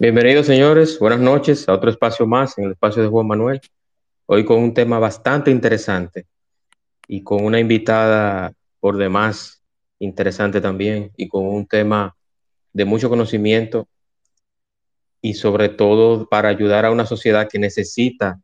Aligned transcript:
Bienvenidos 0.00 0.46
señores, 0.46 0.96
buenas 1.00 1.18
noches 1.18 1.68
a 1.68 1.72
otro 1.72 1.90
espacio 1.90 2.24
más 2.24 2.56
en 2.56 2.66
el 2.66 2.70
espacio 2.70 3.02
de 3.02 3.08
Juan 3.08 3.26
Manuel. 3.26 3.60
Hoy 4.26 4.44
con 4.44 4.58
un 4.58 4.72
tema 4.72 5.00
bastante 5.00 5.50
interesante 5.50 6.28
y 7.08 7.24
con 7.24 7.44
una 7.44 7.58
invitada 7.58 8.52
por 8.78 8.96
demás 8.96 9.60
interesante 9.98 10.60
también 10.60 11.10
y 11.16 11.26
con 11.26 11.44
un 11.44 11.66
tema 11.66 12.16
de 12.72 12.84
mucho 12.84 13.08
conocimiento 13.08 13.88
y 15.20 15.34
sobre 15.34 15.68
todo 15.68 16.28
para 16.28 16.48
ayudar 16.48 16.84
a 16.84 16.92
una 16.92 17.04
sociedad 17.04 17.48
que 17.48 17.58
necesita 17.58 18.40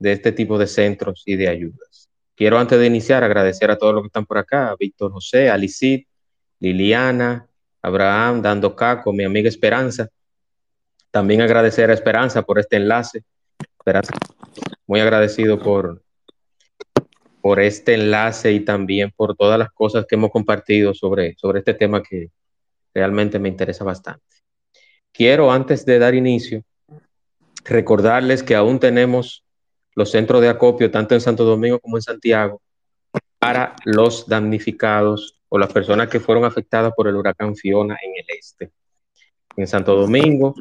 de 0.00 0.10
este 0.10 0.32
tipo 0.32 0.58
de 0.58 0.66
centros 0.66 1.22
y 1.24 1.36
de 1.36 1.48
ayudas. 1.48 2.10
Quiero 2.34 2.58
antes 2.58 2.80
de 2.80 2.86
iniciar 2.86 3.22
agradecer 3.22 3.70
a 3.70 3.78
todos 3.78 3.94
los 3.94 4.02
que 4.02 4.08
están 4.08 4.26
por 4.26 4.38
acá, 4.38 4.74
Víctor 4.76 5.12
José, 5.12 5.50
a 5.50 5.56
Liliana, 6.58 7.46
Abraham, 7.80 8.42
Dando 8.42 8.74
Caco, 8.74 9.12
mi 9.12 9.22
amiga 9.22 9.48
Esperanza, 9.48 10.08
también 11.16 11.40
agradecer 11.40 11.88
a 11.88 11.94
Esperanza 11.94 12.42
por 12.42 12.58
este 12.58 12.76
enlace. 12.76 13.24
Esperanza, 13.58 14.12
muy 14.86 15.00
agradecido 15.00 15.58
por, 15.58 16.02
por 17.40 17.58
este 17.58 17.94
enlace 17.94 18.52
y 18.52 18.60
también 18.60 19.10
por 19.16 19.34
todas 19.34 19.58
las 19.58 19.72
cosas 19.72 20.04
que 20.04 20.16
hemos 20.16 20.30
compartido 20.30 20.92
sobre, 20.92 21.34
sobre 21.38 21.60
este 21.60 21.72
tema 21.72 22.02
que 22.02 22.32
realmente 22.92 23.38
me 23.38 23.48
interesa 23.48 23.82
bastante. 23.82 24.26
Quiero, 25.10 25.50
antes 25.50 25.86
de 25.86 25.98
dar 25.98 26.14
inicio, 26.14 26.64
recordarles 27.64 28.42
que 28.42 28.54
aún 28.54 28.78
tenemos 28.78 29.42
los 29.94 30.10
centros 30.10 30.42
de 30.42 30.50
acopio, 30.50 30.90
tanto 30.90 31.14
en 31.14 31.22
Santo 31.22 31.44
Domingo 31.44 31.78
como 31.78 31.96
en 31.96 32.02
Santiago, 32.02 32.60
para 33.38 33.74
los 33.86 34.28
damnificados 34.28 35.40
o 35.48 35.56
las 35.56 35.72
personas 35.72 36.08
que 36.08 36.20
fueron 36.20 36.44
afectadas 36.44 36.92
por 36.94 37.08
el 37.08 37.16
huracán 37.16 37.56
Fiona 37.56 37.96
en 38.02 38.10
el 38.16 38.38
este. 38.38 38.70
En 39.56 39.66
Santo 39.66 39.96
Domingo 39.96 40.54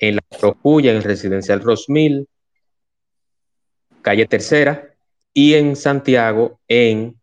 en 0.00 0.16
la 0.16 0.22
Procuya, 0.22 0.90
en 0.90 0.96
el 0.96 1.02
residencial 1.02 1.60
Rosmil, 1.60 2.26
calle 4.02 4.26
Tercera, 4.26 4.94
y 5.32 5.54
en 5.54 5.76
Santiago, 5.76 6.58
en 6.66 7.20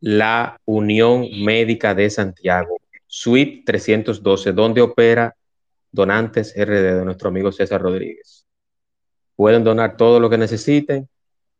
la 0.00 0.58
Unión 0.64 1.28
Médica 1.44 1.94
de 1.94 2.10
Santiago, 2.10 2.80
suite 3.06 3.62
312, 3.64 4.52
donde 4.52 4.80
opera 4.80 5.36
Donantes 5.92 6.54
RD 6.56 6.98
de 6.98 7.04
nuestro 7.04 7.28
amigo 7.28 7.52
César 7.52 7.80
Rodríguez. 7.80 8.46
Pueden 9.36 9.62
donar 9.62 9.96
todo 9.96 10.18
lo 10.18 10.30
que 10.30 10.38
necesiten, 10.38 11.08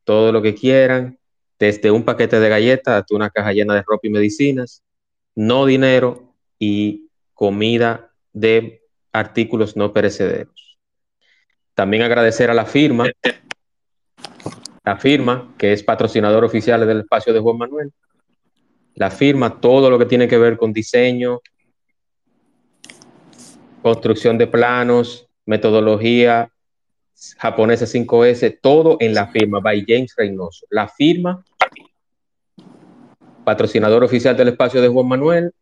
todo 0.05 0.33
lo 0.33 0.41
que 0.41 0.55
quieran, 0.55 1.19
desde 1.59 1.91
un 1.91 2.05
paquete 2.05 2.41
de 2.41 2.49
galletas 2.49 3.03
hasta 3.03 3.15
una 3.15 3.31
caja 3.31 3.53
llena 3.53 3.75
de 3.75 3.83
ropa 3.83 4.09
y 4.09 4.11
medicinas, 4.11 4.83
no 5.35 5.67
dinero 5.67 6.35
y 6.59 7.09
comida 7.35 8.11
de 8.33 8.82
artículos 9.13 9.77
no 9.77 9.93
perecederos. 9.93 10.79
También 11.75 12.03
agradecer 12.03 12.51
a 12.51 12.55
la 12.55 12.65
firma, 12.65 13.07
la 14.85 14.97
firma 14.97 15.55
que 15.59 15.73
es 15.73 15.83
patrocinador 15.83 16.45
oficial 16.45 16.87
del 16.87 17.01
espacio 17.01 17.33
de 17.33 17.41
Juan 17.41 17.59
Manuel. 17.59 17.93
La 18.95 19.11
firma, 19.11 19.61
todo 19.61 19.89
lo 19.89 19.99
que 19.99 20.07
tiene 20.07 20.29
que 20.29 20.39
ver 20.39 20.57
con 20.59 20.73
diseño, 20.73 21.41
construcción 23.83 24.37
de 24.37 24.47
planos, 24.47 25.29
metodología 25.47 26.51
japonesa 27.39 27.87
5S, 27.87 28.59
todo 28.61 28.97
en 29.01 29.15
la 29.15 29.29
firma 29.29 29.61
by 29.61 29.85
James 29.87 30.15
Reynoso. 30.17 30.67
La 30.71 30.89
firma, 30.89 31.45
patrocinador 33.45 34.05
oficial 34.05 34.37
del 34.37 34.49
espacio 34.49 34.83
de 34.83 34.89
Juan 34.89 35.09
Manuel, 35.09 35.53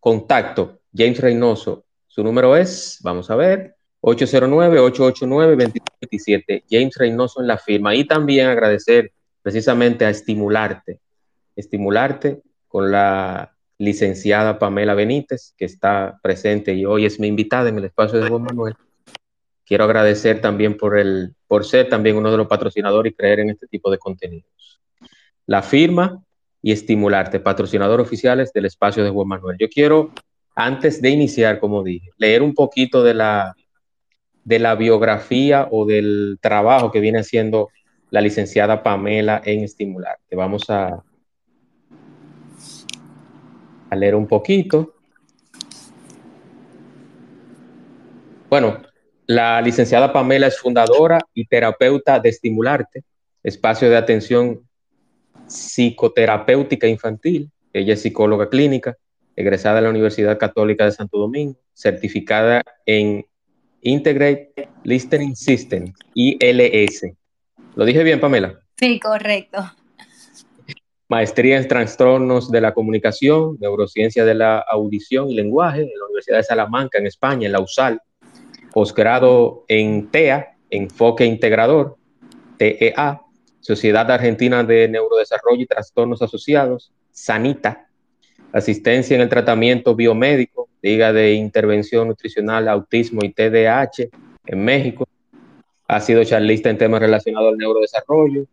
contacto 0.00 0.80
James 0.94 1.20
Reynoso 1.20 1.84
su 2.14 2.22
número 2.22 2.56
es, 2.56 3.00
vamos 3.02 3.28
a 3.28 3.34
ver, 3.34 3.74
809-889-2227. 4.00 6.62
James 6.70 6.94
Reynoso 6.96 7.40
en 7.40 7.48
la 7.48 7.58
firma. 7.58 7.92
Y 7.96 8.04
también 8.04 8.46
agradecer 8.46 9.10
precisamente 9.42 10.04
a 10.04 10.10
Estimularte. 10.10 11.00
Estimularte 11.56 12.40
con 12.68 12.92
la 12.92 13.56
licenciada 13.78 14.60
Pamela 14.60 14.94
Benítez, 14.94 15.54
que 15.58 15.64
está 15.64 16.20
presente 16.22 16.72
y 16.72 16.84
hoy 16.84 17.04
es 17.04 17.18
mi 17.18 17.26
invitada 17.26 17.68
en 17.68 17.78
el 17.78 17.86
espacio 17.86 18.20
de 18.20 18.28
Juan 18.28 18.44
Manuel. 18.44 18.76
Quiero 19.66 19.82
agradecer 19.82 20.40
también 20.40 20.76
por, 20.76 20.96
el, 20.96 21.34
por 21.48 21.64
ser 21.64 21.88
también 21.88 22.14
uno 22.14 22.30
de 22.30 22.36
los 22.36 22.46
patrocinadores 22.46 23.12
y 23.12 23.16
creer 23.16 23.40
en 23.40 23.50
este 23.50 23.66
tipo 23.66 23.90
de 23.90 23.98
contenidos. 23.98 24.80
La 25.46 25.62
firma 25.62 26.22
y 26.62 26.70
Estimularte, 26.70 27.40
patrocinador 27.40 28.00
oficiales 28.00 28.52
del 28.52 28.66
espacio 28.66 29.02
de 29.02 29.10
Juan 29.10 29.26
Manuel. 29.26 29.56
Yo 29.58 29.68
quiero 29.68 30.12
antes 30.54 31.02
de 31.02 31.10
iniciar, 31.10 31.58
como 31.58 31.82
dije, 31.82 32.10
leer 32.16 32.42
un 32.42 32.54
poquito 32.54 33.02
de 33.02 33.14
la, 33.14 33.54
de 34.44 34.58
la 34.58 34.74
biografía 34.74 35.68
o 35.70 35.84
del 35.84 36.38
trabajo 36.40 36.90
que 36.90 37.00
viene 37.00 37.20
haciendo 37.20 37.70
la 38.10 38.20
licenciada 38.20 38.82
Pamela 38.82 39.42
en 39.44 39.64
Estimular. 39.64 40.18
Que 40.28 40.36
vamos 40.36 40.70
a, 40.70 41.02
a 43.90 43.96
leer 43.96 44.14
un 44.14 44.28
poquito. 44.28 44.94
Bueno, 48.48 48.82
la 49.26 49.60
licenciada 49.60 50.12
Pamela 50.12 50.46
es 50.46 50.58
fundadora 50.58 51.18
y 51.32 51.46
terapeuta 51.46 52.20
de 52.20 52.28
Estimularte, 52.28 53.02
espacio 53.42 53.90
de 53.90 53.96
atención 53.96 54.60
psicoterapéutica 55.48 56.86
infantil. 56.86 57.50
Ella 57.72 57.94
es 57.94 58.02
psicóloga 58.02 58.48
clínica, 58.48 58.96
egresada 59.36 59.76
de 59.76 59.82
la 59.82 59.90
Universidad 59.90 60.38
Católica 60.38 60.84
de 60.84 60.92
Santo 60.92 61.18
Domingo, 61.18 61.58
certificada 61.72 62.62
en 62.86 63.26
Integrate 63.82 64.68
Listening 64.84 65.36
System, 65.36 65.92
ILS. 66.14 67.02
¿Lo 67.76 67.84
dije 67.84 68.02
bien, 68.02 68.20
Pamela? 68.20 68.58
Sí, 68.78 68.98
correcto. 69.00 69.58
Maestría 71.08 71.58
en 71.58 71.68
Trastornos 71.68 72.50
de 72.50 72.60
la 72.60 72.72
Comunicación, 72.72 73.58
Neurociencia 73.60 74.24
de 74.24 74.34
la 74.34 74.58
Audición 74.58 75.30
y 75.30 75.34
Lenguaje 75.34 75.82
en 75.82 75.98
la 75.98 76.06
Universidad 76.06 76.38
de 76.38 76.44
Salamanca, 76.44 76.98
en 76.98 77.06
España, 77.06 77.46
en 77.46 77.52
la 77.52 77.60
USAL. 77.60 78.00
Posgrado 78.72 79.64
en 79.68 80.10
TEA, 80.10 80.56
Enfoque 80.70 81.24
Integrador, 81.26 81.96
TEA, 82.56 83.20
Sociedad 83.60 84.10
Argentina 84.10 84.64
de 84.64 84.88
Neurodesarrollo 84.88 85.62
y 85.62 85.66
Trastornos 85.66 86.22
Asociados, 86.22 86.92
SANITA, 87.10 87.83
asistencia 88.54 89.16
en 89.16 89.20
el 89.20 89.28
tratamiento 89.28 89.96
biomédico, 89.96 90.68
diga 90.80 91.12
de 91.12 91.32
intervención 91.34 92.06
nutricional, 92.06 92.68
autismo 92.68 93.20
y 93.24 93.32
TDAH 93.32 94.08
en 94.46 94.64
México. 94.64 95.08
Ha 95.88 96.00
sido 96.00 96.22
charlista 96.22 96.70
en 96.70 96.78
temas 96.78 97.00
relacionados 97.00 97.52
al 97.52 97.58
neurodesarrollo, 97.58 98.46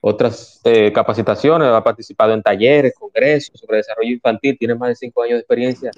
otras 0.00 0.60
eh, 0.64 0.92
capacitaciones, 0.92 1.68
ha 1.68 1.82
participado 1.82 2.34
en 2.34 2.42
talleres, 2.42 2.94
congresos 2.98 3.58
sobre 3.60 3.78
desarrollo 3.78 4.10
infantil, 4.10 4.58
tiene 4.58 4.74
más 4.74 4.88
de 4.90 4.96
cinco 4.96 5.22
años 5.22 5.34
de 5.34 5.40
experiencia 5.40 5.90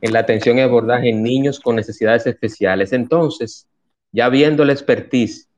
en 0.00 0.12
la 0.12 0.20
atención 0.20 0.58
y 0.58 0.60
abordaje 0.60 1.10
en 1.10 1.24
niños 1.24 1.58
con 1.58 1.74
necesidades 1.74 2.24
especiales. 2.26 2.92
Entonces, 2.92 3.66
ya 4.12 4.28
viendo 4.28 4.64
la 4.64 4.72
expertise 4.72 5.48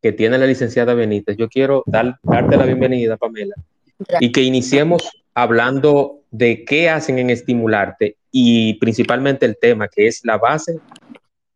que 0.00 0.12
tiene 0.12 0.38
la 0.38 0.46
licenciada 0.46 0.94
Benítez, 0.94 1.36
yo 1.36 1.48
quiero 1.48 1.82
dar, 1.86 2.18
darte 2.22 2.56
la 2.56 2.64
bienvenida, 2.64 3.16
Pamela, 3.16 3.56
y 4.20 4.30
que 4.30 4.42
iniciemos 4.42 5.10
hablando 5.34 6.20
de 6.36 6.64
qué 6.64 6.90
hacen 6.90 7.18
en 7.18 7.30
estimularte 7.30 8.18
y 8.30 8.74
principalmente 8.74 9.46
el 9.46 9.56
tema 9.58 9.88
que 9.88 10.06
es 10.06 10.22
la 10.22 10.36
base 10.36 10.78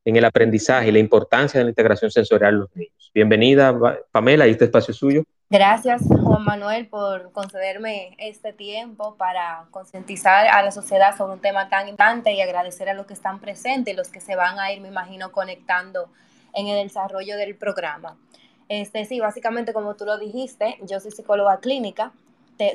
en 0.06 0.16
el 0.16 0.24
aprendizaje 0.24 0.88
y 0.88 0.92
la 0.92 0.98
importancia 0.98 1.58
de 1.58 1.64
la 1.64 1.70
integración 1.70 2.10
sensorial 2.10 2.54
en 2.54 2.60
los 2.60 2.74
niños. 2.74 3.10
Bienvenida, 3.12 3.78
Pamela, 4.10 4.48
y 4.48 4.52
este 4.52 4.64
espacio 4.64 4.94
suyo. 4.94 5.22
Gracias, 5.50 6.02
Juan 6.06 6.44
Manuel, 6.44 6.86
por 6.86 7.30
concederme 7.32 8.16
este 8.18 8.54
tiempo 8.54 9.16
para 9.16 9.66
concientizar 9.70 10.46
a 10.46 10.62
la 10.62 10.70
sociedad 10.70 11.14
sobre 11.14 11.34
un 11.34 11.40
tema 11.40 11.68
tan 11.68 11.88
importante 11.88 12.32
y 12.32 12.40
agradecer 12.40 12.88
a 12.88 12.94
los 12.94 13.04
que 13.04 13.14
están 13.14 13.38
presentes 13.38 13.92
y 13.92 13.96
los 13.96 14.08
que 14.08 14.20
se 14.20 14.34
van 14.34 14.58
a 14.58 14.72
ir, 14.72 14.80
me 14.80 14.88
imagino, 14.88 15.30
conectando 15.30 16.08
en 16.54 16.68
el 16.68 16.88
desarrollo 16.88 17.36
del 17.36 17.54
programa. 17.54 18.16
Este, 18.70 19.04
sí, 19.04 19.20
básicamente 19.20 19.74
como 19.74 19.94
tú 19.96 20.06
lo 20.06 20.16
dijiste, 20.16 20.78
yo 20.88 21.00
soy 21.00 21.10
psicóloga 21.10 21.58
clínica, 21.58 22.12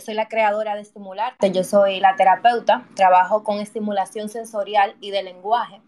soy 0.02 0.14
la 0.14 0.28
creadora 0.28 0.76
de 0.76 0.82
Estimularte, 0.82 1.52
yo 1.52 1.64
soy 1.64 2.00
la 2.00 2.16
terapeuta, 2.16 2.86
trabajo 2.96 3.44
con 3.44 3.60
estimulación 3.60 4.30
sensorial 4.30 4.96
y 5.02 5.12
de 5.12 5.24
lenguaje. 5.24 5.82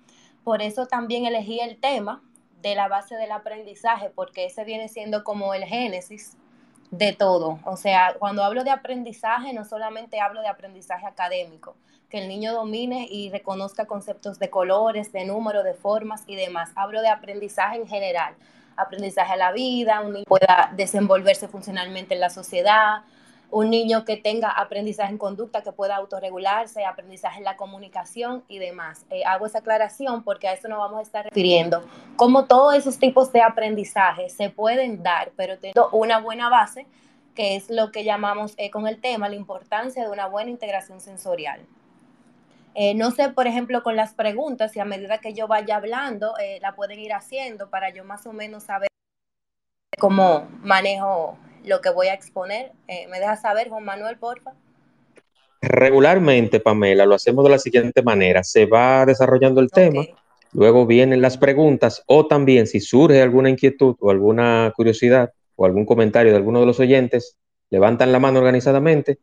Por 0.44 0.62
eso 0.62 0.86
también 0.86 1.26
elegí 1.26 1.60
el 1.60 1.80
tema 1.80 2.22
de 2.62 2.76
la 2.76 2.88
base 2.88 3.16
del 3.16 3.32
aprendizaje, 3.32 4.10
porque 4.10 4.46
ese 4.46 4.64
viene 4.64 4.88
siendo 4.88 5.24
como 5.24 5.54
el 5.54 5.66
génesis 5.66 6.38
de 6.92 7.14
todo. 7.14 7.60
O 7.66 7.78
sea, 7.78 8.16
cuando 8.18 8.44
hablo 8.44 8.64
de 8.64 8.72
aprendizaje, 8.72 9.54
no 9.54 9.66
solamente 9.66 10.20
hablo 10.20 10.42
de 10.42 10.48
aprendizaje 10.48 11.06
académico, 11.06 11.76
que 12.10 12.20
el 12.20 12.30
niño 12.30 12.54
domine 12.54 13.08
y 13.10 13.30
reconozca 13.30 13.86
conceptos 13.86 14.40
de 14.40 14.50
colores, 14.50 15.12
de 15.12 15.26
números, 15.26 15.64
de 15.64 15.74
formas 15.74 16.24
y 16.28 16.36
demás. 16.36 16.72
Hablo 16.76 17.02
de 17.02 17.10
aprendizaje 17.10 17.78
en 17.78 17.88
general, 17.88 18.36
aprendizaje 18.78 19.34
a 19.34 19.38
la 19.38 19.52
vida, 19.52 20.00
un 20.02 20.14
niño 20.14 20.26
pueda 20.26 20.72
desenvolverse 20.76 21.48
funcionalmente 21.48 22.14
en 22.14 22.22
la 22.22 22.30
sociedad, 22.30 23.02
un 23.50 23.70
niño 23.70 24.04
que 24.04 24.18
tenga 24.18 24.50
aprendizaje 24.50 25.12
en 25.12 25.18
conducta, 25.18 25.64
que 25.64 25.72
pueda 25.72 25.96
autorregularse, 25.96 26.86
aprendizaje 26.86 27.40
en 27.40 27.46
la 27.46 27.56
comunicación 27.56 28.44
y 28.48 28.60
demás. 28.60 29.06
Eh, 29.10 29.24
hago 29.26 29.46
esa 29.46 29.60
aclaración 29.60 30.24
porque 30.24 30.48
a 30.48 30.54
eso 30.54 30.68
nos 30.68 30.80
vamos 30.80 31.00
a 31.00 31.02
estar 31.04 31.26
refiriendo. 31.26 31.84
Como 32.18 32.46
todos 32.46 32.76
esos 32.76 33.00
tipos 33.00 33.32
de 33.32 33.42
aprendizaje 33.42 34.30
se 34.30 34.50
pueden 34.50 35.02
dar, 35.02 35.32
pero 35.38 35.58
teniendo 35.58 35.90
una 35.92 36.20
buena 36.20 36.50
base, 36.50 36.86
que 37.36 37.56
es 37.56 37.70
lo 37.70 37.92
que 37.92 38.04
llamamos 38.04 38.54
eh, 38.58 38.70
con 38.70 38.88
el 38.88 39.00
tema 39.00 39.30
la 39.30 39.36
importancia 39.36 40.04
de 40.04 40.10
una 40.10 40.28
buena 40.28 40.50
integración 40.50 41.00
sensorial. 41.00 41.62
Eh, 42.76 42.94
no 42.96 43.12
sé, 43.12 43.30
por 43.30 43.48
ejemplo, 43.48 43.82
con 43.82 43.96
las 43.96 44.14
preguntas, 44.14 44.72
si 44.72 44.80
a 44.80 44.86
medida 44.86 45.20
que 45.20 45.34
yo 45.34 45.48
vaya 45.48 45.78
hablando, 45.78 46.34
la 46.62 46.76
pueden 46.76 47.00
ir 47.00 47.14
haciendo 47.14 47.70
para 47.72 47.90
yo 47.90 48.04
más 48.04 48.28
o 48.28 48.34
menos 48.34 48.64
saber 48.66 48.88
cómo 49.98 50.48
manejo 50.62 51.38
lo 51.68 51.82
que 51.82 51.90
voy 51.90 52.08
a 52.08 52.14
exponer. 52.14 52.72
Eh, 52.88 53.08
¿Me 53.10 53.20
deja 53.20 53.36
saber, 53.36 53.70
Juan 53.70 53.84
Manuel, 53.84 54.18
porfa? 54.18 54.54
Regularmente, 55.62 56.60
Pamela, 56.60 57.06
lo 57.06 57.16
hacemos 57.16 57.44
de 57.44 57.52
la 57.52 57.60
siguiente 57.60 58.02
manera. 58.02 58.44
Se 58.44 58.66
va 58.66 59.06
desarrollando 59.06 59.60
el 59.60 59.70
tema, 59.70 60.04
luego 60.54 60.86
vienen 60.86 61.22
las 61.22 61.38
preguntas 61.38 62.04
o 62.08 62.28
también 62.28 62.68
si 62.68 62.80
surge 62.80 63.22
alguna 63.22 63.50
inquietud 63.50 63.96
o 64.00 64.12
alguna 64.12 64.72
curiosidad 64.76 65.32
o 65.56 65.66
algún 65.66 65.86
comentario 65.86 66.32
de 66.32 66.38
alguno 66.38 66.60
de 66.60 66.68
los 66.68 66.80
oyentes, 66.80 67.36
levantan 67.70 68.12
la 68.12 68.20
mano 68.20 68.40
organizadamente 68.40 69.18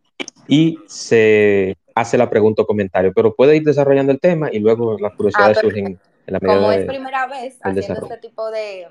y 0.48 0.78
se 0.86 1.76
hace 1.94 2.18
la 2.18 2.28
pregunta 2.28 2.62
o 2.62 2.66
comentario. 2.66 3.12
Pero 3.14 3.34
puede 3.34 3.56
ir 3.56 3.62
desarrollando 3.62 4.12
el 4.12 4.20
tema 4.20 4.50
y 4.52 4.58
luego 4.58 4.98
las 4.98 5.14
curiosidades 5.14 5.58
ah, 5.58 5.60
surgen 5.60 5.86
en 5.86 6.00
la 6.26 6.40
medida 6.40 6.56
Como 6.56 6.72
es 6.72 6.84
primera 6.84 7.26
vez 7.26 7.58
haciendo 7.62 8.06
este 8.08 8.16
tipo 8.18 8.50
de, 8.50 8.88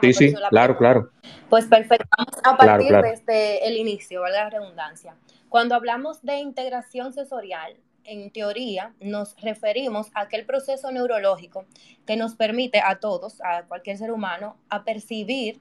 Sí, 0.00 0.12
sí, 0.12 0.34
claro, 0.50 0.76
claro. 0.76 1.10
Pues 1.48 1.66
perfecto. 1.66 2.06
Vamos 2.16 2.34
a 2.44 2.56
partir 2.56 2.94
desde 3.00 3.66
el 3.66 3.76
inicio, 3.76 4.20
valga 4.20 4.44
la 4.44 4.50
redundancia. 4.50 5.16
Cuando 5.48 5.74
hablamos 5.74 6.22
de 6.22 6.38
integración 6.38 7.12
sensorial, 7.12 7.76
en 8.04 8.30
teoría 8.30 8.94
nos 9.00 9.40
referimos 9.40 10.08
a 10.14 10.22
aquel 10.22 10.44
proceso 10.44 10.90
neurológico 10.90 11.64
que 12.06 12.16
nos 12.16 12.34
permite 12.34 12.80
a 12.80 12.96
todos, 12.96 13.40
a 13.42 13.64
cualquier 13.64 13.96
ser 13.96 14.10
humano, 14.10 14.56
a 14.68 14.84
percibir, 14.84 15.60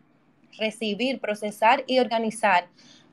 recibir, 0.58 1.20
procesar 1.20 1.84
y 1.88 2.00
organizar 2.00 2.68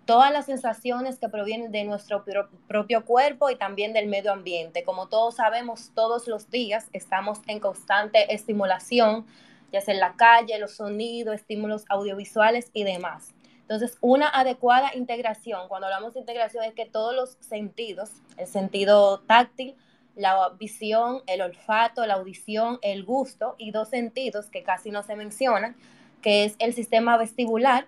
todas 0.04 0.32
las 0.32 0.46
sensaciones 0.46 1.18
que 1.18 1.28
provienen 1.28 1.70
de 1.70 1.84
nuestro 1.84 2.24
propio 2.66 3.04
cuerpo 3.04 3.50
y 3.50 3.56
también 3.56 3.92
del 3.92 4.08
medio 4.08 4.32
ambiente. 4.32 4.82
Como 4.82 5.08
todos 5.08 5.36
sabemos, 5.36 5.92
todos 5.94 6.26
los 6.26 6.50
días 6.50 6.88
estamos 6.92 7.40
en 7.46 7.60
constante 7.60 8.34
estimulación 8.34 9.26
ya 9.72 9.80
sea 9.80 9.94
en 9.94 10.00
la 10.00 10.14
calle, 10.14 10.58
los 10.58 10.72
sonidos, 10.72 11.34
estímulos 11.34 11.84
audiovisuales 11.88 12.70
y 12.72 12.84
demás. 12.84 13.34
Entonces, 13.62 13.98
una 14.00 14.28
adecuada 14.28 14.94
integración, 14.96 15.68
cuando 15.68 15.86
hablamos 15.86 16.14
de 16.14 16.20
integración 16.20 16.64
es 16.64 16.74
que 16.74 16.86
todos 16.86 17.14
los 17.14 17.36
sentidos, 17.40 18.10
el 18.36 18.48
sentido 18.48 19.20
táctil, 19.20 19.76
la 20.16 20.50
visión, 20.58 21.22
el 21.26 21.40
olfato, 21.40 22.04
la 22.04 22.14
audición, 22.14 22.78
el 22.82 23.04
gusto 23.04 23.54
y 23.58 23.70
dos 23.70 23.88
sentidos 23.88 24.50
que 24.50 24.62
casi 24.62 24.90
no 24.90 25.02
se 25.02 25.14
mencionan, 25.14 25.76
que 26.20 26.44
es 26.44 26.56
el 26.58 26.74
sistema 26.74 27.16
vestibular 27.16 27.86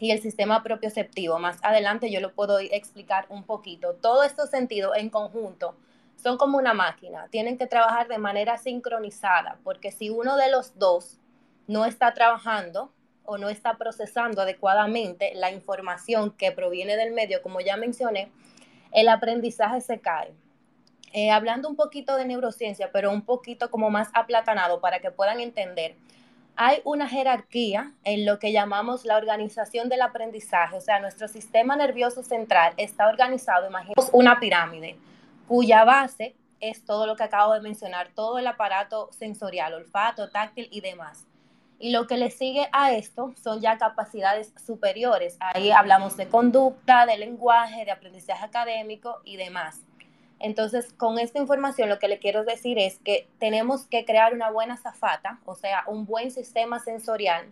y 0.00 0.10
el 0.10 0.20
sistema 0.20 0.62
propioceptivo. 0.62 1.38
Más 1.38 1.58
adelante 1.62 2.10
yo 2.10 2.20
lo 2.20 2.32
puedo 2.32 2.58
explicar 2.58 3.26
un 3.28 3.44
poquito. 3.44 3.94
Todos 3.94 4.26
estos 4.26 4.50
sentidos 4.50 4.96
en 4.96 5.10
conjunto 5.10 5.76
son 6.16 6.38
como 6.38 6.58
una 6.58 6.74
máquina, 6.74 7.28
tienen 7.30 7.58
que 7.58 7.66
trabajar 7.66 8.08
de 8.08 8.18
manera 8.18 8.56
sincronizada, 8.58 9.58
porque 9.62 9.92
si 9.92 10.10
uno 10.10 10.36
de 10.36 10.50
los 10.50 10.78
dos 10.78 11.18
no 11.66 11.84
está 11.84 12.14
trabajando 12.14 12.92
o 13.24 13.38
no 13.38 13.48
está 13.48 13.76
procesando 13.76 14.42
adecuadamente 14.42 15.32
la 15.34 15.50
información 15.50 16.30
que 16.30 16.52
proviene 16.52 16.96
del 16.96 17.12
medio, 17.12 17.42
como 17.42 17.60
ya 17.60 17.76
mencioné, 17.76 18.30
el 18.92 19.08
aprendizaje 19.08 19.80
se 19.80 20.00
cae. 20.00 20.32
Eh, 21.12 21.30
hablando 21.30 21.68
un 21.68 21.76
poquito 21.76 22.16
de 22.16 22.24
neurociencia, 22.24 22.90
pero 22.92 23.10
un 23.10 23.22
poquito 23.22 23.70
como 23.70 23.90
más 23.90 24.08
aplatanado 24.14 24.80
para 24.80 25.00
que 25.00 25.10
puedan 25.10 25.40
entender, 25.40 25.96
hay 26.56 26.80
una 26.84 27.08
jerarquía 27.08 27.92
en 28.04 28.26
lo 28.26 28.38
que 28.38 28.52
llamamos 28.52 29.04
la 29.04 29.16
organización 29.16 29.88
del 29.88 30.02
aprendizaje, 30.02 30.76
o 30.76 30.80
sea, 30.80 31.00
nuestro 31.00 31.28
sistema 31.28 31.76
nervioso 31.76 32.22
central 32.22 32.74
está 32.76 33.08
organizado, 33.08 33.66
imaginemos 33.66 34.10
una 34.12 34.38
pirámide 34.38 34.96
cuya 35.46 35.84
base 35.84 36.34
es 36.60 36.84
todo 36.84 37.06
lo 37.06 37.16
que 37.16 37.24
acabo 37.24 37.52
de 37.52 37.60
mencionar, 37.60 38.08
todo 38.14 38.38
el 38.38 38.46
aparato 38.46 39.10
sensorial, 39.12 39.74
olfato, 39.74 40.30
táctil 40.30 40.68
y 40.70 40.80
demás. 40.80 41.26
Y 41.78 41.90
lo 41.90 42.06
que 42.06 42.16
le 42.16 42.30
sigue 42.30 42.68
a 42.72 42.92
esto 42.92 43.34
son 43.42 43.60
ya 43.60 43.76
capacidades 43.76 44.52
superiores. 44.64 45.36
Ahí 45.40 45.70
hablamos 45.70 46.16
de 46.16 46.28
conducta, 46.28 47.04
de 47.04 47.18
lenguaje, 47.18 47.84
de 47.84 47.90
aprendizaje 47.90 48.44
académico 48.44 49.20
y 49.24 49.36
demás. 49.36 49.80
Entonces, 50.38 50.92
con 50.92 51.18
esta 51.18 51.38
información 51.38 51.88
lo 51.88 51.98
que 51.98 52.08
le 52.08 52.18
quiero 52.18 52.44
decir 52.44 52.78
es 52.78 52.98
que 52.98 53.28
tenemos 53.38 53.86
que 53.86 54.04
crear 54.04 54.34
una 54.34 54.50
buena 54.50 54.76
zafata, 54.76 55.40
o 55.44 55.54
sea, 55.54 55.84
un 55.86 56.06
buen 56.06 56.30
sistema 56.30 56.80
sensorial, 56.80 57.46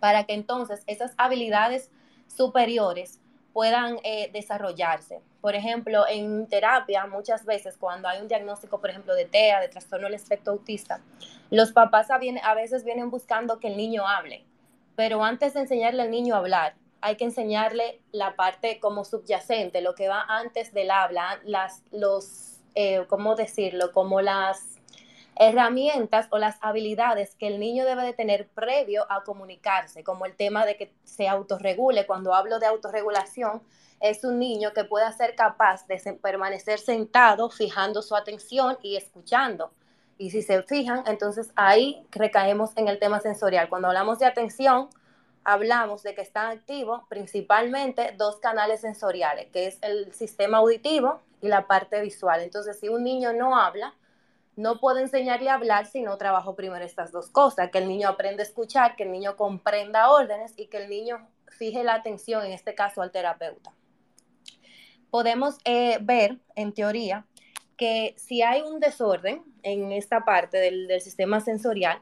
para 0.00 0.24
que 0.24 0.34
entonces 0.34 0.82
esas 0.86 1.12
habilidades 1.16 1.90
superiores 2.26 3.20
puedan 3.52 3.98
eh, 4.04 4.30
desarrollarse. 4.32 5.20
Por 5.44 5.54
ejemplo, 5.54 6.06
en 6.08 6.46
terapia, 6.46 7.06
muchas 7.06 7.44
veces 7.44 7.76
cuando 7.76 8.08
hay 8.08 8.18
un 8.18 8.28
diagnóstico, 8.28 8.80
por 8.80 8.88
ejemplo, 8.88 9.14
de 9.14 9.26
TEA, 9.26 9.60
de 9.60 9.68
trastorno 9.68 10.06
del 10.06 10.14
espectro 10.14 10.54
autista, 10.54 11.02
los 11.50 11.70
papás 11.70 12.10
a, 12.10 12.14
a 12.14 12.54
veces 12.54 12.82
vienen 12.82 13.10
buscando 13.10 13.60
que 13.60 13.68
el 13.68 13.76
niño 13.76 14.08
hable, 14.08 14.42
pero 14.96 15.22
antes 15.22 15.52
de 15.52 15.60
enseñarle 15.60 16.00
al 16.00 16.10
niño 16.10 16.34
a 16.34 16.38
hablar, 16.38 16.76
hay 17.02 17.16
que 17.16 17.26
enseñarle 17.26 18.00
la 18.10 18.36
parte 18.36 18.80
como 18.80 19.04
subyacente, 19.04 19.82
lo 19.82 19.94
que 19.94 20.08
va 20.08 20.24
antes 20.26 20.72
del 20.72 20.90
habla, 20.90 21.38
las, 21.44 21.82
los, 21.92 22.60
eh, 22.74 23.04
¿cómo 23.06 23.34
decirlo? 23.34 23.92
Como 23.92 24.22
las 24.22 24.78
herramientas 25.36 26.26
o 26.30 26.38
las 26.38 26.58
habilidades 26.60 27.34
que 27.34 27.48
el 27.48 27.58
niño 27.58 27.84
debe 27.84 28.04
de 28.04 28.12
tener 28.12 28.48
previo 28.48 29.06
a 29.10 29.24
comunicarse, 29.24 30.04
como 30.04 30.26
el 30.26 30.36
tema 30.36 30.64
de 30.64 30.76
que 30.76 30.92
se 31.04 31.28
autorregule. 31.28 32.06
Cuando 32.06 32.34
hablo 32.34 32.58
de 32.58 32.66
autorregulación, 32.66 33.62
es 34.00 34.24
un 34.24 34.38
niño 34.38 34.72
que 34.72 34.84
pueda 34.84 35.10
ser 35.12 35.34
capaz 35.34 35.86
de 35.86 35.98
permanecer 36.22 36.78
sentado, 36.78 37.50
fijando 37.50 38.02
su 38.02 38.14
atención 38.14 38.78
y 38.82 38.96
escuchando. 38.96 39.72
Y 40.18 40.30
si 40.30 40.42
se 40.42 40.62
fijan, 40.62 41.02
entonces 41.06 41.50
ahí 41.56 42.06
recaemos 42.10 42.70
en 42.76 42.88
el 42.88 42.98
tema 42.98 43.20
sensorial. 43.20 43.68
Cuando 43.68 43.88
hablamos 43.88 44.18
de 44.18 44.26
atención, 44.26 44.88
hablamos 45.42 46.02
de 46.02 46.14
que 46.14 46.22
están 46.22 46.56
activos 46.56 47.02
principalmente 47.08 48.14
dos 48.16 48.36
canales 48.36 48.80
sensoriales, 48.80 49.50
que 49.50 49.66
es 49.66 49.78
el 49.82 50.12
sistema 50.12 50.58
auditivo 50.58 51.20
y 51.40 51.48
la 51.48 51.66
parte 51.66 52.00
visual. 52.00 52.42
Entonces, 52.42 52.78
si 52.78 52.88
un 52.88 53.02
niño 53.02 53.32
no 53.32 53.58
habla, 53.58 53.94
no 54.56 54.78
puedo 54.78 54.98
enseñarle 54.98 55.50
a 55.50 55.54
hablar 55.54 55.86
si 55.86 56.02
no 56.02 56.16
trabajo 56.16 56.54
primero 56.54 56.84
estas 56.84 57.12
dos 57.12 57.28
cosas, 57.28 57.70
que 57.70 57.78
el 57.78 57.88
niño 57.88 58.08
aprenda 58.08 58.42
a 58.42 58.46
escuchar, 58.46 58.96
que 58.96 59.04
el 59.04 59.12
niño 59.12 59.36
comprenda 59.36 60.10
órdenes 60.10 60.52
y 60.56 60.66
que 60.66 60.78
el 60.78 60.88
niño 60.88 61.28
fije 61.48 61.84
la 61.84 61.94
atención, 61.94 62.44
en 62.44 62.52
este 62.52 62.74
caso 62.74 63.02
al 63.02 63.10
terapeuta. 63.10 63.72
Podemos 65.10 65.58
eh, 65.64 65.98
ver, 66.00 66.38
en 66.56 66.72
teoría, 66.72 67.26
que 67.76 68.14
si 68.16 68.42
hay 68.42 68.62
un 68.62 68.80
desorden 68.80 69.42
en 69.62 69.92
esta 69.92 70.24
parte 70.24 70.58
del, 70.58 70.86
del 70.86 71.00
sistema 71.00 71.40
sensorial, 71.40 72.00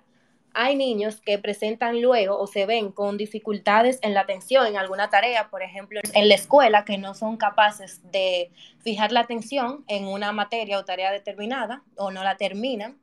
hay 0.54 0.76
niños 0.76 1.21
que 1.21 1.38
presentan 1.38 2.00
luego 2.00 2.38
o 2.38 2.47
se 2.47 2.66
ven 2.66 2.92
con 2.92 3.16
dificultades 3.16 3.99
en 4.02 4.14
la 4.14 4.21
atención 4.21 4.66
en 4.66 4.76
alguna 4.76 5.11
tarea, 5.11 5.49
por 5.49 5.62
ejemplo, 5.62 6.00
en 6.12 6.28
la 6.28 6.35
escuela, 6.35 6.85
que 6.85 6.99
no 6.99 7.14
son 7.14 7.37
capaces 7.37 8.00
de 8.11 8.50
fijar 8.82 9.12
la 9.12 9.21
atención 9.21 9.85
en 9.88 10.06
una 10.06 10.32
materia 10.32 10.78
o 10.78 10.85
tarea 10.85 11.11
determinada 11.12 11.82
o 11.97 12.11
no 12.11 12.23
la 12.25 12.37
terminan, 12.37 12.99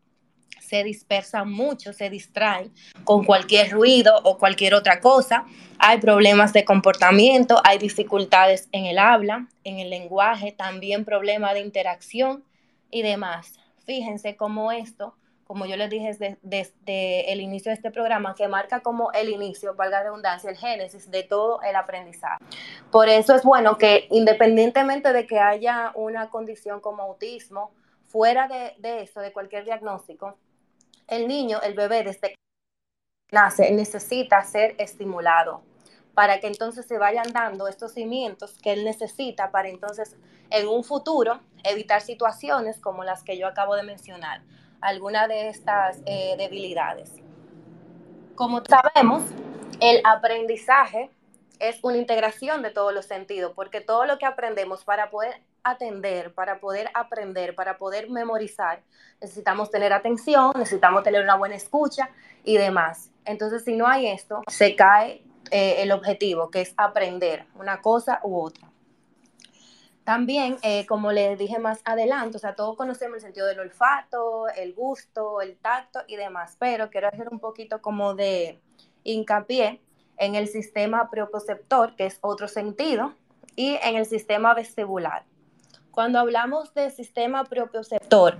se 0.59 0.83
dispersan 0.83 1.51
mucho, 1.51 1.93
se 1.93 2.09
distraen 2.09 2.71
con 3.03 3.23
cualquier 3.23 3.71
ruido 3.71 4.19
o 4.23 4.37
cualquier 4.37 4.75
otra 4.75 4.99
cosa. 4.99 5.45
Hay 5.79 5.99
problemas 5.99 6.53
de 6.53 6.65
comportamiento, 6.65 7.59
hay 7.63 7.79
dificultades 7.79 8.67
en 8.71 8.85
el 8.85 8.99
habla, 8.99 9.47
en 9.63 9.79
el 9.79 9.89
lenguaje, 9.89 10.51
también 10.51 11.05
problemas 11.05 11.53
de 11.53 11.61
interacción 11.61 12.43
y 12.91 13.01
demás. 13.01 13.53
Fíjense 13.85 14.35
cómo 14.35 14.71
esto 14.71 15.15
como 15.49 15.65
yo 15.65 15.77
les 15.77 15.89
dije 15.89 16.37
desde, 16.43 17.33
el 17.33 17.41
inicio 17.41 17.71
de 17.71 17.73
este 17.73 17.89
programa, 17.89 18.35
que 18.35 18.47
marca 18.47 18.81
como 18.81 19.11
el 19.13 19.29
inicio, 19.29 19.73
valga 19.73 19.97
la 19.97 20.03
redundancia, 20.03 20.47
el 20.47 20.57
génesis 20.57 21.09
de 21.09 21.23
todo 21.23 21.59
el 21.63 21.75
aprendizaje. 21.75 22.37
Por 22.91 23.09
eso 23.09 23.33
es 23.33 23.41
bueno 23.41 23.79
que 23.79 24.05
independientemente 24.11 25.11
de 25.11 25.25
que 25.25 25.39
haya 25.39 25.91
una 25.95 26.29
condición 26.29 26.81
como 26.81 27.01
autismo, 27.01 27.71
fuera 28.05 28.47
de, 28.47 29.01
eso, 29.01 29.21
de 29.21 29.33
cualquier 29.33 29.65
diagnóstico, 29.65 30.37
el 31.07 31.27
niño, 31.27 31.59
el 31.63 31.73
bebé, 31.73 32.03
desde 32.03 32.35
nace 33.31 33.71
necesita 33.71 34.43
ser 34.43 34.75
estimulado 34.77 35.63
para 36.13 36.39
que 36.39 36.45
entonces 36.45 36.85
se 36.85 36.99
vayan 36.99 37.33
dando 37.33 37.67
estos 37.67 37.93
cimientos 37.93 38.59
que 38.61 38.73
él 38.73 38.85
necesita 38.85 39.49
para 39.49 39.69
entonces 39.69 40.15
en 40.51 40.67
un 40.67 40.83
futuro 40.83 41.39
evitar 41.63 42.01
situaciones 42.01 42.79
como 42.79 43.03
las 43.03 43.23
que 43.23 43.35
yo 43.35 43.47
acabo 43.47 43.75
de 43.75 43.81
mencionar, 43.81 44.43
alguna 44.81 45.27
de 45.27 45.49
estas 45.49 46.01
eh, 46.05 46.35
debilidades. 46.37 47.13
Como 48.35 48.61
sabemos, 48.65 49.23
el 49.81 50.01
aprendizaje 50.03 51.09
es 51.59 51.79
una 51.83 51.97
integración 51.97 52.61
de 52.61 52.71
todos 52.71 52.93
los 52.93 53.05
sentidos, 53.05 53.51
porque 53.55 53.81
todo 53.81 54.05
lo 54.05 54.17
que 54.17 54.25
aprendemos 54.25 54.85
para 54.85 55.09
poder 55.09 55.41
atender, 55.63 56.33
para 56.33 56.59
poder 56.59 56.89
aprender, 56.93 57.53
para 57.53 57.77
poder 57.77 58.09
memorizar, 58.09 58.81
necesitamos 59.21 59.69
tener 59.69 59.91
atención, 59.91 60.51
necesitamos 60.55 61.03
tener 61.03 61.21
una 61.21 61.35
buena 61.35 61.55
escucha 61.55 62.09
y 62.45 62.57
demás. 62.57 63.11
Entonces, 63.25 63.63
si 63.65 63.75
no 63.75 63.87
hay 63.87 64.07
esto, 64.07 64.41
se 64.47 64.75
cae 64.75 65.21
eh, 65.51 65.81
el 65.83 65.91
objetivo, 65.91 66.49
que 66.49 66.61
es 66.61 66.73
aprender 66.77 67.45
una 67.55 67.81
cosa 67.81 68.21
u 68.23 68.41
otra. 68.41 68.69
También, 70.09 70.57
eh, 70.63 70.87
como 70.87 71.11
les 71.11 71.37
dije 71.37 71.59
más 71.59 71.81
adelante, 71.85 72.37
o 72.37 72.39
sea, 72.39 72.55
todos 72.55 72.75
conocemos 72.75 73.17
el 73.17 73.21
sentido 73.21 73.45
del 73.45 73.59
olfato, 73.59 74.49
el 74.49 74.73
gusto, 74.73 75.39
el 75.39 75.55
tacto 75.55 75.99
y 76.07 76.15
demás, 76.15 76.55
pero 76.57 76.89
quiero 76.89 77.09
hacer 77.09 77.29
un 77.29 77.39
poquito 77.39 77.79
como 77.79 78.15
de 78.15 78.59
hincapié 79.03 79.79
en 80.17 80.33
el 80.33 80.47
sistema 80.47 81.11
propioceptor, 81.11 81.95
que 81.95 82.07
es 82.07 82.17
otro 82.21 82.47
sentido, 82.47 83.13
y 83.55 83.77
en 83.83 83.97
el 83.97 84.07
sistema 84.07 84.55
vestibular. 84.55 85.25
Cuando 85.91 86.17
hablamos 86.17 86.73
del 86.73 86.89
sistema 86.89 87.43
propioceptor, 87.43 88.39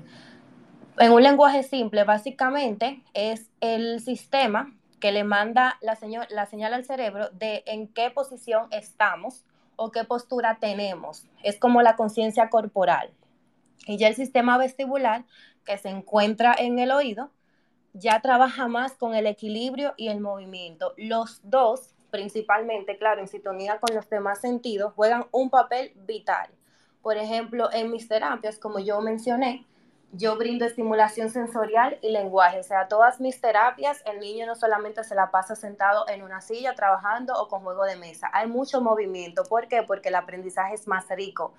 en 0.97 1.11
un 1.11 1.21
lenguaje 1.21 1.61
simple, 1.61 2.03
básicamente 2.03 3.03
es 3.13 3.47
el 3.61 3.99
sistema 3.99 4.75
que 4.99 5.11
le 5.11 5.23
manda 5.23 5.77
la, 5.81 5.95
la 6.31 6.45
señal 6.47 6.73
al 6.73 6.83
cerebro 6.83 7.29
de 7.29 7.61
en 7.67 7.87
qué 7.89 8.09
posición 8.09 8.69
estamos 8.71 9.43
o 9.79 9.91
qué 9.91 10.03
postura 10.03 10.57
tenemos. 10.59 11.25
Es 11.41 11.57
como 11.57 11.81
la 11.81 11.95
conciencia 11.95 12.49
corporal. 12.49 13.11
Y 13.87 13.97
ya 13.97 14.09
el 14.09 14.15
sistema 14.15 14.57
vestibular, 14.57 15.23
que 15.65 15.77
se 15.77 15.89
encuentra 15.89 16.53
en 16.57 16.79
el 16.79 16.91
oído, 16.91 17.31
ya 17.93 18.19
trabaja 18.19 18.67
más 18.67 18.93
con 18.93 19.15
el 19.15 19.25
equilibrio 19.25 19.93
y 19.95 20.09
el 20.09 20.19
movimiento. 20.19 20.93
Los 20.97 21.39
dos, 21.43 21.95
principalmente, 22.11 22.97
claro, 22.97 23.21
en 23.21 23.27
sintonía 23.27 23.79
con 23.79 23.95
los 23.95 24.09
demás 24.09 24.41
sentidos, 24.41 24.93
juegan 24.95 25.27
un 25.31 25.49
papel 25.49 25.93
vital. 25.95 26.49
Por 27.01 27.17
ejemplo, 27.17 27.71
en 27.71 27.89
mis 27.89 28.09
terapias, 28.09 28.59
como 28.59 28.79
yo 28.79 28.99
mencioné, 28.99 29.65
yo 30.11 30.35
brindo 30.37 30.65
estimulación 30.65 31.29
sensorial 31.29 31.97
y 32.01 32.11
lenguaje. 32.11 32.59
O 32.59 32.63
sea, 32.63 32.87
todas 32.87 33.19
mis 33.19 33.39
terapias, 33.39 34.01
el 34.05 34.19
niño 34.19 34.45
no 34.45 34.55
solamente 34.55 35.03
se 35.03 35.15
la 35.15 35.31
pasa 35.31 35.55
sentado 35.55 36.07
en 36.07 36.23
una 36.23 36.41
silla 36.41 36.73
trabajando 36.73 37.33
o 37.39 37.47
con 37.47 37.61
juego 37.61 37.85
de 37.85 37.95
mesa. 37.95 38.29
Hay 38.33 38.47
mucho 38.47 38.81
movimiento. 38.81 39.43
¿Por 39.43 39.67
qué? 39.67 39.83
Porque 39.83 40.09
el 40.09 40.15
aprendizaje 40.15 40.73
es 40.73 40.87
más 40.87 41.07
rico. 41.09 41.53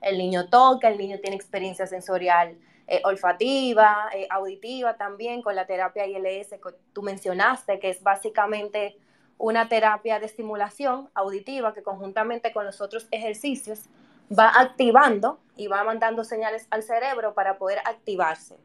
El 0.00 0.18
niño 0.18 0.48
toca, 0.48 0.88
el 0.88 0.98
niño 0.98 1.18
tiene 1.20 1.36
experiencia 1.36 1.86
sensorial 1.86 2.56
eh, 2.86 3.00
olfativa, 3.04 4.08
eh, 4.14 4.28
auditiva 4.30 4.96
también, 4.96 5.42
con 5.42 5.56
la 5.56 5.66
terapia 5.66 6.06
ILS 6.06 6.50
que 6.50 6.74
tú 6.92 7.02
mencionaste, 7.02 7.80
que 7.80 7.90
es 7.90 8.02
básicamente 8.02 8.96
una 9.38 9.68
terapia 9.68 10.20
de 10.20 10.26
estimulación 10.26 11.10
auditiva 11.14 11.74
que 11.74 11.82
conjuntamente 11.82 12.52
con 12.52 12.64
los 12.64 12.80
otros 12.80 13.08
ejercicios 13.10 13.86
va 14.30 14.52
activando 14.54 15.38
y 15.56 15.68
va 15.68 15.84
mandando 15.84 16.24
señales 16.24 16.66
al 16.70 16.82
cerebro 16.82 17.34
para 17.34 17.58
poder 17.58 17.78
activarse. 17.84 18.56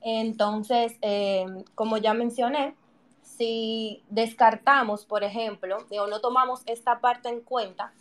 Entonces, 0.00 0.94
eh, 1.00 1.46
como 1.74 1.96
ya 1.96 2.14
mencioné, 2.14 2.74
si 3.22 4.02
descartamos, 4.08 5.04
por 5.04 5.22
ejemplo, 5.24 5.78
o 5.90 6.06
no 6.06 6.20
tomamos 6.20 6.62
esta 6.66 7.00
parte 7.00 7.28
en 7.28 7.40
cuenta, 7.40 7.92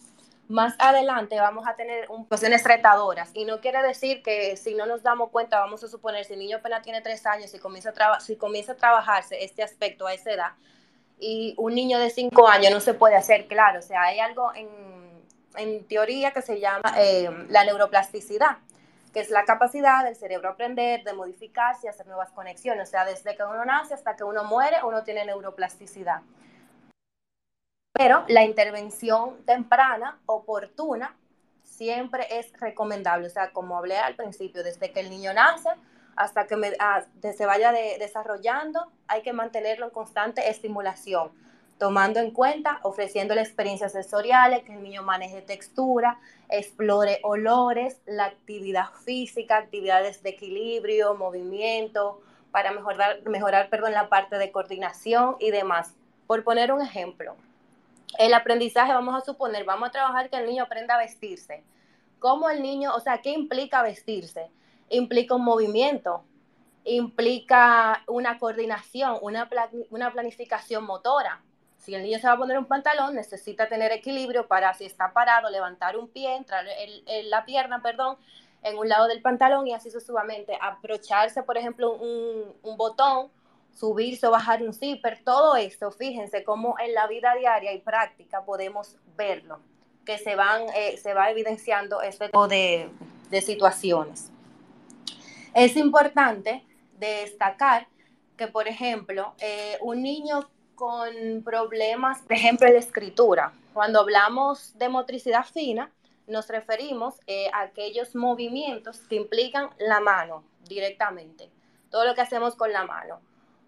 más 0.48 0.75
adelante 0.80 1.40
vamos 1.40 1.66
a 1.68 1.75
tener 1.75 2.08
cuestiones 2.28 2.63
retadoras. 2.63 3.32
Y 3.34 3.46
no 3.46 3.62
quiere 3.62 3.82
decir 3.84 4.22
que 4.22 4.58
si 4.58 4.74
no 4.74 4.86
nos 4.86 5.01
damos 5.04 5.30
cuenta, 5.30 5.60
vamos 5.60 5.84
a 5.84 5.88
suponer, 5.88 6.25
si 6.25 6.34
el 6.34 6.40
niño 6.40 6.58
apenas 6.58 6.82
tiene 6.82 7.01
tres 7.01 7.25
años 7.25 7.54
y 7.54 7.60
comienza 7.60 7.94
a 7.96 8.20
si 8.20 8.36
comienza 8.36 8.74
a 8.74 8.75
trabajarse 8.75 9.44
este 9.44 9.63
aspecto 9.63 10.08
a 10.08 10.13
esa 10.13 10.32
edad, 10.32 10.51
y 11.20 11.54
un 11.58 11.75
niño 11.75 12.00
de 12.00 12.10
cinco 12.10 12.48
años 12.48 12.72
no 12.72 12.80
se 12.80 12.96
puede 12.96 13.16
hacer, 13.16 13.48
claro, 13.48 13.80
o 13.80 13.82
sea, 13.84 14.01
hay 14.01 14.20
algo 14.20 14.54
en 14.56 14.68
en 15.55 15.86
teoría 15.88 16.31
que 16.31 16.41
se 16.41 16.60
llama 16.60 16.93
eh, 16.98 17.29
la 17.50 17.65
neuroplasticidad, 17.65 18.58
que 19.13 19.20
es 19.20 19.29
la 19.29 19.46
capacidad 19.46 20.03
del 20.03 20.15
cerebro 20.15 20.50
aprender, 20.50 21.03
de 21.03 21.13
modificarse 21.13 21.88
y 21.88 21.89
hacer 21.89 22.08
nuevas 22.08 22.31
conexiones. 22.31 22.88
O 22.88 22.91
sea, 22.91 23.05
desde 23.05 23.36
que 23.36 23.43
uno 23.43 23.65
nace 23.65 23.93
hasta 23.93 24.15
que 24.15 24.24
uno 24.24 24.43
muere, 24.43 24.77
uno 24.84 25.03
tiene 25.03 25.25
neuroplasticidad. 25.25 26.22
Pero 27.93 28.24
la 28.29 28.43
intervención 28.43 29.46
temprana, 29.46 30.20
oportuna, 30.25 31.15
siempre 31.63 32.25
es 32.29 32.51
recomendable. 32.60 33.27
O 33.27 33.29
sea, 33.29 33.51
como 33.51 33.77
hablé 33.77 33.98
al 33.98 34.15
principio, 34.15 34.63
desde 34.63 34.91
que 34.91 35.01
el 35.01 35.10
niño 35.10 35.34
nace 35.34 35.70
hasta 36.15 36.48
que 36.48 36.55
ah, 36.79 37.03
se 37.22 37.46
vaya 37.46 37.72
desarrollando, 37.72 38.91
hay 39.08 39.22
que 39.22 39.34
mantenerlo 39.34 39.86
en 39.86 39.91
constante 39.91 40.50
estimulación 40.50 41.31
tomando 41.82 42.20
en 42.20 42.30
cuenta, 42.30 42.80
ofreciéndole 42.84 43.42
experiencias 43.42 43.94
sensoriales, 43.94 44.62
que 44.62 44.72
el 44.72 44.84
niño 44.84 45.02
maneje 45.02 45.42
textura, 45.42 46.20
explore 46.48 47.20
olores, 47.24 48.00
la 48.06 48.26
actividad 48.26 48.92
física, 49.04 49.58
actividades 49.58 50.22
de 50.22 50.30
equilibrio, 50.30 51.16
movimiento, 51.16 52.22
para 52.52 52.72
mejorar, 52.72 53.28
mejorar 53.28 53.72
perdón, 53.72 53.94
la 53.94 54.10
parte 54.10 54.38
de 54.38 54.52
coordinación 54.52 55.38
y 55.40 55.50
demás. 55.50 55.96
Por 56.28 56.44
poner 56.44 56.72
un 56.72 56.84
ejemplo, 56.84 57.36
el 58.20 58.36
aprendizaje, 58.36 58.94
vamos 58.94 59.16
a 59.16 59.26
suponer, 59.26 59.66
vamos 59.66 59.90
a 59.90 59.92
trabajar 59.92 60.30
que 60.30 60.38
el 60.38 60.46
niño 60.46 60.66
aprenda 60.66 60.94
a 60.94 61.00
vestirse. 61.00 61.64
¿Cómo 62.20 62.52
el 62.52 62.62
niño, 62.62 62.94
o 62.94 63.00
sea, 63.00 63.24
qué 63.24 63.32
implica 63.32 63.82
vestirse? 63.82 64.52
Implica 64.88 65.34
un 65.34 65.44
movimiento, 65.44 66.24
implica 66.84 68.04
una 68.06 68.38
coordinación, 68.38 69.18
una, 69.24 69.50
una 69.90 70.12
planificación 70.14 70.84
motora 70.84 71.42
si 71.82 71.96
el 71.96 72.04
niño 72.04 72.20
se 72.20 72.28
va 72.28 72.34
a 72.34 72.38
poner 72.38 72.58
un 72.60 72.66
pantalón, 72.66 73.16
necesita 73.16 73.68
tener 73.68 73.92
equilibrio 73.92 74.48
para 74.48 74.74
si 74.76 74.86
está 74.86 75.14
parado, 75.14 75.50
levantar 75.50 75.98
un 75.98 76.08
pie, 76.08 76.36
entrar 76.36 76.64
la 77.26 77.44
pierna, 77.44 77.82
perdón, 77.82 78.18
en 78.62 78.78
un 78.78 78.88
lado 78.88 79.08
del 79.08 79.22
pantalón 79.22 79.66
y 79.66 79.74
así 79.74 79.90
sucesivamente. 79.90 80.56
Aprocharse, 80.62 81.42
por 81.42 81.58
ejemplo, 81.58 81.94
un, 81.94 82.78
botón, 82.78 83.30
subirse 83.74 84.28
o 84.28 84.32
bajar 84.32 84.62
un 84.62 84.76
zipper, 84.76 85.24
todo 85.24 85.56
esto, 85.56 85.92
fíjense 85.92 86.44
cómo 86.44 86.76
en 86.80 86.94
la 86.94 87.08
vida 87.08 87.34
diaria 87.36 87.74
y 87.74 87.80
práctica 87.80 88.46
podemos 88.46 88.98
verlo, 89.18 89.60
que 90.06 90.20
se, 90.20 90.36
van, 90.36 90.62
eh, 90.76 90.98
se 90.98 91.16
va 91.16 91.32
evidenciando 91.32 92.04
este 92.04 92.28
tipo 92.28 92.48
de, 92.48 92.92
situaciones. 93.42 94.30
Es 95.56 95.76
importante 95.78 96.64
destacar 97.00 97.88
que, 98.38 98.48
por 98.48 98.68
ejemplo, 98.68 99.34
eh, 99.40 99.80
un 99.82 100.04
niño 100.04 100.48
con 100.82 101.44
problemas, 101.44 102.24
por 102.24 102.34
ejemplo, 102.34 102.66
en 102.66 102.74
la 102.74 102.80
escritura. 102.80 103.54
Cuando 103.72 104.00
hablamos 104.00 104.76
de 104.80 104.90
motricidad 104.90 105.46
fina, 105.46 105.92
nos 106.26 106.48
referimos 106.48 107.20
eh, 107.28 107.52
a 107.54 107.62
aquellos 107.62 108.16
movimientos 108.16 108.98
que 109.02 109.14
implican 109.14 109.70
la 109.78 110.00
mano 110.00 110.44
directamente. 110.68 111.52
Todo 111.92 112.04
lo 112.04 112.16
que 112.16 112.22
hacemos 112.22 112.56
con 112.56 112.74
la 112.74 112.84
mano. 112.84 113.22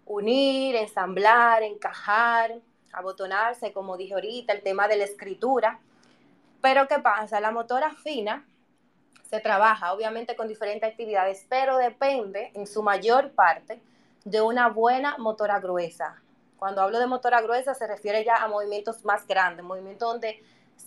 Unir, 0.06 0.74
ensamblar, 0.74 1.62
encajar, 1.62 2.56
abotonarse, 2.92 3.72
como 3.72 3.96
dije 3.96 4.14
ahorita, 4.14 4.52
el 4.52 4.64
tema 4.64 4.88
de 4.88 4.96
la 4.96 5.04
escritura. 5.04 5.78
Pero 6.60 6.88
¿qué 6.88 6.98
pasa? 6.98 7.38
La 7.38 7.52
motora 7.52 7.90
fina 7.94 8.44
se 9.30 9.38
trabaja 9.38 9.92
obviamente 9.92 10.34
con 10.34 10.48
diferentes 10.48 10.90
actividades, 10.90 11.46
pero 11.48 11.76
depende 11.76 12.50
en 12.54 12.66
su 12.66 12.82
mayor 12.82 13.30
parte 13.34 13.80
de 14.24 14.40
una 14.40 14.68
buena 14.68 15.16
motora 15.18 15.60
gruesa, 15.60 16.20
cuando 16.64 16.80
hablo 16.80 16.98
de 16.98 17.06
motora 17.06 17.42
gruesa 17.42 17.74
se 17.74 17.86
refiere 17.86 18.24
ya 18.24 18.36
a 18.36 18.48
movimientos 18.48 19.04
más 19.04 19.26
grandes, 19.26 19.62
movimientos 19.62 20.10
donde 20.10 20.42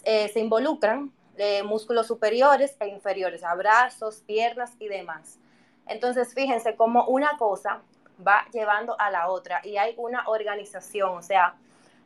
eh, 0.06 0.28
se 0.30 0.40
involucran 0.40 1.12
eh, 1.38 1.62
músculos 1.62 2.08
superiores 2.08 2.76
e 2.80 2.88
inferiores, 2.88 3.44
brazos, 3.56 4.24
piernas 4.26 4.72
y 4.80 4.88
demás. 4.88 5.38
Entonces, 5.86 6.34
fíjense 6.34 6.76
cómo 6.76 7.06
una 7.06 7.38
cosa 7.38 7.84
va 8.28 8.48
llevando 8.52 9.00
a 9.00 9.12
la 9.12 9.30
otra 9.30 9.62
y 9.64 9.78
hay 9.78 9.94
una 9.98 10.28
organización, 10.28 11.16
o 11.16 11.22
sea, 11.22 11.54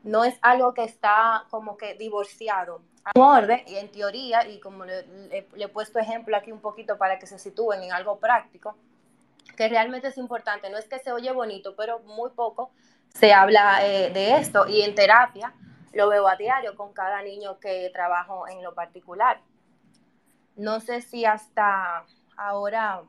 no 0.04 0.26
es 0.26 0.38
algo 0.42 0.74
que 0.74 0.84
está 0.84 1.46
como 1.50 1.78
que 1.78 1.94
divorciado. 1.94 2.82
Un 3.16 3.24
orden 3.24 3.64
y 3.68 3.78
en 3.78 3.90
teoría, 3.90 4.46
y 4.50 4.60
como 4.60 4.84
le, 4.84 5.04
le, 5.30 5.48
he 5.56 5.68
puesto 5.70 5.98
ejemplo 5.98 6.36
aquí 6.36 6.52
un 6.52 6.60
poquito 6.60 6.98
para 6.98 7.20
que 7.20 7.26
se 7.26 7.40
sitúen 7.40 7.84
en 7.84 7.94
algo 7.94 8.20
práctico, 8.20 8.76
que 9.56 9.70
realmente 9.70 10.10
es 10.10 10.18
importante, 10.18 10.70
no 10.70 10.78
es 10.78 10.90
que 10.90 11.00
se 11.00 11.14
oye 11.14 11.32
bonito, 11.32 11.74
pero 11.78 12.00
muy 12.00 12.32
poco 12.32 12.70
se 13.14 13.34
habla 13.34 13.86
eh, 13.86 14.12
de 14.12 14.38
esto 14.38 14.68
y 14.68 14.82
en 14.82 14.96
terapia 14.96 15.54
lo 15.94 16.10
veo 16.10 16.28
a 16.28 16.36
diario 16.36 16.76
con 16.76 16.94
cada 16.94 17.22
niño 17.22 17.60
que 17.60 17.90
trabajo 17.94 18.48
en 18.48 18.64
lo 18.64 18.74
particular. 18.74 19.42
No 20.56 20.80
sé 20.80 21.02
si 21.02 21.26
hasta 21.26 22.06
ahora 22.38 23.04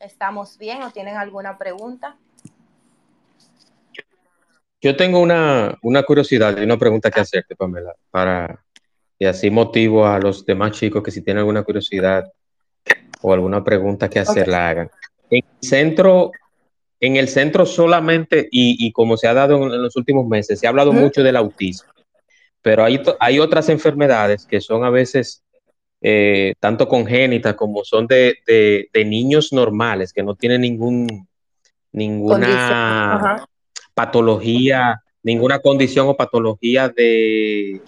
estamos 0.00 0.58
bien 0.58 0.82
o 0.82 0.90
tienen 0.90 1.16
alguna 1.16 1.58
pregunta. 1.58 2.16
Yo 4.80 4.96
tengo 4.96 5.20
una, 5.20 5.76
una 5.82 6.02
curiosidad 6.02 6.56
y 6.58 6.62
una 6.62 6.76
pregunta 6.76 7.10
que 7.10 7.20
hacerte, 7.20 7.56
Pamela, 7.56 7.94
para 8.10 8.62
y 9.18 9.24
así 9.24 9.50
motivo 9.50 10.06
a 10.06 10.18
los 10.18 10.44
demás 10.44 10.72
chicos 10.72 11.02
que 11.02 11.10
si 11.10 11.22
tienen 11.22 11.40
alguna 11.40 11.62
curiosidad 11.62 12.30
o 13.22 13.32
alguna 13.32 13.64
pregunta 13.64 14.10
que 14.10 14.18
hacer, 14.18 14.48
la 14.48 14.68
hagan. 14.68 14.90
En 15.30 15.44
el 15.44 15.68
centro, 15.68 16.32
en 17.00 17.16
el 17.16 17.28
centro 17.28 17.66
solamente, 17.66 18.48
y, 18.50 18.90
como 18.92 19.16
se 19.16 19.28
ha 19.28 19.34
dado 19.34 19.56
en, 19.56 19.82
los 19.82 19.96
últimos 19.96 20.26
meses, 20.26 20.58
se 20.58 20.66
ha 20.66 20.70
hablado 20.70 20.92
mucho 20.92 21.22
del 21.22 21.36
autismo, 21.36 21.90
pero 22.62 22.84
hay, 22.84 23.00
hay 23.20 23.38
otras 23.38 23.68
enfermedades 23.68 24.46
que 24.46 24.60
son 24.60 24.84
a 24.84 24.90
veces 24.90 25.42
eh, 26.00 26.54
tanto 26.60 26.88
congénitas 26.88 27.54
como 27.54 27.84
son 27.84 28.06
de, 28.06 28.36
de, 28.46 29.04
niños 29.04 29.52
normales, 29.52 30.12
que 30.12 30.22
no 30.22 30.34
tienen 30.34 30.60
ningún, 30.62 31.26
ninguna 31.92 33.46
patología, 33.94 35.02
ninguna 35.22 35.58
condición 35.58 36.06
o 36.08 36.16
patología 36.16 36.88
de, 36.88 37.80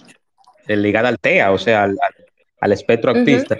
ligada 0.66 1.08
al 1.08 1.18
TEA, 1.18 1.52
o 1.52 1.58
sea, 1.58 1.84
al, 2.60 2.72
espectro 2.72 3.12
autista. 3.12 3.58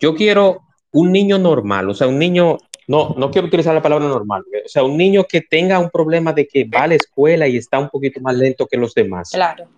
Yo 0.00 0.14
quiero 0.14 0.62
un 0.92 1.12
niño 1.12 1.36
normal, 1.38 1.90
o 1.90 1.94
sea, 1.94 2.06
un 2.06 2.18
niño, 2.18 2.56
no, 2.88 3.14
no 3.18 3.30
quiero 3.30 3.46
utilizar 3.46 3.74
la 3.74 3.82
palabra 3.82 4.08
normal, 4.08 4.44
o 4.64 4.68
sea, 4.68 4.82
un 4.82 4.96
niño 4.96 5.24
que 5.24 5.42
tenga 5.42 5.78
un 5.78 5.90
problema 5.90 6.32
de 6.32 6.48
que 6.48 6.64
va 6.64 6.84
a 6.84 6.86
la 6.88 6.94
escuela 6.94 7.46
y 7.46 7.58
está 7.58 7.78
un 7.78 7.90
poquito 7.90 8.20
más 8.20 8.34
lento 8.34 8.66
que 8.66 8.78
los 8.78 8.94
demás. 8.94 9.30
Claro. 9.30 9.68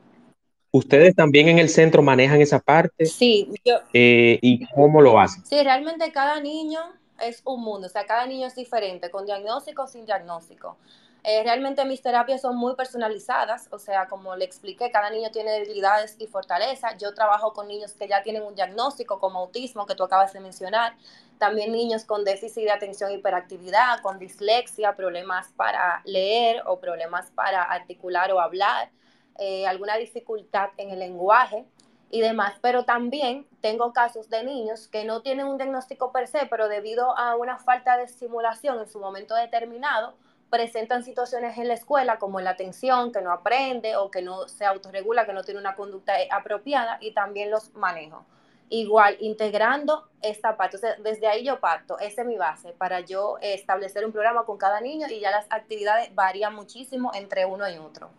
¿Ustedes 0.70 1.16
también 1.16 1.48
en 1.48 1.58
el 1.58 1.68
centro 1.68 2.02
manejan 2.02 2.40
esa 2.40 2.60
parte? 2.60 3.04
Sí, 3.06 3.50
yo. 3.64 3.78
Eh, 3.92 4.38
¿Y 4.40 4.64
cómo 4.68 5.02
lo 5.02 5.18
hacen? 5.18 5.44
Sí, 5.44 5.60
realmente 5.60 6.12
cada 6.12 6.40
niño 6.40 6.78
es 7.20 7.42
un 7.44 7.60
mundo, 7.62 7.88
o 7.88 7.90
sea, 7.90 8.06
cada 8.06 8.26
niño 8.26 8.46
es 8.46 8.54
diferente, 8.54 9.10
con 9.10 9.26
diagnóstico 9.26 9.82
o 9.82 9.86
sin 9.88 10.06
diagnóstico. 10.06 10.76
Eh, 11.22 11.42
realmente 11.42 11.84
mis 11.84 12.00
terapias 12.00 12.40
son 12.40 12.56
muy 12.56 12.76
personalizadas, 12.76 13.68
o 13.72 13.78
sea, 13.78 14.06
como 14.06 14.36
le 14.36 14.44
expliqué, 14.44 14.90
cada 14.90 15.10
niño 15.10 15.30
tiene 15.30 15.50
debilidades 15.50 16.16
y 16.18 16.26
fortalezas. 16.28 16.96
Yo 16.98 17.12
trabajo 17.12 17.52
con 17.52 17.68
niños 17.68 17.92
que 17.92 18.08
ya 18.08 18.22
tienen 18.22 18.42
un 18.42 18.54
diagnóstico 18.54 19.18
como 19.18 19.40
autismo, 19.40 19.84
que 19.84 19.96
tú 19.96 20.04
acabas 20.04 20.32
de 20.32 20.40
mencionar, 20.40 20.94
también 21.40 21.72
niños 21.72 22.04
con 22.04 22.22
déficit 22.22 22.64
de 22.64 22.70
atención 22.70 23.10
hiperactividad, 23.10 24.02
con 24.02 24.18
dislexia, 24.18 24.94
problemas 24.94 25.48
para 25.56 26.02
leer 26.04 26.62
o 26.66 26.78
problemas 26.78 27.30
para 27.30 27.62
articular 27.62 28.30
o 28.30 28.40
hablar, 28.40 28.90
eh, 29.38 29.66
alguna 29.66 29.96
dificultad 29.96 30.68
en 30.76 30.90
el 30.90 30.98
lenguaje 30.98 31.64
y 32.10 32.20
demás, 32.20 32.56
pero 32.60 32.84
también 32.84 33.46
tengo 33.62 33.94
casos 33.94 34.28
de 34.28 34.44
niños 34.44 34.86
que 34.86 35.06
no 35.06 35.22
tienen 35.22 35.46
un 35.46 35.56
diagnóstico 35.56 36.12
per 36.12 36.28
se, 36.28 36.44
pero 36.44 36.68
debido 36.68 37.16
a 37.16 37.36
una 37.36 37.58
falta 37.58 37.96
de 37.96 38.04
estimulación 38.04 38.78
en 38.78 38.86
su 38.86 39.00
momento 39.00 39.34
determinado, 39.34 40.16
presentan 40.50 41.04
situaciones 41.04 41.56
en 41.56 41.68
la 41.68 41.74
escuela 41.74 42.18
como 42.18 42.40
la 42.40 42.50
atención, 42.50 43.12
que 43.12 43.22
no 43.22 43.32
aprende 43.32 43.96
o 43.96 44.10
que 44.10 44.20
no 44.20 44.46
se 44.46 44.66
autorregula, 44.66 45.24
que 45.24 45.32
no 45.32 45.42
tiene 45.42 45.58
una 45.58 45.74
conducta 45.74 46.12
apropiada 46.30 46.98
y 47.00 47.12
también 47.12 47.50
los 47.50 47.72
manejo. 47.74 48.26
Igual, 48.72 49.16
integrando 49.18 50.04
esta 50.22 50.56
parte. 50.56 50.76
Entonces, 50.76 51.02
desde 51.02 51.26
ahí 51.26 51.44
yo 51.44 51.58
parto, 51.58 51.98
esa 51.98 52.22
es 52.22 52.28
mi 52.28 52.36
base 52.36 52.72
para 52.78 53.00
yo 53.00 53.36
establecer 53.42 54.06
un 54.06 54.12
programa 54.12 54.44
con 54.44 54.58
cada 54.58 54.80
niño 54.80 55.08
y 55.10 55.18
ya 55.18 55.32
las 55.32 55.46
actividades 55.50 56.14
varían 56.14 56.54
muchísimo 56.54 57.10
entre 57.12 57.44
uno 57.44 57.68
y 57.68 57.78
otro. 57.78 58.10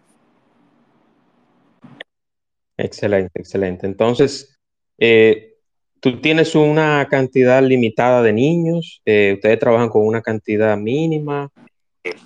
Excelente, 2.75 3.39
excelente. 3.39 3.85
Entonces, 3.85 4.59
eh, 4.97 5.55
tú 6.01 6.19
tienes 6.19 6.53
una 6.53 7.07
cantidad 7.09 7.63
limitada 7.63 8.21
de 8.21 8.33
niños, 8.33 9.01
eh, 9.05 9.33
ustedes 9.35 9.57
trabajan 9.57 9.87
con 9.87 10.05
una 10.05 10.21
cantidad 10.21 10.75
mínima, 10.75 11.49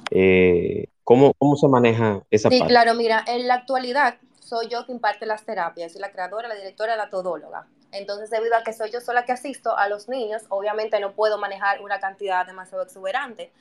eh, 0.09 0.87
¿cómo, 1.03 1.33
¿cómo, 1.37 1.57
se 1.57 1.67
maneja 1.67 2.23
esa 2.31 2.49
sí, 2.49 2.59
claro, 2.61 2.95
mira, 2.95 3.23
en 3.27 3.47
la 3.47 3.55
actualidad 3.55 4.17
soy 4.39 4.67
yo 4.69 4.85
que 4.85 4.91
imparte 4.91 5.25
las 5.25 5.43
terapias, 5.43 5.91
soy 5.91 6.01
la 6.01 6.11
creadora, 6.11 6.47
la 6.47 6.55
directora, 6.55 6.95
la 6.95 7.09
todóloga. 7.09 7.67
Entonces, 7.91 8.29
debido 8.29 8.55
a 8.55 8.63
que 8.63 8.73
soy 8.73 8.91
yo 8.91 9.01
sola 9.01 9.25
que 9.25 9.31
asisto 9.31 9.77
a 9.77 9.87
los 9.87 10.09
niños, 10.09 10.43
obviamente 10.49 10.99
no 10.99 11.13
puedo 11.13 11.37
manejar 11.37 11.81
una 11.81 11.99
cantidad 11.99 12.45
demasiado 12.45 12.83
exuberante. 12.83 13.51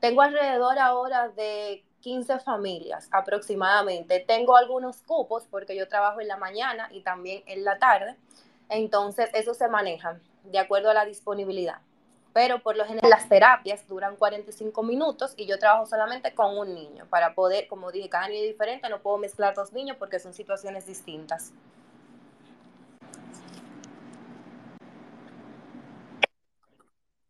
Tengo 0.00 0.22
alrededor 0.22 0.78
ahora 0.78 1.28
de 1.28 1.84
15 2.00 2.40
familias 2.40 3.08
aproximadamente. 3.12 4.20
Tengo 4.20 4.56
algunos 4.56 5.02
cupos 5.02 5.46
porque 5.50 5.76
yo 5.76 5.88
trabajo 5.88 6.20
en 6.20 6.28
la 6.28 6.36
mañana 6.36 6.88
y 6.90 7.02
también 7.02 7.42
en 7.46 7.64
la 7.64 7.78
tarde. 7.78 8.16
Entonces, 8.68 9.30
eso 9.34 9.54
se 9.54 9.68
maneja 9.68 10.18
de 10.44 10.58
acuerdo 10.58 10.90
a 10.90 10.94
la 10.94 11.04
disponibilidad 11.04 11.80
pero 12.34 12.58
por 12.58 12.76
lo 12.76 12.84
general 12.84 13.08
las 13.08 13.28
terapias 13.28 13.86
duran 13.86 14.16
45 14.16 14.82
minutos 14.82 15.34
y 15.36 15.46
yo 15.46 15.56
trabajo 15.56 15.86
solamente 15.86 16.34
con 16.34 16.58
un 16.58 16.74
niño 16.74 17.06
para 17.08 17.32
poder, 17.34 17.68
como 17.68 17.92
dije, 17.92 18.08
cada 18.08 18.28
niño 18.28 18.42
es 18.42 18.48
diferente, 18.48 18.88
no 18.88 19.00
puedo 19.00 19.18
mezclar 19.18 19.54
dos 19.54 19.72
niños 19.72 19.96
porque 19.98 20.18
son 20.18 20.34
situaciones 20.34 20.84
distintas. 20.84 21.52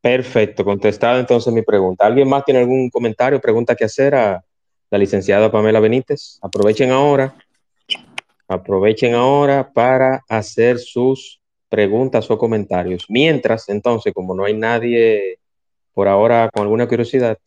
Perfecto, 0.04 0.66
contestado 0.66 1.18
entonces 1.18 1.50
mi 1.50 1.62
pregunta. 1.62 2.04
¿Alguien 2.04 2.28
más 2.28 2.44
tiene 2.44 2.60
algún 2.60 2.90
comentario, 2.90 3.40
pregunta 3.40 3.74
que 3.74 3.86
hacer 3.86 4.14
a 4.14 4.44
la 4.90 4.98
licenciada 4.98 5.50
Pamela 5.50 5.80
Benítez? 5.80 6.38
Aprovechen 6.42 6.90
ahora, 6.90 7.34
aprovechen 8.46 9.14
ahora 9.14 9.72
para 9.72 10.22
hacer 10.28 10.78
sus 10.78 11.40
preguntas 11.70 12.30
o 12.30 12.36
comentarios. 12.36 13.06
Mientras, 13.08 13.70
entonces, 13.70 14.12
como 14.12 14.34
no 14.34 14.44
hay 14.44 14.52
nadie 14.52 15.38
por 15.94 16.06
ahora 16.06 16.50
con 16.52 16.64
alguna 16.64 16.86
curiosidad, 16.86 17.38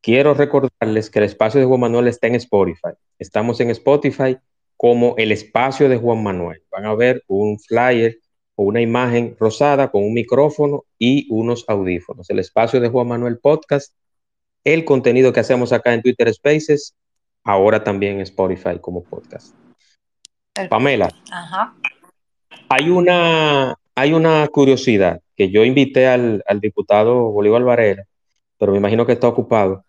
quiero 0.00 0.34
recordarles 0.34 1.10
que 1.10 1.18
el 1.18 1.24
espacio 1.24 1.58
de 1.58 1.66
Juan 1.66 1.80
Manuel 1.80 2.06
está 2.06 2.28
en 2.28 2.36
Spotify. 2.36 2.90
Estamos 3.18 3.58
en 3.58 3.70
Spotify 3.70 4.38
como 4.76 5.16
el 5.18 5.32
espacio 5.32 5.88
de 5.88 5.96
Juan 5.96 6.22
Manuel. 6.22 6.62
Van 6.70 6.86
a 6.86 6.94
ver 6.94 7.24
un 7.26 7.58
flyer 7.58 8.18
o 8.56 8.64
una 8.64 8.80
imagen 8.80 9.36
rosada 9.38 9.90
con 9.90 10.04
un 10.04 10.14
micrófono 10.14 10.84
y 10.98 11.26
unos 11.30 11.64
audífonos. 11.68 12.30
El 12.30 12.38
espacio 12.38 12.80
de 12.80 12.88
Juan 12.88 13.08
Manuel 13.08 13.38
Podcast, 13.38 13.94
el 14.64 14.84
contenido 14.84 15.32
que 15.32 15.40
hacemos 15.40 15.72
acá 15.72 15.92
en 15.92 16.02
Twitter 16.02 16.32
Spaces, 16.32 16.94
ahora 17.42 17.84
también 17.84 18.14
en 18.14 18.20
Spotify 18.22 18.78
como 18.80 19.02
podcast. 19.02 19.54
Pamela. 20.68 21.12
Ajá. 21.30 21.74
Hay 22.68 22.88
una, 22.88 23.76
hay 23.94 24.12
una 24.12 24.46
curiosidad 24.48 25.20
que 25.36 25.50
yo 25.50 25.64
invité 25.64 26.06
al, 26.06 26.42
diputado 26.60 27.30
Bolívar 27.32 27.64
Varela, 27.64 28.04
pero 28.58 28.72
me 28.72 28.78
imagino 28.78 29.04
que 29.04 29.12
está 29.12 29.28
ocupado, 29.28 29.84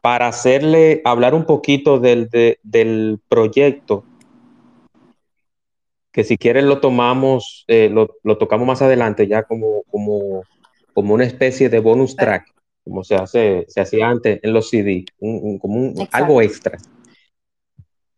para 0.00 0.28
hacerle 0.28 1.02
hablar 1.04 1.34
un 1.34 1.44
poquito 1.44 1.98
del, 1.98 2.28
del 2.62 3.20
proyecto, 3.28 4.04
que 6.16 6.24
si 6.24 6.38
quieren 6.38 6.66
lo 6.66 6.80
tomamos, 6.80 7.66
eh, 7.68 7.90
lo, 7.90 8.38
tocamos 8.38 8.66
más 8.66 8.80
adelante 8.80 9.28
ya 9.28 9.42
como, 9.42 9.82
como, 9.90 10.44
como 10.94 11.12
una 11.12 11.26
especie 11.26 11.68
de 11.68 11.78
bonus 11.78 12.16
track, 12.16 12.54
como 12.82 13.04
se 13.04 13.16
hace, 13.16 13.66
se 13.68 13.82
hacía 13.82 14.08
antes 14.08 14.40
en 14.42 14.54
los 14.54 14.70
CD, 14.70 15.04
como 15.60 15.92
algo 16.12 16.40
extra 16.40 16.78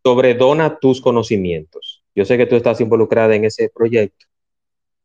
sobre 0.04 0.34
dona 0.34 0.78
tus 0.78 1.00
conocimientos. 1.00 2.04
Yo 2.14 2.24
sé 2.24 2.38
que 2.38 2.46
tú 2.46 2.54
estás 2.54 2.80
involucrada 2.80 3.34
en 3.34 3.46
ese 3.46 3.68
proyecto. 3.68 4.26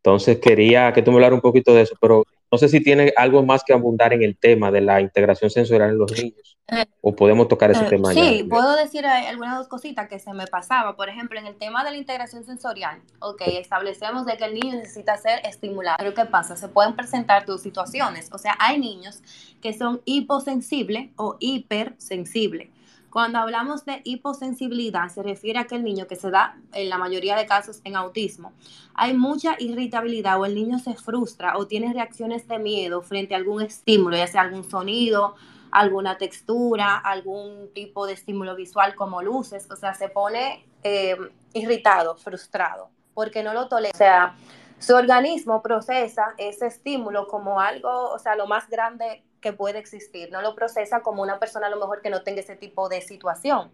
Entonces 0.03 0.38
quería 0.38 0.93
que 0.93 1.01
tú 1.01 1.10
me 1.10 1.15
hablaras 1.15 1.38
un 1.38 1.41
poquito 1.41 1.73
de 1.73 1.82
eso, 1.82 1.95
pero 1.99 2.23
no 2.54 2.60
sé 2.60 2.70
si 2.70 2.82
tiene 2.82 3.12
algo 3.18 3.44
más 3.44 3.63
que 3.63 3.74
abundar 3.74 4.13
en 4.13 4.22
el 4.22 4.38
tema 4.38 4.70
de 4.70 4.80
la 4.80 5.02
integración 5.02 5.50
sensorial 5.50 5.89
en 5.89 5.98
los 5.98 6.12
niños 6.12 6.60
eh, 6.68 6.86
o 7.02 7.16
podemos 7.16 7.48
tocar 7.48 7.72
ese 7.72 7.84
eh, 7.84 7.89
tema. 7.89 8.13
Sí, 8.13 8.46
puedo 8.48 8.76
decir 8.76 9.08
algunas 9.08 9.58
dos 9.58 9.68
cositas 9.68 10.08
que 10.08 10.20
se 10.20 10.32
me 10.34 10.46
pasaba. 10.46 10.96
Por 10.96 11.10
ejemplo, 11.10 11.39
en 11.39 11.48
el 11.48 11.56
tema 11.56 11.84
de 11.84 11.89
la 11.89 11.98
integración 11.98 12.46
sensorial, 12.46 13.02
ok, 13.22 13.42
establecemos 13.48 14.28
de 14.28 14.38
que 14.38 14.46
el 14.46 14.54
niño 14.54 14.76
necesita 14.76 15.18
ser 15.18 15.44
estimulado. 15.48 15.98
Pero 15.98 16.13
¿qué 16.13 16.26
pasa? 16.26 16.56
Se 16.56 16.68
pueden 16.68 16.96
presentar 16.96 17.48
dos 17.48 17.63
situaciones. 17.63 18.30
O 18.32 18.38
sea, 18.38 18.56
hay 18.60 18.80
niños 18.80 19.24
que 19.60 19.74
son 19.74 20.04
hiposensibles 20.06 21.10
o 21.16 21.38
hipersensibles. 21.39 22.70
Cuando 23.13 23.38
hablamos 23.38 23.86
de 23.86 24.02
hiposensibilidad, 24.06 25.08
se 25.08 25.21
refiere 25.21 25.60
a 25.60 25.62
aquel 25.62 25.84
niño 25.84 26.08
que 26.08 26.15
se 26.15 26.32
da 26.32 26.58
en 26.73 26.89
la 26.89 26.97
mayoría 26.97 27.36
de 27.36 27.45
casos 27.45 27.80
en 27.84 27.95
autismo. 27.95 28.54
Hay 28.95 29.13
mucha 29.13 29.56
irritabilidad 29.60 30.41
o 30.41 30.45
el 30.47 30.56
niño 30.56 30.80
se 30.80 30.95
frustra 30.95 31.56
o 31.60 31.67
tiene 31.67 31.93
reacciones 31.93 32.47
de 32.47 32.58
miedo 32.58 33.04
frente 33.04 33.36
a 33.36 33.38
algún 33.38 33.62
estímulo, 33.62 34.17
ya 34.17 34.26
sea 34.26 34.41
algún 34.41 34.67
sonido, 34.67 35.36
alguna 35.69 36.17
textura, 36.17 36.97
algún 36.97 37.69
tipo 37.76 38.08
de 38.08 38.13
estímulo 38.13 38.56
visual 38.56 38.95
como 38.95 39.21
luces, 39.21 39.69
o 39.69 39.76
sea, 39.76 39.93
se 39.93 40.10
pone 40.10 40.65
eh, 40.82 41.15
irritado, 41.54 42.15
frustrado, 42.15 42.89
porque 43.13 43.43
no 43.43 43.54
lo 43.54 43.67
tolera. 43.67 43.91
O 43.93 43.97
sea, 43.97 44.36
su 44.80 44.95
organismo 44.95 45.62
procesa 45.62 46.34
ese 46.39 46.65
estímulo 46.65 47.28
como 47.28 47.60
algo, 47.60 48.10
o 48.10 48.17
sea, 48.17 48.36
lo 48.36 48.47
más 48.47 48.67
grande 48.71 49.21
que 49.43 49.53
puede 49.53 49.77
existir, 49.77 50.32
no 50.32 50.41
lo 50.41 50.56
procesa 50.56 51.01
como 51.01 51.21
una 51.21 51.38
persona 51.38 51.67
a 51.67 51.69
lo 51.69 51.77
mejor 51.77 52.01
que 52.01 52.10
no 52.10 52.23
tenga 52.23 52.41
ese 52.41 52.56
tipo 52.56 52.89
de 52.89 53.01
situación. 53.01 53.69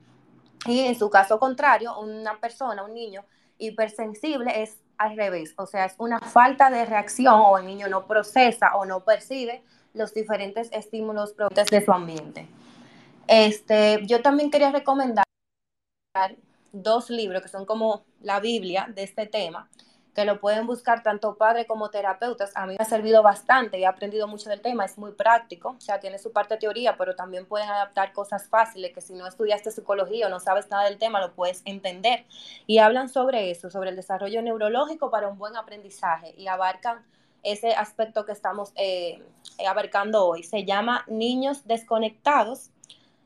Y 0.65 0.81
en 0.81 0.99
su 0.99 1.09
caso 1.09 1.39
contrario, 1.39 1.97
una 1.99 2.41
persona, 2.41 2.83
un 2.83 2.93
niño 2.93 3.23
hipersensible 3.59 4.63
es 4.63 4.77
al 4.97 5.15
revés, 5.15 5.53
o 5.55 5.65
sea, 5.65 5.85
es 5.85 5.93
una 5.97 6.19
falta 6.19 6.69
de 6.69 6.85
reacción 6.85 7.35
o 7.35 7.57
el 7.57 7.65
niño 7.65 7.87
no 7.87 8.05
procesa 8.05 8.75
o 8.75 8.85
no 8.85 9.05
percibe 9.05 9.63
los 9.93 10.13
diferentes 10.13 10.69
estímulos 10.73 11.35
de 11.37 11.85
su 11.85 11.91
ambiente. 11.93 12.47
Este, 13.27 14.05
yo 14.05 14.21
también 14.21 14.51
quería 14.51 14.71
recomendar 14.71 15.23
dos 16.73 17.09
libros 17.09 17.41
que 17.41 17.47
son 17.47 17.65
como 17.65 18.03
la 18.21 18.39
Biblia 18.39 18.89
de 18.93 19.03
este 19.03 19.25
tema, 19.27 19.69
que 20.19 20.25
lo 20.25 20.41
pueden 20.41 20.67
buscar 20.67 21.01
tanto 21.01 21.37
padres 21.37 21.65
como 21.65 21.91
terapeutas. 21.91 22.51
A 22.53 22.65
mí 22.65 22.75
me 22.77 22.83
ha 22.83 22.85
servido 22.85 23.23
bastante 23.23 23.79
y 23.79 23.83
he 23.83 23.87
aprendido 23.87 24.27
mucho 24.27 24.49
del 24.49 24.59
tema, 24.59 24.83
es 24.83 24.97
muy 24.97 25.13
práctico, 25.13 25.75
o 25.77 25.79
sea, 25.79 26.01
tiene 26.01 26.17
su 26.19 26.33
parte 26.33 26.55
de 26.55 26.59
teoría, 26.59 26.97
pero 26.97 27.15
también 27.15 27.45
pueden 27.45 27.69
adaptar 27.69 28.11
cosas 28.11 28.49
fáciles 28.49 28.91
que 28.93 28.99
si 28.99 29.13
no 29.13 29.25
estudiaste 29.25 29.71
psicología 29.71 30.27
o 30.27 30.29
no 30.29 30.41
sabes 30.41 30.69
nada 30.69 30.83
del 30.83 30.97
tema, 30.97 31.21
lo 31.21 31.31
puedes 31.31 31.61
entender. 31.63 32.25
Y 32.67 32.79
hablan 32.79 33.07
sobre 33.07 33.49
eso, 33.49 33.69
sobre 33.69 33.91
el 33.91 33.95
desarrollo 33.95 34.41
neurológico 34.41 35.09
para 35.09 35.29
un 35.29 35.37
buen 35.37 35.55
aprendizaje 35.55 36.33
y 36.35 36.47
abarcan 36.47 37.01
ese 37.43 37.71
aspecto 37.71 38.25
que 38.25 38.33
estamos 38.33 38.73
eh, 38.75 39.23
abarcando 39.65 40.25
hoy. 40.25 40.43
Se 40.43 40.65
llama 40.65 41.05
Niños 41.07 41.65
Desconectados 41.65 42.71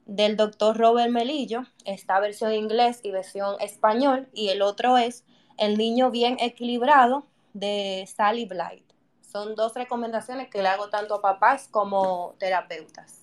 del 0.05 0.37
doctor 0.37 0.77
Robert 0.77 1.09
Melillo, 1.09 1.63
esta 1.85 2.19
versión 2.19 2.53
inglés 2.53 2.99
y 3.01 3.09
versión 3.09 3.59
español, 3.61 4.27
y 4.31 4.49
el 4.49 4.61
otro 4.61 4.99
es 4.99 5.23
El 5.57 5.77
niño 5.77 6.11
bien 6.11 6.37
equilibrado 6.39 7.25
de 7.53 8.07
Sally 8.07 8.45
Blight. 8.45 8.83
Son 9.21 9.55
dos 9.55 9.73
recomendaciones 9.73 10.49
que 10.49 10.61
le 10.61 10.67
hago 10.67 10.89
tanto 10.89 11.15
a 11.15 11.21
papás 11.21 11.67
como 11.69 12.35
terapeutas. 12.39 13.21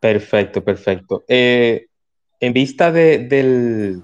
Perfecto, 0.00 0.62
perfecto. 0.62 1.24
Eh, 1.28 1.86
en 2.40 2.52
vista 2.52 2.92
de, 2.92 3.18
del, 3.18 4.02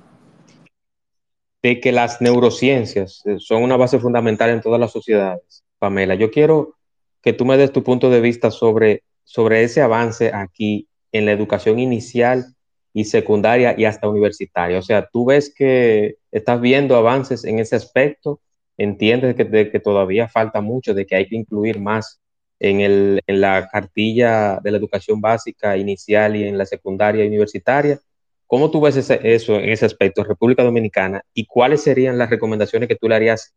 de 1.63 1.81
que 1.81 1.93
las 1.93 2.21
neurociencias 2.21 3.23
eh, 3.27 3.37
son 3.39 3.63
una 3.63 3.77
base 3.77 3.99
fundamental 3.99 4.51
en 4.51 4.61
todas 4.61 4.81
las 4.81 4.93
sociedades, 4.93 5.65
Pamela, 5.79 6.15
yo 6.15 6.31
quiero 6.31 6.77
que 7.23 7.33
tú 7.33 7.45
me 7.45 7.57
des 7.57 7.73
tu 7.73 7.83
punto 7.83 8.11
de 8.11 8.21
vista 8.21 8.51
sobre 8.51 9.03
sobre 9.25 9.65
ese 9.65 9.81
avance 9.81 10.31
aquí 10.33 10.87
en 11.11 11.27
la 11.27 11.33
educación 11.33 11.79
inicial 11.79 12.54
y 12.95 13.05
secundaria 13.05 13.75
y 13.77 13.85
hasta 13.85 14.09
universitaria. 14.09 14.79
O 14.79 14.83
sea, 14.83 15.07
tú 15.13 15.27
ves 15.27 15.53
que 15.55 16.17
estás 16.31 16.61
viendo 16.61 16.97
avances 16.97 17.45
en 17.45 17.59
ese 17.59 17.77
aspecto, 17.77 18.41
entiendes 18.79 19.35
que, 19.35 19.71
que 19.71 19.81
todavía 19.81 20.29
falta 20.29 20.63
mucho, 20.63 20.95
de 20.95 21.05
que 21.05 21.17
hay 21.17 21.29
que 21.29 21.37
incluir 21.37 21.81
más 21.81 22.21
en, 22.61 22.81
el, 22.81 23.21
en 23.27 23.41
la 23.41 23.69
cartilla 23.69 24.61
de 24.63 24.71
la 24.71 24.79
educación 24.79 25.21
básica 25.21 25.77
inicial 25.77 26.37
y 26.37 26.45
en 26.45 26.57
la 26.57 26.65
secundaria 26.65 27.25
y 27.25 27.29
universitaria. 27.29 27.99
¿Cómo 28.47 28.71
tú 28.71 28.81
ves 28.81 28.97
eso 28.97 29.57
en 29.57 29.69
ese 29.71 29.87
aspecto, 29.87 30.23
República 30.23 30.63
Dominicana? 30.63 31.23
¿Y 31.35 31.47
cuáles 31.47 31.83
serían 31.83 32.17
las 32.17 32.31
recomendaciones 32.31 32.89
que 32.89 32.97
tú 32.97 33.09
le 33.09 33.17
harías 33.17 33.55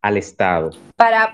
al 0.00 0.16
Estado 0.16 0.70
para, 0.96 1.32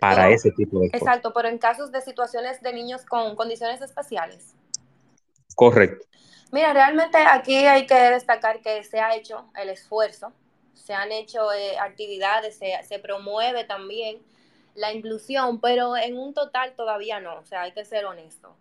para 0.00 0.30
ese 0.30 0.50
tipo 0.50 0.80
de 0.80 0.88
cosas. 0.88 1.02
Exacto, 1.02 1.32
pero 1.34 1.48
en 1.48 1.58
casos 1.58 1.92
de 1.92 2.00
situaciones 2.00 2.60
de 2.62 2.72
niños 2.72 3.04
con 3.04 3.36
condiciones 3.36 3.80
especiales. 3.82 4.54
Correcto. 5.54 6.06
Mira, 6.52 6.72
realmente 6.72 7.18
aquí 7.18 7.56
hay 7.56 7.86
que 7.86 7.94
destacar 7.94 8.60
que 8.60 8.82
se 8.84 9.00
ha 9.00 9.14
hecho 9.14 9.46
el 9.56 9.68
esfuerzo, 9.68 10.32
se 10.74 10.94
han 10.94 11.10
hecho 11.10 11.52
eh, 11.52 11.76
actividades, 11.78 12.56
se, 12.56 12.72
se 12.84 12.98
promueve 12.98 13.64
también 13.64 14.22
la 14.74 14.92
inclusión, 14.92 15.60
pero 15.60 15.96
en 15.96 16.16
un 16.16 16.34
total 16.34 16.74
todavía 16.74 17.18
no, 17.20 17.38
o 17.40 17.44
sea, 17.44 17.62
hay 17.62 17.72
que 17.72 17.84
ser 17.84 18.04
honesto. 18.04 18.56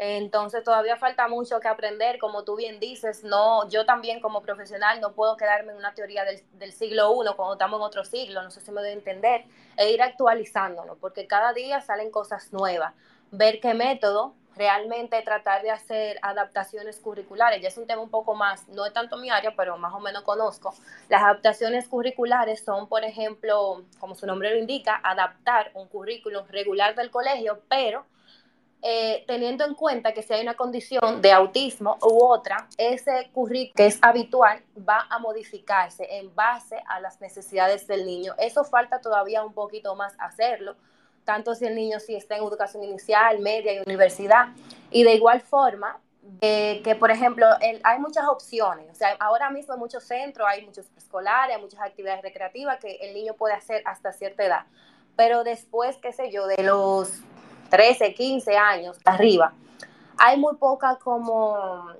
Entonces 0.00 0.62
todavía 0.62 0.96
falta 0.96 1.26
mucho 1.26 1.58
que 1.58 1.66
aprender, 1.66 2.18
como 2.18 2.44
tú 2.44 2.54
bien 2.56 2.78
dices, 2.78 3.24
no, 3.24 3.68
yo 3.68 3.84
también 3.84 4.20
como 4.20 4.42
profesional 4.42 5.00
no 5.00 5.12
puedo 5.12 5.36
quedarme 5.36 5.72
en 5.72 5.78
una 5.78 5.92
teoría 5.92 6.24
del, 6.24 6.40
del 6.52 6.72
siglo 6.72 7.12
I 7.12 7.34
cuando 7.34 7.54
estamos 7.54 7.78
en 7.78 7.84
otro 7.84 8.04
siglo, 8.04 8.42
no 8.42 8.50
sé 8.50 8.60
si 8.60 8.70
me 8.70 8.80
doy 8.80 8.90
a 8.90 8.92
entender, 8.92 9.44
e 9.76 9.90
ir 9.90 10.00
actualizándolo, 10.00 10.96
porque 10.98 11.26
cada 11.26 11.52
día 11.52 11.80
salen 11.80 12.10
cosas 12.12 12.52
nuevas, 12.52 12.94
ver 13.32 13.60
qué 13.60 13.74
método 13.74 14.34
realmente 14.58 15.22
tratar 15.22 15.62
de 15.62 15.70
hacer 15.70 16.18
adaptaciones 16.20 16.98
curriculares, 16.98 17.62
ya 17.62 17.68
es 17.68 17.78
un 17.78 17.86
tema 17.86 18.02
un 18.02 18.10
poco 18.10 18.34
más, 18.34 18.68
no 18.68 18.84
es 18.84 18.92
tanto 18.92 19.16
mi 19.16 19.30
área, 19.30 19.54
pero 19.56 19.78
más 19.78 19.94
o 19.94 20.00
menos 20.00 20.22
conozco. 20.24 20.74
Las 21.08 21.22
adaptaciones 21.22 21.88
curriculares 21.88 22.62
son, 22.64 22.88
por 22.88 23.04
ejemplo, 23.04 23.84
como 24.00 24.14
su 24.14 24.26
nombre 24.26 24.50
lo 24.50 24.58
indica, 24.58 25.00
adaptar 25.02 25.70
un 25.74 25.86
currículum 25.86 26.44
regular 26.48 26.94
del 26.94 27.10
colegio, 27.10 27.62
pero 27.68 28.04
eh, 28.80 29.24
teniendo 29.26 29.64
en 29.64 29.74
cuenta 29.74 30.12
que 30.12 30.22
si 30.22 30.32
hay 30.32 30.42
una 30.42 30.54
condición 30.54 31.20
de 31.20 31.32
autismo 31.32 31.98
u 32.00 32.24
otra, 32.24 32.68
ese 32.76 33.28
currículum 33.32 33.74
que 33.74 33.86
es 33.86 33.98
habitual 34.02 34.62
va 34.88 35.06
a 35.10 35.18
modificarse 35.18 36.06
en 36.18 36.32
base 36.34 36.82
a 36.86 37.00
las 37.00 37.20
necesidades 37.20 37.86
del 37.86 38.06
niño. 38.06 38.34
Eso 38.38 38.64
falta 38.64 39.00
todavía 39.00 39.42
un 39.44 39.52
poquito 39.52 39.94
más 39.96 40.14
hacerlo, 40.18 40.76
tanto 41.28 41.54
si 41.54 41.66
el 41.66 41.74
niño 41.74 42.00
si 42.00 42.16
está 42.16 42.38
en 42.38 42.42
educación 42.42 42.82
inicial, 42.82 43.38
media 43.40 43.74
y 43.74 43.80
universidad. 43.80 44.48
Y 44.90 45.04
de 45.04 45.12
igual 45.12 45.42
forma, 45.42 46.00
que 46.40 46.96
por 46.98 47.10
ejemplo, 47.10 47.46
hay 47.82 47.98
muchas 47.98 48.26
opciones. 48.26 48.86
O 48.90 48.94
sea, 48.94 49.14
ahora 49.20 49.50
mismo 49.50 49.74
hay 49.74 49.78
muchos 49.78 50.04
centros, 50.04 50.48
hay 50.48 50.64
muchos 50.64 50.86
escolares, 50.96 51.54
hay 51.54 51.60
muchas 51.60 51.80
actividades 51.82 52.22
recreativas 52.22 52.78
que 52.80 52.96
el 53.02 53.12
niño 53.12 53.34
puede 53.34 53.52
hacer 53.52 53.82
hasta 53.84 54.10
cierta 54.14 54.42
edad. 54.42 54.64
Pero 55.16 55.44
después, 55.44 55.98
qué 55.98 56.14
sé 56.14 56.30
yo, 56.30 56.46
de 56.46 56.62
los 56.62 57.20
13, 57.68 58.14
15 58.14 58.56
años 58.56 58.96
arriba, 59.04 59.52
hay 60.16 60.38
muy 60.38 60.56
poca 60.56 60.96
como, 60.96 61.90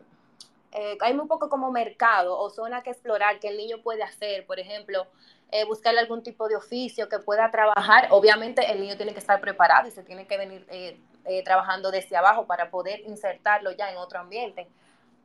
eh, 0.73 0.97
hay 1.03 1.13
muy 1.13 1.27
poco 1.27 1.51
como 1.51 1.71
mercado 1.71 2.39
o 2.39 2.49
zona 2.49 2.83
que 2.83 2.93
explorar 2.93 3.41
que 3.41 3.49
el 3.49 3.59
niño 3.59 3.83
puede 3.83 4.03
hacer, 4.03 4.47
por 4.47 4.59
ejemplo, 4.59 5.07
eh, 5.51 5.65
buscarle 5.65 6.01
algún 6.01 6.23
tipo 6.23 6.49
de 6.49 6.57
oficio 6.57 7.09
que 7.09 7.19
pueda 7.19 7.51
trabajar. 7.51 8.09
Obviamente 8.11 8.71
el 8.71 8.81
niño 8.81 8.97
tiene 8.97 9.13
que 9.13 9.21
estar 9.21 9.41
preparado 9.41 9.89
y 9.89 9.91
se 9.91 10.03
tiene 10.03 10.27
que 10.27 10.37
venir 10.37 10.67
eh, 10.69 11.43
trabajando 11.45 11.91
desde 11.91 12.17
abajo 12.17 12.47
para 12.47 12.71
poder 12.71 13.01
insertarlo 13.01 13.73
ya 13.73 13.91
en 13.91 13.99
otro 13.99 14.19
ambiente. 14.19 14.69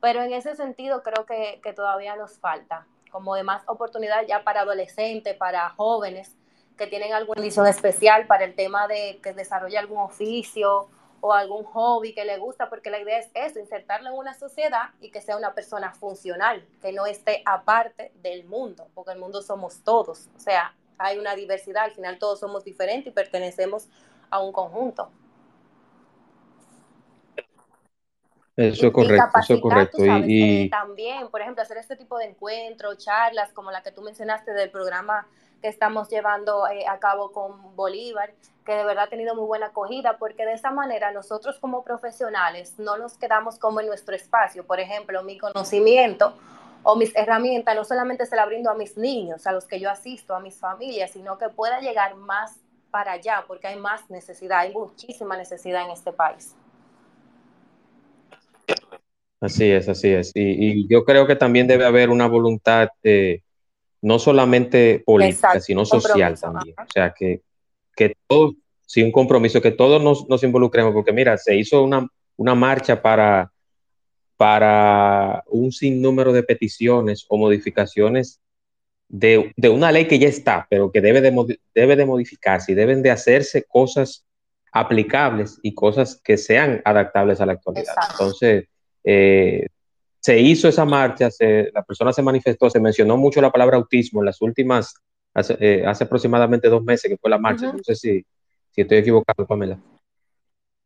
Pero 0.02 0.22
en 0.22 0.34
ese 0.34 0.56
sentido 0.56 1.02
creo 1.04 1.26
que, 1.26 1.60
que 1.64 1.74
todavía 1.74 2.16
nos 2.16 2.38
falta 2.38 2.86
como 3.14 3.36
de 3.36 3.44
más 3.44 3.62
oportunidad 3.68 4.26
ya 4.28 4.44
para 4.44 4.62
adolescentes, 4.62 5.38
para 5.38 5.70
jóvenes, 5.70 6.36
que 6.78 6.88
tienen 6.88 7.14
alguna 7.14 7.36
condición 7.36 7.68
especial 7.68 8.26
para 8.26 8.44
el 8.44 8.56
tema 8.56 8.88
de 8.88 9.20
que 9.22 9.34
desarrolle 9.34 9.78
algún 9.78 10.00
oficio 10.00 10.88
o 11.26 11.32
algún 11.32 11.64
hobby 11.64 12.14
que 12.14 12.26
le 12.26 12.38
gusta, 12.38 12.70
porque 12.70 12.90
la 12.90 13.00
idea 13.00 13.18
es 13.18 13.32
eso, 13.34 13.58
insertarlo 13.58 14.10
en 14.10 14.16
una 14.16 14.34
sociedad 14.34 14.90
y 15.00 15.10
que 15.10 15.22
sea 15.22 15.38
una 15.38 15.54
persona 15.54 15.94
funcional, 15.94 16.68
que 16.82 16.92
no 16.92 17.06
esté 17.06 17.42
aparte 17.46 18.12
del 18.22 18.44
mundo, 18.44 18.90
porque 18.94 19.14
el 19.14 19.20
mundo 19.20 19.42
somos 19.42 19.86
todos, 19.86 20.28
o 20.36 20.40
sea, 20.42 20.76
hay 20.98 21.18
una 21.18 21.34
diversidad, 21.34 21.86
al 21.86 21.92
final 21.92 22.20
todos 22.20 22.42
somos 22.42 22.66
diferentes 22.66 23.14
y 23.14 23.16
pertenecemos 23.16 23.88
a 24.30 24.42
un 24.44 24.52
conjunto. 24.52 25.12
Eso 28.58 28.88
es 28.88 28.94
correcto, 28.94 29.40
eso 29.40 29.54
es 29.54 29.62
correcto. 29.62 29.98
y, 30.28 30.70
también, 30.70 31.30
por 31.30 31.40
ejemplo, 31.40 31.64
hacer 31.64 31.78
este 31.78 31.96
tipo 31.96 32.18
de 32.18 32.26
encuentros, 32.26 32.98
charlas 32.98 33.54
como 33.54 33.72
la 33.72 33.82
que 33.82 33.94
tú 33.94 34.02
mencionaste 34.02 34.52
del 34.52 34.70
programa 34.70 35.26
que 35.64 35.70
estamos 35.70 36.10
llevando 36.10 36.68
eh, 36.68 36.86
a 36.90 37.00
cabo 37.00 37.32
con 37.32 37.74
Bolívar, 37.78 38.34
que 38.66 38.74
de 38.74 38.84
verdad 38.84 39.06
ha 39.06 39.10
tenido 39.10 39.34
muy 39.34 39.46
buena 39.46 39.68
acogida, 39.68 40.18
porque 40.18 40.46
de 40.46 40.52
esa 40.52 40.72
manera 40.72 41.14
nosotros 41.14 41.58
como 41.58 41.86
profesionales 41.86 42.78
no 42.80 42.98
nos 42.98 43.18
quedamos 43.18 43.58
como 43.60 43.80
en 43.80 43.88
nuestro 43.88 44.14
espacio. 44.14 44.68
Por 44.68 44.82
ejemplo, 44.82 45.24
mi 45.24 45.38
conocimiento 45.38 46.34
o 46.84 46.98
mis 46.98 47.16
herramientas 47.16 47.78
no 47.78 47.86
solamente 47.86 48.26
se 48.26 48.36
la 48.36 48.46
brindo 48.46 48.70
a 48.70 48.76
mis 48.76 48.98
niños, 48.98 49.48
a 49.48 49.54
los 49.54 49.64
que 49.64 49.80
yo 49.80 49.90
asisto, 49.90 50.36
a 50.36 50.42
mis 50.42 50.58
familias, 50.58 51.12
sino 51.12 51.38
que 51.38 51.48
pueda 51.48 51.80
llegar 51.80 52.16
más 52.16 52.60
para 52.92 53.14
allá, 53.14 53.46
porque 53.48 53.68
hay 53.68 53.78
más 53.78 54.10
necesidad, 54.10 54.60
hay 54.60 54.74
muchísima 54.74 55.38
necesidad 55.38 55.86
en 55.86 55.92
este 55.92 56.12
país. 56.12 56.54
Así 59.40 59.72
es, 59.72 59.88
así 59.88 60.10
es. 60.10 60.34
Y, 60.36 60.90
yo 60.90 61.06
creo 61.06 61.26
que 61.26 61.38
también 61.38 61.68
debe 61.68 61.86
haber 61.86 62.10
una 62.10 62.28
voluntad 62.28 62.90
eh, 63.02 63.44
no 64.04 64.20
solamente 64.20 65.02
política, 65.06 65.62
sino 65.62 65.86
social 65.86 66.38
también. 66.38 66.76
O 66.78 66.92
sea, 66.94 67.14
que, 67.18 67.42
que 67.96 68.18
todos, 68.28 68.56
sí, 68.86 69.02
un 69.02 69.14
compromiso, 69.14 69.62
que 69.62 69.72
todos 69.72 70.04
nos, 70.04 70.28
nos 70.28 70.44
involucremos, 70.44 70.94
porque 70.94 71.14
mira, 71.14 71.38
se 71.38 71.56
hizo 71.56 71.82
una, 71.82 72.06
una 72.36 72.54
marcha 72.54 73.02
para, 73.02 73.54
para 74.36 75.46
un 75.48 75.72
sinnúmero 75.72 76.34
de 76.34 76.44
peticiones 76.44 77.26
o 77.30 77.38
modificaciones 77.38 78.42
de, 79.08 79.54
de, 79.56 79.70
una 79.70 79.90
ley 79.90 80.06
que 80.06 80.20
ya 80.20 80.28
está, 80.28 80.68
pero 80.70 80.92
que 80.92 81.00
debe 81.00 81.22
de, 81.22 81.60
debe 81.74 81.96
de 81.96 82.06
modificarse 82.06 82.74
y 82.74 82.76
deben 82.76 83.04
de 83.04 83.12
hacerse 83.12 83.64
cosas 83.64 84.26
aplicables 84.74 85.60
y 85.64 85.74
cosas 85.74 86.20
que 86.22 86.36
sean 86.36 86.82
adaptables 86.84 87.40
a 87.40 87.46
la 87.46 87.54
actualidad. 87.54 87.96
Entonces, 88.12 88.66
eh, 89.06 89.68
se 90.24 90.40
hizo 90.40 90.70
esa 90.70 90.86
marcha, 90.86 91.30
la 91.74 91.84
persona 91.84 92.14
se 92.14 92.22
manifestó, 92.22 92.70
se 92.70 92.80
mencionó 92.80 93.18
mucho 93.18 93.42
la 93.42 93.52
palabra 93.52 93.76
autismo 93.76 94.22
en 94.22 94.28
las 94.28 94.42
últimas, 94.42 94.96
hace, 95.34 95.58
eh, 95.60 95.84
aproximadamente 95.86 96.70
dos 96.70 96.82
meses 96.82 97.12
que 97.12 97.18
fue 97.18 97.30
la 97.30 97.38
marcha, 97.38 97.74
no 97.74 97.80
sé 97.84 97.94
si, 97.94 98.26
si 98.72 98.82
estoy 98.82 99.00
equivocado, 99.00 99.46
Pamela. 99.46 99.78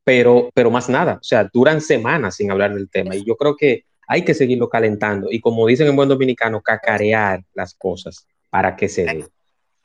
Pero, 0.03 0.49
pero 0.55 0.71
más 0.71 0.89
nada, 0.89 1.19
o 1.21 1.23
sea, 1.23 1.47
duran 1.53 1.81
semanas 1.81 2.35
sin 2.35 2.49
hablar 2.49 2.73
del 2.73 2.89
tema 2.89 3.15
y 3.15 3.23
yo 3.23 3.35
creo 3.35 3.55
que 3.55 3.83
hay 4.07 4.23
que 4.23 4.33
seguirlo 4.33 4.69
calentando 4.69 5.27
y 5.29 5.39
como 5.39 5.67
dicen 5.67 5.87
en 5.87 5.95
buen 5.95 6.09
dominicano, 6.09 6.61
cacarear 6.61 7.43
las 7.53 7.75
cosas 7.75 8.25
para 8.49 8.75
que 8.75 8.89
se 8.89 9.05
dé. 9.05 9.25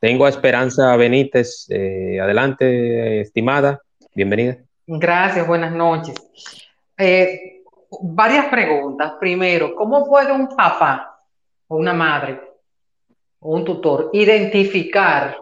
Tengo 0.00 0.24
a 0.24 0.30
Esperanza 0.30 0.96
Benítez, 0.96 1.66
eh, 1.68 2.18
adelante, 2.20 3.20
estimada, 3.20 3.82
bienvenida. 4.14 4.56
Gracias, 4.86 5.46
buenas 5.46 5.74
noches. 5.74 6.14
Eh, 6.96 7.61
varias 8.00 8.46
preguntas. 8.46 9.14
Primero, 9.20 9.74
¿cómo 9.74 10.04
puede 10.06 10.32
un 10.32 10.48
papá 10.48 11.20
o 11.68 11.76
una 11.76 11.92
madre 11.92 12.40
o 13.40 13.54
un 13.54 13.64
tutor 13.64 14.10
identificar 14.12 15.38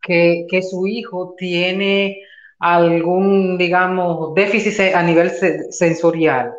que, 0.00 0.46
su 0.62 0.86
hijo 0.86 1.34
tiene 1.36 2.22
algún, 2.58 3.58
digamos, 3.58 4.34
déficit 4.34 4.94
a 4.94 5.02
nivel 5.02 5.30
sensorial? 5.70 6.52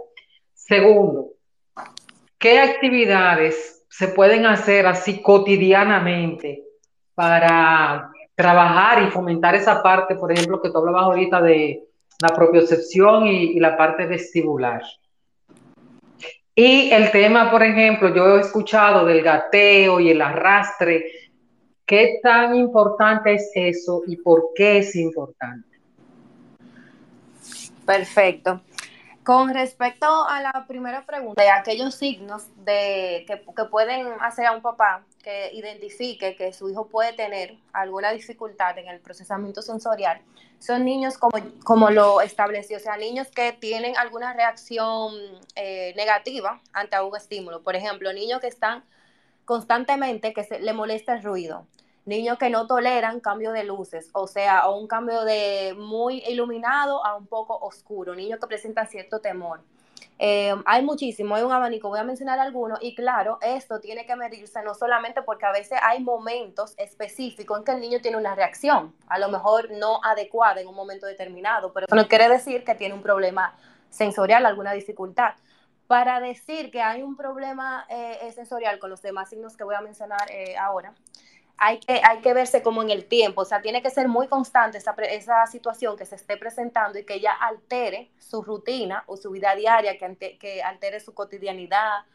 Segundo, 0.53 1.31
¿qué 2.37 2.59
actividades 2.59 3.85
se 3.89 4.09
pueden 4.09 4.45
hacer 4.45 4.85
así 4.85 5.21
cotidianamente 5.21 6.63
para 7.15 8.11
trabajar 8.35 9.03
y 9.03 9.11
fomentar 9.11 9.55
esa 9.55 9.83
parte, 9.83 10.15
por 10.15 10.31
ejemplo, 10.31 10.61
que 10.61 10.69
tú 10.69 10.77
hablabas 10.77 11.03
ahorita 11.03 11.41
de 11.41 11.88
la 12.21 12.35
propiocepción 12.35 13.27
y, 13.27 13.59
la 13.59 13.77
parte 13.77 14.05
vestibular. 14.05 14.81
Y 16.53 16.91
el 16.91 17.11
tema, 17.11 17.49
por 17.49 17.63
ejemplo, 17.63 18.13
yo 18.13 18.37
he 18.37 18.41
escuchado 18.41 19.05
del 19.05 19.21
gateo 19.21 19.99
y 19.99 20.09
el 20.09 20.21
arrastre. 20.21 21.05
¿Qué 21.85 22.19
tan 22.21 22.55
importante 22.55 23.33
es 23.33 23.49
eso 23.55 24.03
y 24.05 24.17
por 24.17 24.49
qué 24.53 24.79
es 24.79 24.95
importante? 24.95 25.79
Perfecto. 27.85 28.61
Con 29.29 29.53
respecto 29.53 30.07
a 30.27 30.41
la 30.41 30.65
primera 30.67 31.05
pregunta, 31.05 31.43
de 31.43 31.51
aquellos 31.51 31.93
signos 31.93 32.47
de, 32.65 33.25
que, 33.27 33.37
pueden 33.65 34.07
hacer 34.21 34.47
a 34.47 34.53
un 34.53 34.63
papá 34.63 35.05
que 35.21 35.51
identifique 35.53 36.35
que 36.35 36.51
su 36.51 36.67
hijo 36.67 36.87
puede 36.87 37.13
tener 37.13 37.55
alguna 37.71 38.09
dificultad 38.11 38.75
en 38.79 38.87
el 38.87 38.99
procesamiento 38.99 39.61
sensorial, 39.61 40.19
son 40.57 40.83
niños 40.83 41.19
como, 41.19 41.37
como 41.63 41.91
lo 41.91 42.21
estableció, 42.21 42.77
o 42.77 42.79
sea, 42.79 42.97
niños 42.97 43.27
que 43.27 43.53
tienen 43.53 43.95
alguna 43.97 44.33
reacción 44.33 45.13
eh, 45.55 45.93
negativa 45.95 46.59
ante 46.73 46.99
un 46.99 47.15
estímulo. 47.15 47.61
Por 47.61 47.75
ejemplo, 47.75 48.11
niños 48.11 48.41
que 48.41 48.47
están 48.47 48.83
constantemente, 49.45 50.33
que 50.33 50.43
se, 50.43 50.59
le 50.59 50.73
molesta 50.73 51.13
el 51.13 51.21
ruido 51.21 51.67
niños 52.05 52.37
que 52.37 52.49
no 52.49 52.67
toleran 52.67 53.19
cambio 53.19 53.51
de 53.51 53.63
luces, 53.63 54.09
o 54.13 54.27
sea, 54.27 54.67
o 54.67 54.79
un 54.79 54.87
cambio 54.87 55.23
de 55.23 55.75
muy 55.77 56.23
iluminado 56.27 57.05
a 57.05 57.15
un 57.15 57.27
poco 57.27 57.57
oscuro, 57.57 58.15
niños 58.15 58.39
que 58.39 58.47
presentan 58.47 58.87
cierto 58.87 59.19
temor. 59.19 59.61
Eh, 60.21 60.53
hay 60.65 60.83
muchísimo, 60.83 61.35
hay 61.35 61.43
un 61.43 61.51
abanico, 61.53 61.87
voy 61.87 61.99
a 61.99 62.03
mencionar 62.03 62.39
algunos 62.39 62.79
y 62.81 62.93
claro, 62.93 63.37
esto 63.41 63.79
tiene 63.79 64.05
que 64.05 64.17
medirse 64.17 64.61
no 64.63 64.75
solamente 64.75 65.21
porque 65.21 65.45
a 65.45 65.51
veces 65.53 65.79
hay 65.81 66.03
momentos 66.03 66.73
específicos 66.77 67.59
en 67.59 67.63
que 67.63 67.71
el 67.71 67.79
niño 67.79 68.01
tiene 68.01 68.17
una 68.17 68.35
reacción, 68.35 68.93
a 69.07 69.17
lo 69.17 69.29
mejor 69.29 69.71
no 69.71 70.01
adecuada 70.03 70.59
en 70.59 70.67
un 70.67 70.75
momento 70.75 71.05
determinado, 71.05 71.71
pero 71.71 71.85
eso 71.85 71.95
no 71.95 72.07
quiere 72.09 72.27
decir 72.27 72.65
que 72.65 72.75
tiene 72.75 72.95
un 72.95 73.01
problema 73.01 73.55
sensorial, 73.89 74.45
alguna 74.45 74.73
dificultad. 74.73 75.35
Para 75.87 76.19
decir 76.19 76.69
que 76.69 76.81
hay 76.81 77.01
un 77.01 77.15
problema 77.15 77.85
eh, 77.89 78.29
sensorial 78.35 78.77
con 78.77 78.89
los 78.89 79.01
demás 79.01 79.29
signos 79.29 79.55
que 79.55 79.63
voy 79.63 79.75
a 79.75 79.81
mencionar 79.81 80.29
eh, 80.29 80.57
ahora, 80.57 80.93
hay 81.59 81.79
que, 81.79 82.01
hay 82.03 82.21
que 82.21 82.33
verse 82.33 82.61
como 82.63 82.81
en 82.81 82.89
el 82.89 83.05
tiempo, 83.05 83.41
o 83.41 83.45
sea, 83.45 83.61
tiene 83.61 83.81
que 83.81 83.89
ser 83.89 84.07
muy 84.07 84.27
constante 84.27 84.77
esa, 84.77 84.95
esa 85.09 85.45
situación 85.47 85.97
que 85.97 86.05
se 86.05 86.15
esté 86.15 86.37
presentando 86.37 86.97
y 86.97 87.05
que 87.05 87.19
ya 87.19 87.33
altere 87.33 88.11
su 88.17 88.41
rutina 88.41 89.03
o 89.07 89.17
su 89.17 89.31
vida 89.31 89.53
diaria, 89.55 89.97
que, 89.97 90.37
que 90.37 90.63
altere 90.63 90.99
su 90.99 91.13
cotidianidad 91.13 92.05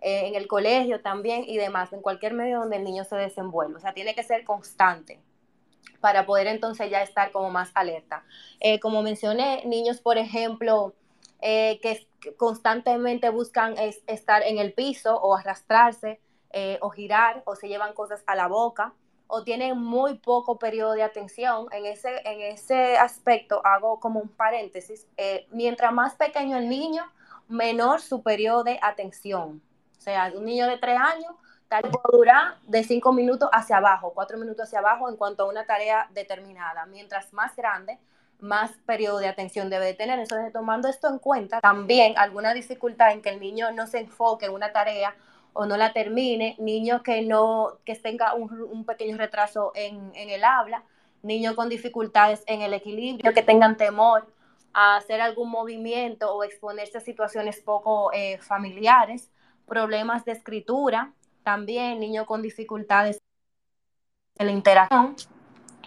eh, 0.00 0.28
en 0.28 0.34
el 0.34 0.46
colegio 0.46 1.00
también 1.00 1.44
y 1.46 1.56
demás, 1.58 1.92
en 1.92 2.00
cualquier 2.00 2.32
medio 2.32 2.60
donde 2.60 2.76
el 2.76 2.84
niño 2.84 3.04
se 3.04 3.16
desenvuelva, 3.16 3.78
o 3.78 3.80
sea, 3.80 3.92
tiene 3.92 4.14
que 4.14 4.22
ser 4.22 4.44
constante 4.44 5.20
para 6.00 6.24
poder 6.24 6.46
entonces 6.46 6.90
ya 6.90 7.02
estar 7.02 7.32
como 7.32 7.50
más 7.50 7.70
alerta. 7.74 8.24
Eh, 8.60 8.80
como 8.80 9.02
mencioné, 9.02 9.62
niños, 9.66 10.00
por 10.00 10.18
ejemplo, 10.18 10.94
eh, 11.40 11.80
que 11.82 12.06
constantemente 12.36 13.28
buscan 13.28 13.74
estar 14.06 14.42
en 14.42 14.58
el 14.58 14.72
piso 14.72 15.16
o 15.16 15.36
arrastrarse, 15.36 16.20
eh, 16.50 16.78
o 16.80 16.90
girar 16.90 17.42
o 17.44 17.56
se 17.56 17.68
llevan 17.68 17.92
cosas 17.94 18.22
a 18.26 18.34
la 18.34 18.46
boca 18.46 18.94
o 19.28 19.42
tienen 19.42 19.78
muy 19.78 20.18
poco 20.18 20.58
periodo 20.58 20.92
de 20.92 21.02
atención. 21.02 21.66
En 21.72 21.86
ese, 21.86 22.20
en 22.24 22.40
ese 22.40 22.96
aspecto 22.96 23.60
hago 23.64 23.98
como 24.00 24.20
un 24.20 24.28
paréntesis. 24.28 25.06
Eh, 25.16 25.46
mientras 25.50 25.92
más 25.92 26.14
pequeño 26.14 26.56
el 26.56 26.68
niño, 26.68 27.04
menor 27.48 28.00
su 28.00 28.22
periodo 28.22 28.64
de 28.64 28.78
atención. 28.82 29.62
O 29.98 30.00
sea, 30.00 30.32
un 30.34 30.44
niño 30.44 30.66
de 30.66 30.78
tres 30.78 30.98
años 30.98 31.32
tal 31.68 31.82
vez 31.82 31.92
puede 31.92 32.16
durar 32.16 32.58
de 32.62 32.84
cinco 32.84 33.12
minutos 33.12 33.48
hacia 33.52 33.78
abajo, 33.78 34.12
cuatro 34.14 34.38
minutos 34.38 34.66
hacia 34.66 34.78
abajo 34.78 35.08
en 35.08 35.16
cuanto 35.16 35.42
a 35.42 35.48
una 35.48 35.66
tarea 35.66 36.08
determinada. 36.12 36.86
Mientras 36.86 37.32
más 37.32 37.56
grande, 37.56 37.98
más 38.38 38.70
periodo 38.84 39.18
de 39.18 39.28
atención 39.28 39.70
debe 39.70 39.86
de 39.86 39.94
tener. 39.94 40.18
Entonces, 40.18 40.52
tomando 40.52 40.88
esto 40.88 41.08
en 41.08 41.18
cuenta, 41.18 41.60
también 41.60 42.16
alguna 42.18 42.54
dificultad 42.54 43.10
en 43.12 43.22
que 43.22 43.30
el 43.30 43.40
niño 43.40 43.72
no 43.72 43.86
se 43.86 43.98
enfoque 43.98 44.46
en 44.46 44.52
una 44.52 44.72
tarea 44.72 45.14
o 45.56 45.66
no 45.66 45.76
la 45.76 45.92
termine, 45.92 46.54
niños 46.58 47.02
que 47.02 47.22
no, 47.22 47.78
que 47.84 47.94
tenga 47.96 48.34
un, 48.34 48.84
pequeño 48.84 49.16
retraso 49.16 49.72
en, 49.74 50.12
el 50.14 50.44
habla, 50.44 50.84
niños 51.22 51.54
con 51.54 51.68
dificultades 51.68 52.44
en 52.46 52.60
el 52.60 52.74
equilibrio, 52.74 53.32
que 53.32 53.42
tengan 53.42 53.76
temor 53.76 54.26
a 54.74 54.96
hacer 54.96 55.22
algún 55.22 55.48
movimiento 55.48 56.34
o 56.34 56.44
exponerse 56.44 56.98
a 56.98 57.00
situaciones 57.00 57.60
poco 57.60 58.12
eh, 58.12 58.38
familiares, 58.38 59.30
problemas 59.66 60.26
de 60.26 60.32
escritura, 60.32 61.14
también 61.42 62.00
niños 62.00 62.26
con 62.26 62.42
dificultades 62.42 63.18
en 64.38 64.46
la 64.46 64.52
interacción. 64.52 65.16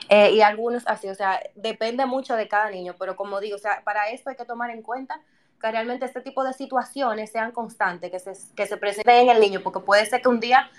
Eh, 0.09 0.31
y 0.31 0.41
algunos 0.41 0.87
así, 0.87 1.07
o 1.07 1.13
sea, 1.13 1.39
depende 1.53 2.07
mucho 2.07 2.35
de 2.35 2.47
cada 2.47 2.71
niño, 2.71 2.95
pero 2.97 3.15
como 3.15 3.39
digo, 3.39 3.57
o 3.57 3.59
sea, 3.59 3.83
para 3.83 4.09
esto 4.09 4.31
hay 4.31 4.35
que 4.35 4.45
tomar 4.45 4.71
en 4.71 4.81
cuenta 4.81 5.21
que 5.59 5.71
realmente 5.71 6.05
este 6.05 6.21
tipo 6.21 6.43
de 6.43 6.53
situaciones 6.53 7.31
sean 7.31 7.51
constantes, 7.51 8.11
que 8.11 8.19
se, 8.19 8.33
que 8.55 8.65
se 8.65 8.77
presenten 8.77 9.15
en 9.15 9.29
el 9.29 9.39
niño, 9.39 9.61
porque 9.63 9.79
puede 9.79 10.05
ser 10.05 10.21
que 10.21 10.29
un 10.29 10.39
día 10.39 10.69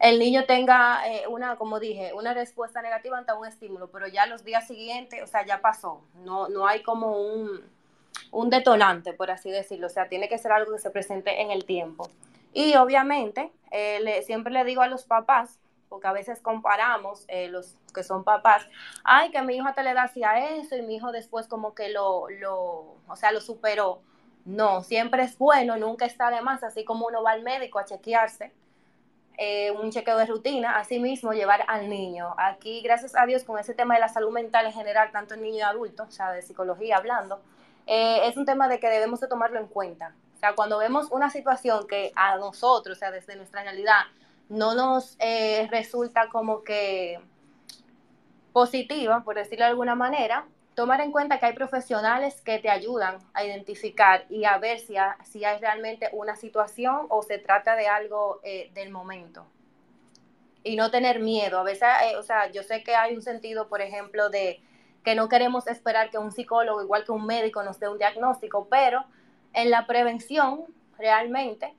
el 0.00 0.18
niño 0.18 0.44
tenga 0.44 1.00
eh, 1.08 1.26
una, 1.28 1.56
como 1.56 1.80
dije, 1.80 2.12
una 2.14 2.32
respuesta 2.32 2.80
negativa 2.82 3.18
ante 3.18 3.32
un 3.32 3.46
estímulo, 3.46 3.90
pero 3.90 4.06
ya 4.06 4.26
los 4.26 4.44
días 4.44 4.66
siguientes, 4.66 5.22
o 5.22 5.26
sea, 5.26 5.44
ya 5.44 5.60
pasó, 5.60 6.02
no, 6.24 6.48
no 6.48 6.66
hay 6.66 6.82
como 6.82 7.20
un, 7.20 7.60
un 8.30 8.50
detonante, 8.50 9.12
por 9.12 9.30
así 9.30 9.50
decirlo, 9.50 9.88
o 9.88 9.90
sea, 9.90 10.08
tiene 10.08 10.28
que 10.28 10.38
ser 10.38 10.52
algo 10.52 10.72
que 10.72 10.78
se 10.78 10.90
presente 10.90 11.42
en 11.42 11.50
el 11.50 11.64
tiempo. 11.64 12.10
Y 12.52 12.76
obviamente, 12.76 13.52
eh, 13.70 14.22
siempre 14.24 14.52
le 14.52 14.64
digo 14.64 14.82
a 14.82 14.88
los 14.88 15.04
papás, 15.04 15.58
porque 15.88 16.06
a 16.06 16.12
veces 16.12 16.40
comparamos 16.40 17.24
eh, 17.28 17.48
los 17.48 17.74
que 17.94 18.04
son 18.04 18.22
papás, 18.22 18.66
ay, 19.04 19.30
que 19.30 19.42
mi 19.42 19.56
hijo 19.56 19.72
te 19.74 19.82
le 19.82 19.94
da 19.94 20.04
hacia 20.04 20.56
eso 20.56 20.76
y 20.76 20.82
mi 20.82 20.96
hijo 20.96 21.12
después 21.12 21.48
como 21.48 21.74
que 21.74 21.88
lo, 21.88 22.28
lo, 22.28 22.96
o 23.08 23.16
sea, 23.16 23.32
lo 23.32 23.40
superó. 23.40 24.00
No, 24.48 24.82
siempre 24.82 25.24
es 25.24 25.36
bueno, 25.36 25.76
nunca 25.76 26.06
está 26.06 26.30
de 26.30 26.40
más, 26.40 26.62
así 26.62 26.82
como 26.82 27.06
uno 27.06 27.22
va 27.22 27.32
al 27.32 27.42
médico 27.42 27.78
a 27.78 27.84
chequearse, 27.84 28.50
eh, 29.36 29.70
un 29.72 29.90
chequeo 29.90 30.16
de 30.16 30.24
rutina, 30.24 30.78
así 30.78 30.98
mismo 30.98 31.34
llevar 31.34 31.66
al 31.68 31.90
niño. 31.90 32.34
Aquí, 32.38 32.80
gracias 32.80 33.14
a 33.14 33.26
Dios, 33.26 33.44
con 33.44 33.58
ese 33.58 33.74
tema 33.74 33.96
de 33.96 34.00
la 34.00 34.08
salud 34.08 34.32
mental 34.32 34.64
en 34.64 34.72
general, 34.72 35.10
tanto 35.12 35.34
en 35.34 35.42
niño 35.42 35.58
y 35.58 35.60
adulto, 35.60 36.04
o 36.04 36.10
sea, 36.10 36.32
de 36.32 36.40
psicología 36.40 36.96
hablando, 36.96 37.42
eh, 37.86 38.26
es 38.26 38.38
un 38.38 38.46
tema 38.46 38.68
de 38.68 38.80
que 38.80 38.88
debemos 38.88 39.20
de 39.20 39.28
tomarlo 39.28 39.60
en 39.60 39.66
cuenta. 39.66 40.14
O 40.34 40.38
sea, 40.38 40.54
cuando 40.54 40.78
vemos 40.78 41.08
una 41.10 41.28
situación 41.28 41.86
que 41.86 42.10
a 42.16 42.38
nosotros, 42.38 42.96
o 42.96 42.98
sea, 42.98 43.10
desde 43.10 43.36
nuestra 43.36 43.64
realidad, 43.64 44.00
no 44.48 44.74
nos 44.74 45.16
eh, 45.18 45.68
resulta 45.70 46.30
como 46.30 46.64
que 46.64 47.20
positiva, 48.54 49.22
por 49.24 49.36
decirlo 49.36 49.66
de 49.66 49.72
alguna 49.72 49.94
manera, 49.94 50.46
tomar 50.78 51.00
en 51.00 51.10
cuenta 51.10 51.40
que 51.40 51.46
hay 51.46 51.54
profesionales 51.54 52.40
que 52.40 52.60
te 52.60 52.70
ayudan 52.70 53.18
a 53.34 53.42
identificar 53.42 54.26
y 54.28 54.44
a 54.44 54.58
ver 54.58 54.78
si, 54.78 54.94
si 55.24 55.44
hay 55.44 55.58
realmente 55.58 56.08
una 56.12 56.36
situación 56.36 57.06
o 57.08 57.24
se 57.24 57.38
trata 57.38 57.74
de 57.74 57.88
algo 57.88 58.38
eh, 58.44 58.70
del 58.74 58.90
momento. 58.90 59.44
Y 60.62 60.76
no 60.76 60.92
tener 60.92 61.18
miedo. 61.18 61.58
A 61.58 61.62
veces, 61.64 61.88
eh, 62.04 62.16
o 62.16 62.22
sea, 62.22 62.52
yo 62.52 62.62
sé 62.62 62.84
que 62.84 62.94
hay 62.94 63.16
un 63.16 63.22
sentido, 63.22 63.66
por 63.66 63.80
ejemplo, 63.80 64.30
de 64.30 64.62
que 65.02 65.16
no 65.16 65.28
queremos 65.28 65.66
esperar 65.66 66.10
que 66.10 66.18
un 66.18 66.30
psicólogo, 66.30 66.80
igual 66.80 67.04
que 67.04 67.10
un 67.10 67.26
médico, 67.26 67.64
nos 67.64 67.80
dé 67.80 67.88
un 67.88 67.98
diagnóstico, 67.98 68.68
pero 68.70 69.04
en 69.54 69.72
la 69.72 69.84
prevención 69.88 70.64
realmente 70.96 71.74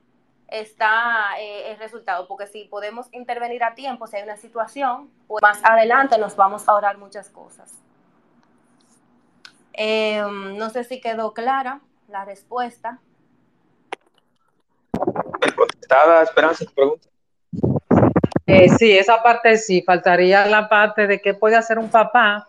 está 0.48 1.38
eh, 1.38 1.70
el 1.70 1.78
resultado, 1.78 2.28
porque 2.28 2.46
si 2.48 2.64
podemos 2.64 3.06
intervenir 3.12 3.64
a 3.64 3.74
tiempo, 3.74 4.06
si 4.06 4.16
hay 4.16 4.24
una 4.24 4.36
situación, 4.36 5.10
pues 5.26 5.40
más 5.40 5.58
adelante 5.64 6.18
nos 6.18 6.36
vamos 6.36 6.68
a 6.68 6.72
ahorrar 6.72 6.98
muchas 6.98 7.30
cosas. 7.30 7.80
Em, 9.72 10.56
no 10.56 10.70
sé 10.70 10.84
si 10.84 11.00
quedó 11.00 11.32
clara 11.32 11.80
la 12.08 12.24
respuesta. 12.24 13.00
Contestada, 15.56 16.22
Esperanza, 16.22 16.64
tu 16.64 16.72
pregunta. 16.72 17.08
Eh, 18.46 18.68
sí, 18.68 18.98
esa 18.98 19.22
parte 19.22 19.56
sí, 19.56 19.82
faltaría 19.82 20.46
la 20.46 20.68
parte 20.68 21.06
de 21.06 21.20
qué 21.20 21.34
puede 21.34 21.56
hacer 21.56 21.78
un 21.78 21.88
papá 21.88 22.48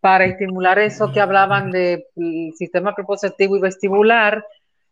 para 0.00 0.24
estimular 0.24 0.78
eso 0.78 1.12
que 1.12 1.20
hablaban 1.20 1.70
del 1.70 2.04
sistema 2.56 2.94
prepositivo 2.94 3.56
y 3.56 3.60
vestibular 3.60 4.44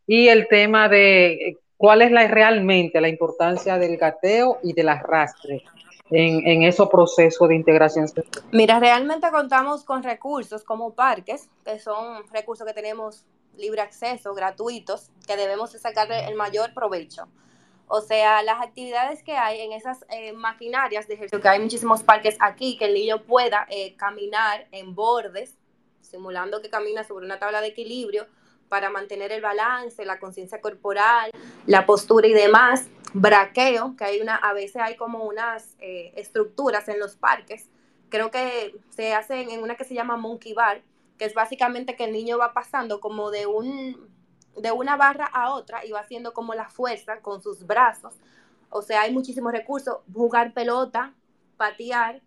y 0.06 0.28
el 0.28 0.48
tema 0.48 0.88
de 0.88 1.32
eh, 1.32 1.58
cuál 1.76 2.02
es 2.02 2.12
la, 2.12 2.26
realmente 2.28 3.00
la 3.00 3.08
importancia 3.08 3.78
del 3.78 3.96
gateo 3.96 4.58
y 4.62 4.72
del 4.72 4.88
arrastre 4.88 5.64
en, 6.10 6.46
en 6.46 6.62
esos 6.62 6.88
procesos 6.88 7.48
de 7.48 7.54
integración 7.54 8.06
Mira, 8.52 8.78
realmente 8.78 9.30
contamos 9.30 9.84
con 9.84 10.02
recursos 10.02 10.62
como 10.64 10.94
parques, 10.94 11.48
que 11.64 11.78
son 11.78 12.28
recursos 12.30 12.66
que 12.66 12.74
tenemos 12.74 13.24
libre 13.56 13.80
acceso, 13.80 14.34
gratuitos, 14.34 15.10
que 15.26 15.36
debemos 15.36 15.72
sacarle 15.72 16.26
el 16.26 16.34
mayor 16.34 16.74
provecho. 16.74 17.28
O 17.86 18.00
sea, 18.00 18.42
las 18.42 18.60
actividades 18.62 19.22
que 19.22 19.32
hay 19.32 19.60
en 19.60 19.72
esas 19.72 20.04
eh, 20.08 20.32
maquinarias 20.32 21.06
de 21.06 21.14
ejercicio, 21.14 21.40
que 21.40 21.48
hay 21.48 21.60
muchísimos 21.60 22.02
parques 22.02 22.36
aquí, 22.40 22.76
que 22.76 22.86
el 22.86 22.94
niño 22.94 23.22
pueda 23.22 23.66
eh, 23.70 23.94
caminar 23.96 24.66
en 24.72 24.94
bordes, 24.94 25.56
simulando 26.00 26.60
que 26.60 26.70
camina 26.70 27.04
sobre 27.04 27.26
una 27.26 27.38
tabla 27.38 27.60
de 27.60 27.68
equilibrio 27.68 28.26
para 28.74 28.90
mantener 28.90 29.30
el 29.30 29.40
balance, 29.40 30.04
la 30.04 30.18
conciencia 30.18 30.60
corporal, 30.60 31.30
la 31.64 31.86
postura 31.86 32.26
y 32.26 32.32
demás. 32.32 32.88
Braqueo, 33.12 33.94
que 33.96 34.02
hay 34.02 34.20
una, 34.20 34.34
a 34.34 34.52
veces 34.52 34.82
hay 34.82 34.96
como 34.96 35.22
unas 35.22 35.76
eh, 35.78 36.12
estructuras 36.16 36.88
en 36.88 36.98
los 36.98 37.14
parques. 37.14 37.70
Creo 38.08 38.32
que 38.32 38.74
se 38.90 39.14
hacen 39.14 39.48
en 39.48 39.62
una 39.62 39.76
que 39.76 39.84
se 39.84 39.94
llama 39.94 40.16
Monkey 40.16 40.54
Bar, 40.54 40.82
que 41.18 41.24
es 41.24 41.34
básicamente 41.34 41.94
que 41.94 42.02
el 42.02 42.12
niño 42.12 42.36
va 42.36 42.52
pasando 42.52 42.98
como 42.98 43.30
de 43.30 43.46
un 43.46 44.12
de 44.60 44.72
una 44.72 44.96
barra 44.96 45.26
a 45.26 45.52
otra 45.52 45.84
y 45.84 45.92
va 45.92 46.00
haciendo 46.00 46.32
como 46.32 46.54
la 46.54 46.68
fuerza 46.68 47.20
con 47.20 47.40
sus 47.44 47.68
brazos. 47.68 48.16
O 48.70 48.82
sea, 48.82 49.02
hay 49.02 49.12
muchísimos 49.12 49.52
recursos, 49.52 49.98
jugar 50.12 50.52
pelota, 50.52 51.14
patear, 51.56 52.22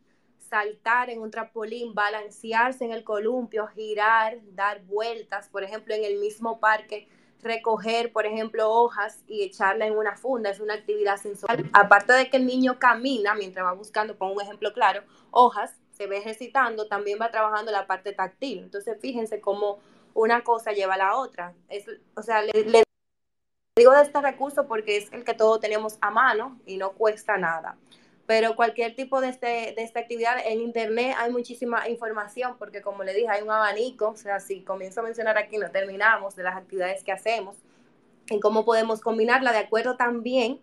saltar 0.47 1.09
en 1.09 1.21
un 1.21 1.31
trampolín, 1.31 1.93
balancearse 1.93 2.85
en 2.85 2.91
el 2.91 3.03
columpio, 3.03 3.67
girar, 3.67 4.39
dar 4.53 4.81
vueltas, 4.83 5.49
por 5.49 5.63
ejemplo, 5.63 5.93
en 5.93 6.03
el 6.03 6.17
mismo 6.17 6.59
parque, 6.59 7.07
recoger, 7.41 8.11
por 8.11 8.25
ejemplo, 8.25 8.69
hojas 8.69 9.23
y 9.27 9.43
echarla 9.43 9.85
en 9.85 9.97
una 9.97 10.17
funda, 10.17 10.49
es 10.49 10.59
una 10.59 10.73
actividad 10.73 11.17
sensorial. 11.17 11.69
Aparte 11.73 12.13
de 12.13 12.29
que 12.29 12.37
el 12.37 12.45
niño 12.45 12.79
camina 12.79 13.35
mientras 13.35 13.65
va 13.65 13.73
buscando, 13.73 14.17
por 14.17 14.31
un 14.31 14.41
ejemplo 14.41 14.73
claro, 14.73 15.03
hojas, 15.31 15.75
se 15.91 16.07
ve 16.07 16.17
ejercitando, 16.17 16.87
también 16.87 17.17
va 17.19 17.31
trabajando 17.31 17.71
la 17.71 17.87
parte 17.87 18.13
táctil. 18.13 18.59
Entonces, 18.59 18.97
fíjense 19.01 19.41
cómo 19.41 19.79
una 20.13 20.43
cosa 20.43 20.71
lleva 20.71 20.93
a 20.93 20.97
la 20.97 21.15
otra. 21.15 21.53
Es, 21.69 21.85
o 22.15 22.21
sea, 22.21 22.41
le, 22.41 22.83
digo 23.75 23.91
de 23.91 24.01
este 24.03 24.21
recurso 24.21 24.67
porque 24.67 24.97
es 24.97 25.11
el 25.11 25.23
que 25.23 25.33
todos 25.33 25.59
tenemos 25.59 25.97
a 26.01 26.11
mano 26.11 26.59
y 26.65 26.77
no 26.77 26.91
cuesta 26.93 27.37
nada. 27.37 27.77
Pero 28.27 28.55
cualquier 28.55 28.95
tipo 28.95 29.21
de, 29.21 29.29
este, 29.29 29.73
de 29.75 29.83
esta 29.83 30.01
actividad 30.01 30.35
en 30.45 30.59
Internet 30.59 31.15
hay 31.17 31.31
muchísima 31.31 31.89
información 31.89 32.57
porque 32.59 32.81
como 32.81 33.03
le 33.03 33.13
dije, 33.13 33.29
hay 33.29 33.41
un 33.41 33.49
abanico, 33.49 34.09
o 34.09 34.17
sea, 34.17 34.39
si 34.39 34.61
comienzo 34.61 34.99
a 34.99 35.03
mencionar 35.03 35.37
aquí 35.37 35.57
no 35.57 35.71
terminamos 35.71 36.35
de 36.35 36.43
las 36.43 36.57
actividades 36.57 37.03
que 37.03 37.13
hacemos 37.13 37.55
y 38.29 38.39
cómo 38.41 38.65
podemos 38.65 38.99
combinarla 38.99 39.53
de 39.53 39.59
acuerdo 39.59 39.95
también 39.95 40.61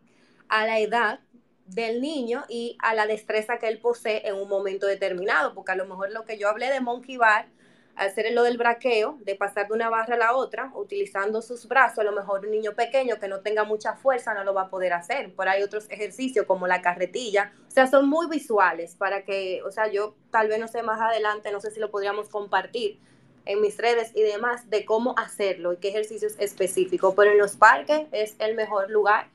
a 0.48 0.66
la 0.66 0.78
edad 0.78 1.20
del 1.66 2.00
niño 2.02 2.44
y 2.48 2.76
a 2.80 2.94
la 2.94 3.06
destreza 3.06 3.58
que 3.58 3.68
él 3.68 3.78
posee 3.78 4.28
en 4.28 4.34
un 4.34 4.48
momento 4.48 4.86
determinado, 4.86 5.54
porque 5.54 5.72
a 5.72 5.76
lo 5.76 5.86
mejor 5.86 6.12
lo 6.12 6.24
que 6.24 6.38
yo 6.38 6.48
hablé 6.50 6.70
de 6.70 6.80
Monkey 6.80 7.16
Bar 7.16 7.48
hacer 7.96 8.32
lo 8.32 8.42
del 8.42 8.58
braqueo, 8.58 9.18
de 9.20 9.36
pasar 9.36 9.68
de 9.68 9.74
una 9.74 9.88
barra 9.88 10.14
a 10.14 10.18
la 10.18 10.36
otra, 10.36 10.72
utilizando 10.74 11.42
sus 11.42 11.68
brazos, 11.68 11.98
a 11.98 12.04
lo 12.04 12.12
mejor 12.12 12.44
un 12.44 12.50
niño 12.50 12.72
pequeño 12.74 13.18
que 13.18 13.28
no 13.28 13.40
tenga 13.40 13.64
mucha 13.64 13.94
fuerza 13.94 14.34
no 14.34 14.44
lo 14.44 14.54
va 14.54 14.62
a 14.62 14.68
poder 14.68 14.92
hacer. 14.92 15.32
Por 15.34 15.48
ahí 15.48 15.62
otros 15.62 15.86
ejercicios 15.90 16.46
como 16.46 16.66
la 16.66 16.82
carretilla, 16.82 17.52
o 17.68 17.70
sea, 17.70 17.86
son 17.86 18.08
muy 18.08 18.28
visuales 18.28 18.94
para 18.94 19.24
que, 19.24 19.62
o 19.62 19.70
sea, 19.70 19.88
yo 19.88 20.14
tal 20.30 20.48
vez 20.48 20.58
no 20.58 20.68
sé 20.68 20.82
más 20.82 21.00
adelante, 21.00 21.52
no 21.52 21.60
sé 21.60 21.70
si 21.70 21.80
lo 21.80 21.90
podríamos 21.90 22.28
compartir 22.28 22.98
en 23.46 23.60
mis 23.60 23.76
redes 23.76 24.10
y 24.14 24.22
demás 24.22 24.70
de 24.70 24.84
cómo 24.84 25.14
hacerlo 25.18 25.72
y 25.72 25.76
qué 25.76 25.88
ejercicios 25.88 26.34
específicos, 26.38 27.14
pero 27.14 27.30
en 27.30 27.38
los 27.38 27.56
parques 27.56 28.06
es 28.12 28.36
el 28.38 28.54
mejor 28.54 28.90
lugar 28.90 29.28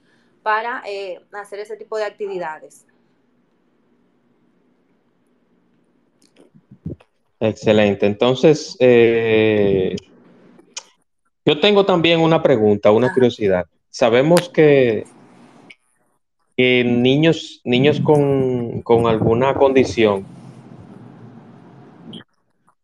para 0.44 0.82
eh, 0.88 1.22
hacer 1.34 1.60
ese 1.60 1.78
tipo 1.78 1.98
de 1.98 2.06
actividades. 2.06 2.86
Excelente. 7.40 8.06
Entonces, 8.06 8.76
eh, 8.80 9.96
yo 11.46 11.60
tengo 11.60 11.86
también 11.86 12.20
una 12.20 12.44
pregunta, 12.44 12.92
una 12.92 13.14
curiosidad. 13.14 13.66
Sabemos 13.90 14.50
que, 14.50 15.06
niños, 16.58 17.62
niños 17.64 18.02
con, 18.02 18.82
con, 18.82 19.08
alguna 19.08 19.54
condición 19.54 20.26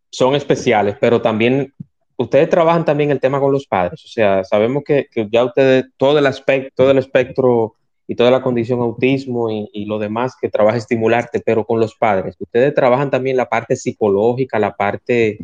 son 0.09 0.35
especiales, 0.35 0.95
pero 1.01 1.21
también 1.21 1.73
ustedes 2.15 2.49
trabajan 2.49 2.85
también 2.85 3.11
el 3.11 3.19
tema 3.19 3.41
con 3.41 3.51
los 3.51 3.67
padres. 3.67 4.03
O 4.05 4.07
sea, 4.07 4.45
sabemos 4.45 4.83
que, 4.85 5.07
que 5.11 5.27
ya 5.29 5.43
ustedes, 5.43 5.85
todo 5.97 6.17
el 6.17 6.25
aspecto, 6.25 6.71
todo 6.75 6.91
el 6.91 6.97
espectro 6.97 7.75
y 8.07 8.15
toda 8.15 8.31
la 8.31 8.41
condición 8.41 8.79
autismo 8.79 9.49
y, 9.49 9.85
lo 9.85 9.97
demás 9.97 10.35
que 10.39 10.49
trabaja 10.49 10.77
estimularte, 10.77 11.39
pero 11.39 11.65
con 11.65 11.79
los 11.79 11.95
padres. 11.95 12.35
Ustedes 12.39 12.73
trabajan 12.73 13.09
también 13.09 13.37
la 13.37 13.49
parte 13.49 13.75
psicológica, 13.75 14.59
la 14.59 14.75
parte 14.75 15.39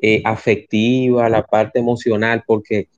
eh, 0.00 0.22
afectiva, 0.24 1.28
la 1.28 1.44
parte 1.44 1.78
emocional, 1.78 2.42
porque 2.46 2.88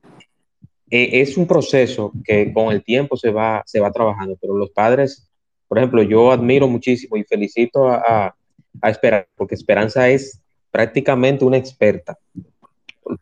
eh, 0.89 1.21
es 1.21 1.37
un 1.37 1.45
proceso 1.45 2.11
que 2.23 2.51
con 2.51 2.71
el 2.71 2.83
tiempo 2.83 3.15
se 3.15 3.29
va, 3.29 3.61
se 3.65 3.79
va 3.79 3.91
trabajando, 3.91 4.37
pero 4.41 4.55
los 4.55 4.71
padres, 4.71 5.29
por 5.67 5.77
ejemplo, 5.77 6.01
yo 6.01 6.31
admiro 6.31 6.67
muchísimo 6.67 7.15
y 7.17 7.23
felicito 7.23 7.87
a, 7.87 8.35
a 8.81 8.89
Esperanza, 8.89 9.29
porque 9.35 9.55
Esperanza 9.55 10.09
es 10.09 10.41
prácticamente 10.71 11.45
una 11.45 11.57
experta, 11.57 12.17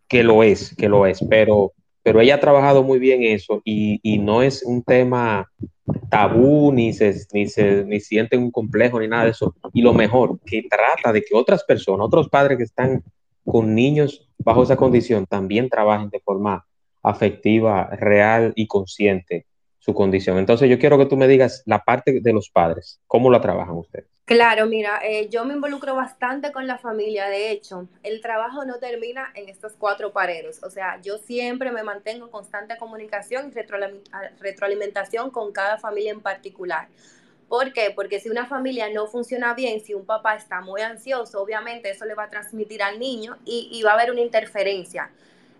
que 0.07 0.23
lo 0.23 0.43
es, 0.43 0.73
que 0.75 0.87
lo 0.87 1.05
es, 1.05 1.19
pero 1.29 1.73
pero 2.03 2.21
ella 2.21 2.35
ha 2.35 2.39
trabajado 2.39 2.83
muy 2.83 2.99
bien 2.99 3.23
eso 3.23 3.61
y, 3.63 3.99
y 4.03 4.19
no 4.19 4.43
es 4.43 4.63
un 4.63 4.83
tema 4.83 5.49
tabú, 6.09 6.71
ni 6.71 6.93
se, 6.93 7.15
ni 7.33 7.47
se 7.47 7.83
ni 7.85 7.99
siente 7.99 8.37
un 8.37 8.51
complejo, 8.51 8.99
ni 8.99 9.07
nada 9.07 9.25
de 9.25 9.31
eso. 9.31 9.55
Y 9.73 9.81
lo 9.81 9.93
mejor, 9.93 10.39
que 10.45 10.63
trata 10.69 11.11
de 11.11 11.21
que 11.23 11.35
otras 11.35 11.63
personas, 11.63 12.05
otros 12.05 12.29
padres 12.29 12.57
que 12.57 12.63
están 12.63 13.03
con 13.45 13.73
niños 13.73 14.29
bajo 14.37 14.63
esa 14.63 14.75
condición, 14.75 15.25
también 15.25 15.69
trabajen 15.69 16.09
de 16.09 16.19
forma 16.19 16.65
afectiva, 17.01 17.89
real 17.95 18.53
y 18.55 18.67
consciente 18.67 19.45
su 19.83 19.93
condición. 19.93 20.37
Entonces 20.37 20.69
yo 20.69 20.79
quiero 20.79 20.97
que 20.97 21.07
tú 21.07 21.17
me 21.17 21.27
digas 21.27 21.61
la 21.65 21.79
parte 21.79 22.21
de 22.21 22.33
los 22.33 22.49
padres, 22.49 23.01
¿cómo 23.05 23.29
la 23.29 23.41
trabajan 23.41 23.75
ustedes? 23.75 24.07
Claro, 24.23 24.65
mira, 24.65 25.01
eh, 25.03 25.27
yo 25.29 25.43
me 25.43 25.55
involucro 25.55 25.93
bastante 25.93 26.53
con 26.53 26.67
la 26.67 26.77
familia. 26.77 27.27
De 27.27 27.51
hecho, 27.51 27.89
el 28.01 28.21
trabajo 28.21 28.63
no 28.63 28.75
termina 28.75 29.33
en 29.35 29.49
estos 29.49 29.73
cuatro 29.73 30.13
paredes. 30.13 30.63
O 30.63 30.69
sea, 30.69 31.01
yo 31.01 31.17
siempre 31.17 31.69
me 31.73 31.83
mantengo 31.83 32.27
en 32.27 32.31
constante 32.31 32.77
comunicación 32.77 33.51
y 33.53 34.39
retroalimentación 34.39 35.29
con 35.31 35.51
cada 35.51 35.77
familia 35.77 36.11
en 36.11 36.21
particular. 36.21 36.87
¿Por 37.49 37.73
qué? 37.73 37.91
Porque 37.93 38.21
si 38.21 38.29
una 38.29 38.45
familia 38.45 38.87
no 38.89 39.07
funciona 39.07 39.53
bien, 39.53 39.81
si 39.81 39.93
un 39.93 40.05
papá 40.05 40.35
está 40.35 40.61
muy 40.61 40.79
ansioso, 40.79 41.41
obviamente 41.41 41.89
eso 41.89 42.05
le 42.05 42.15
va 42.15 42.23
a 42.23 42.29
transmitir 42.29 42.81
al 42.81 42.99
niño 42.99 43.37
y 43.43 43.83
va 43.83 43.91
a 43.91 43.93
haber 43.95 44.11
una 44.11 44.21
interferencia 44.21 45.11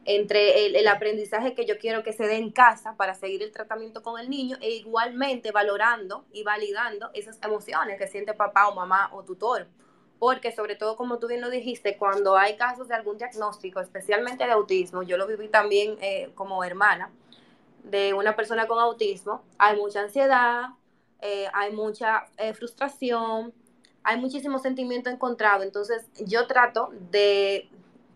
entre 0.06 0.66
el, 0.66 0.88
aprendizaje 0.88 1.54
que 1.54 1.66
yo 1.66 1.78
quiero 1.78 2.04
que 2.04 2.14
se 2.14 2.28
dé 2.28 2.36
en 2.36 2.52
casa 2.52 2.96
para 2.98 3.14
seguir 3.14 3.42
el 3.42 3.52
tratamiento 3.52 4.04
con 4.04 4.20
el 4.20 4.30
niño 4.30 4.58
e 4.62 4.72
igualmente 4.72 5.52
valorando 5.52 6.26
y 6.32 6.44
validando 6.44 7.10
esas 7.14 7.40
emociones 7.42 7.98
que 7.98 8.08
siente 8.08 8.34
papá 8.34 8.68
o 8.68 8.76
mamá 8.76 9.10
o 9.14 9.24
tutor. 9.24 9.68
Porque 10.20 10.52
sobre 10.52 10.76
todo, 10.76 10.96
como 10.96 11.20
tú 11.20 11.28
bien 11.28 11.42
lo 11.42 11.50
dijiste, 11.50 11.98
cuando 11.98 12.38
hay 12.38 12.56
casos 12.56 12.88
de 12.88 12.96
algún 12.96 13.18
diagnóstico, 13.18 13.80
especialmente 13.80 14.46
de 14.46 14.52
autismo, 14.52 15.04
yo 15.04 15.18
lo 15.18 15.28
viví 15.28 15.48
también 15.48 15.98
eh, 16.02 16.32
como 16.36 16.64
hermana 16.64 17.12
de 17.84 18.14
una 18.14 18.36
persona 18.36 18.68
con 18.68 18.80
autismo, 18.80 19.44
hay 19.58 19.78
mucha 19.78 20.02
ansiedad, 20.02 20.70
eh, 21.22 21.48
hay 21.54 21.74
mucha 21.74 22.26
eh, 22.38 22.54
frustración, 22.54 23.54
hay 24.04 24.20
muchísimo 24.20 24.60
sentimiento 24.60 25.10
encontrado. 25.10 25.64
Entonces, 25.64 26.06
yo 26.26 26.48
trato 26.48 26.90
de 27.12 27.70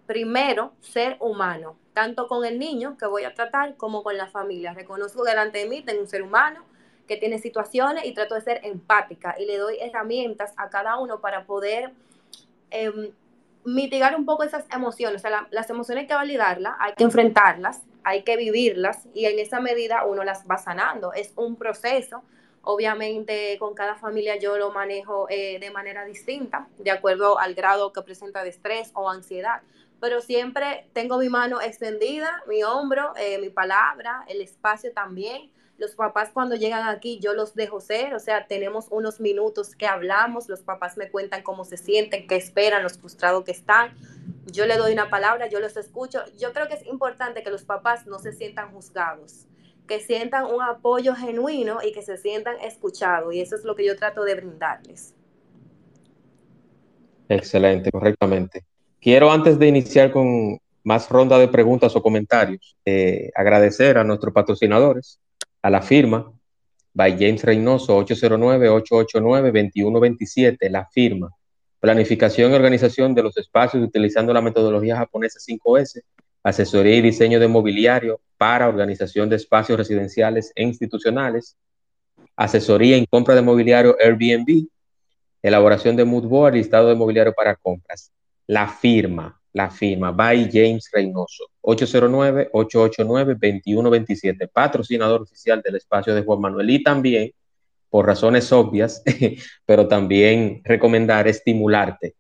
primero 0.08 0.72
ser 0.82 1.18
humano, 1.20 1.78
tanto 1.94 2.28
con 2.28 2.46
el 2.46 2.58
niño 2.58 2.98
que 2.98 3.06
voy 3.06 3.26
a 3.26 3.34
tratar 3.34 3.76
como 3.76 4.02
con 4.02 4.18
la 4.18 4.28
familia. 4.28 4.74
Reconozco 4.74 5.24
delante 5.24 5.60
de 5.60 5.68
mí, 5.68 5.82
tengo 5.84 6.02
un 6.02 6.08
ser 6.08 6.24
humano 6.24 6.64
que 7.08 7.18
tiene 7.18 7.40
situaciones 7.40 8.06
y 8.06 8.14
trato 8.14 8.36
de 8.36 8.42
ser 8.42 8.62
empática 8.64 9.36
y 9.38 9.46
le 9.46 9.58
doy 9.58 9.78
herramientas 9.80 10.54
a 10.58 10.70
cada 10.70 10.98
uno 10.98 11.20
para 11.20 11.46
poder 11.46 11.92
em, 12.70 13.12
mitigar 13.64 14.16
un 14.16 14.26
poco 14.26 14.44
esas 14.44 14.66
emociones. 14.74 15.24
O 15.24 15.28
sea, 15.28 15.48
las 15.52 15.70
emociones 15.70 16.04
hay 16.04 16.08
que 16.08 16.14
validarlas, 16.14 16.76
hay 16.80 16.94
que 16.94 17.04
enfrentarlas, 17.04 17.82
hay 18.04 18.24
que 18.24 18.38
vivirlas 18.38 19.06
y 19.14 19.26
en 19.26 19.40
esa 19.40 19.60
medida 19.60 20.06
uno 20.06 20.24
las 20.24 20.46
va 20.50 20.58
sanando. 20.58 21.14
Es 21.14 21.34
un 21.36 21.56
proceso. 21.56 22.24
Obviamente 22.70 23.58
con 23.60 23.74
cada 23.74 23.96
familia 23.96 24.38
yo 24.38 24.58
lo 24.58 24.72
manejo 24.72 25.28
eh, 25.30 25.58
de 25.58 25.72
manera 25.72 26.04
distinta, 26.04 26.68
de 26.78 26.92
acuerdo 26.92 27.40
al 27.40 27.54
grado 27.54 27.94
que 27.94 28.02
presenta 28.02 28.44
de 28.44 28.50
estrés 28.50 28.92
o 28.94 29.10
ansiedad 29.10 29.62
pero 30.00 30.22
siempre 30.22 30.90
tengo 30.94 31.18
mi 31.18 31.30
mano 31.30 31.62
extendida, 31.62 32.44
mi 32.48 32.64
hombro, 32.64 33.14
eh, 33.18 33.40
mi 33.40 33.50
palabra, 33.50 34.24
el 34.28 34.42
espacio 34.42 34.94
también. 34.94 35.52
Los 35.78 35.96
papás 35.96 36.32
cuando 36.34 36.56
llegan 36.56 36.88
aquí 36.88 37.20
yo 37.20 37.34
los 37.34 37.54
dejo 37.54 37.80
ser, 37.80 38.16
o 38.16 38.20
sea, 38.20 38.48
tenemos 38.48 38.88
unos 38.90 39.20
minutos 39.20 39.76
que 39.76 39.86
hablamos, 39.86 40.50
los 40.50 40.62
papás 40.62 40.98
me 40.98 41.10
cuentan 41.10 41.44
cómo 41.44 41.66
se 41.66 41.78
sienten, 41.78 42.28
qué 42.28 42.36
esperan, 42.36 42.82
los 42.84 42.98
frustrados 42.98 43.44
que 43.44 43.52
están. 43.52 43.96
Yo 44.52 44.66
le 44.66 44.78
doy 44.78 44.94
una 44.94 45.10
palabra, 45.10 45.48
yo 45.48 45.60
los 45.60 45.78
escucho. 45.78 46.20
Yo 46.40 46.54
creo 46.54 46.68
que 46.68 46.76
es 46.76 46.86
importante 46.88 47.44
que 47.44 47.52
los 47.52 47.64
papás 47.64 48.08
no 48.08 48.18
se 48.18 48.32
sientan 48.32 48.72
juzgados, 48.72 49.46
que 49.88 50.00
sientan 50.00 50.46
un 50.46 50.62
apoyo 50.62 51.16
genuino 51.16 51.80
y 51.84 51.92
que 51.92 52.02
se 52.02 52.18
sientan 52.18 52.60
escuchados. 52.62 53.34
Y 53.34 53.42
eso 53.42 53.56
es 53.56 53.64
lo 53.64 53.76
que 53.76 53.86
yo 53.86 53.96
trato 53.96 54.24
de 54.24 54.36
brindarles. 54.36 55.14
Excelente, 57.30 57.92
correctamente. 57.92 58.64
Quiero 59.00 59.32
antes 59.32 59.60
de 59.60 59.68
iniciar 59.68 60.12
con 60.12 60.60
más 60.84 61.08
ronda 61.10 61.38
de 61.38 61.48
preguntas 61.48 61.96
o 61.96 62.02
comentarios, 62.02 62.76
eh, 62.86 63.30
agradecer 63.36 63.98
a 63.98 64.04
nuestros 64.04 64.34
patrocinadores, 64.34 65.20
a 65.62 65.70
la 65.70 65.82
firma 65.82 66.32
by 66.94 67.12
James 67.12 67.44
Reynoso 67.44 67.98
809-889-2127, 68.06 70.70
la 70.70 70.86
firma. 70.88 71.30
Planificación 71.80 72.52
y 72.52 72.56
organización 72.56 73.14
de 73.14 73.22
los 73.22 73.38
espacios 73.38 73.84
utilizando 73.84 74.34
la 74.34 74.42
metodología 74.42 74.98
japonesa 74.98 75.40
5S, 75.40 76.02
asesoría 76.42 76.96
y 76.96 77.02
diseño 77.02 77.40
de 77.40 77.48
mobiliario 77.48 78.20
para 78.38 78.68
organización 78.68 79.30
de 79.30 79.36
espacios 79.36 79.78
residenciales 79.78 80.52
e 80.56 80.64
institucionales, 80.64 81.56
asesoría 82.36 82.98
en 82.98 83.06
compra 83.06 83.36
de 83.36 83.44
mobiliario 83.44 83.96
Airbnb, 84.00 84.68
elaboración 85.44 85.96
de 85.96 86.06
mood 86.06 86.24
board 86.24 86.56
listado 86.56 86.88
de 86.88 86.96
mobiliario 86.96 87.34
para 87.34 87.56
compras. 87.56 88.12
La 88.48 88.68
firma, 88.68 89.40
la 89.54 89.70
firma 89.70 90.12
by 90.12 90.50
James 90.52 90.90
Reynoso, 90.92 91.52
809-889-2127, 91.62 94.50
patrocinador 94.52 95.22
oficial 95.22 95.62
del 95.62 95.76
espacio 95.76 96.16
de 96.16 96.24
Juan 96.24 96.40
Manuel 96.40 96.68
y 96.70 96.84
también, 96.84 97.32
por 97.90 98.06
razones 98.06 98.52
obvias, 98.52 99.02
pero 99.66 99.88
también 99.88 100.62
recomendar 100.64 101.28
estimularte. 101.28 102.16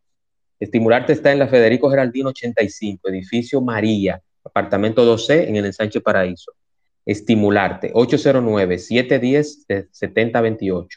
Estimularte 0.60 1.14
está 1.14 1.32
en 1.32 1.38
la 1.40 1.48
Federico 1.48 1.90
Geraldino 1.90 2.30
85, 2.30 3.10
edificio 3.10 3.62
María, 3.62 4.22
apartamento 4.44 5.04
12 5.06 5.50
en 5.50 5.56
el 5.56 5.66
ensanche 5.66 6.02
Paraíso. 6.02 6.52
Estimularte, 7.06 7.94
809-710-7028. 7.94 10.88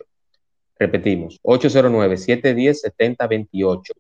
Repetimos, 0.78 1.39
809-710-7028. 1.43 3.93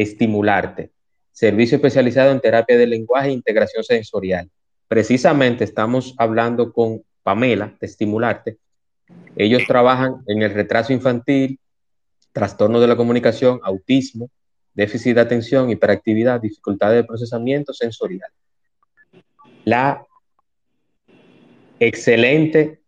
Estimularte 0.00 0.92
servicio 1.38 1.76
especializado 1.76 2.32
en 2.32 2.40
terapia 2.40 2.76
del 2.76 2.90
lenguaje 2.90 3.28
e 3.28 3.32
integración 3.32 3.84
sensorial. 3.84 4.50
Precisamente 4.88 5.62
estamos 5.62 6.16
hablando 6.18 6.72
con 6.72 7.04
Pamela 7.22 7.76
de 7.80 7.86
Estimularte. 7.86 8.58
Ellos 9.36 9.62
trabajan 9.68 10.16
en 10.26 10.42
el 10.42 10.52
retraso 10.52 10.92
infantil, 10.92 11.60
trastorno 12.32 12.80
de 12.80 12.88
la 12.88 12.96
comunicación, 12.96 13.60
autismo, 13.62 14.30
déficit 14.74 15.14
de 15.14 15.20
atención, 15.20 15.70
hiperactividad, 15.70 16.40
dificultades 16.40 16.96
de 16.96 17.06
procesamiento 17.06 17.72
sensorial. 17.72 18.32
La 19.64 20.04
excelente 21.78 22.80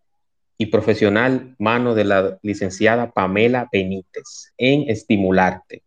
y 0.59 0.67
profesional 0.67 1.55
mano 1.61 1.95
de 1.95 2.05
la 2.05 2.39
licenciada 2.43 3.13
Pamela 3.13 3.69
Benítez 3.71 4.53
en 4.59 4.91
Estimularte 4.91 5.85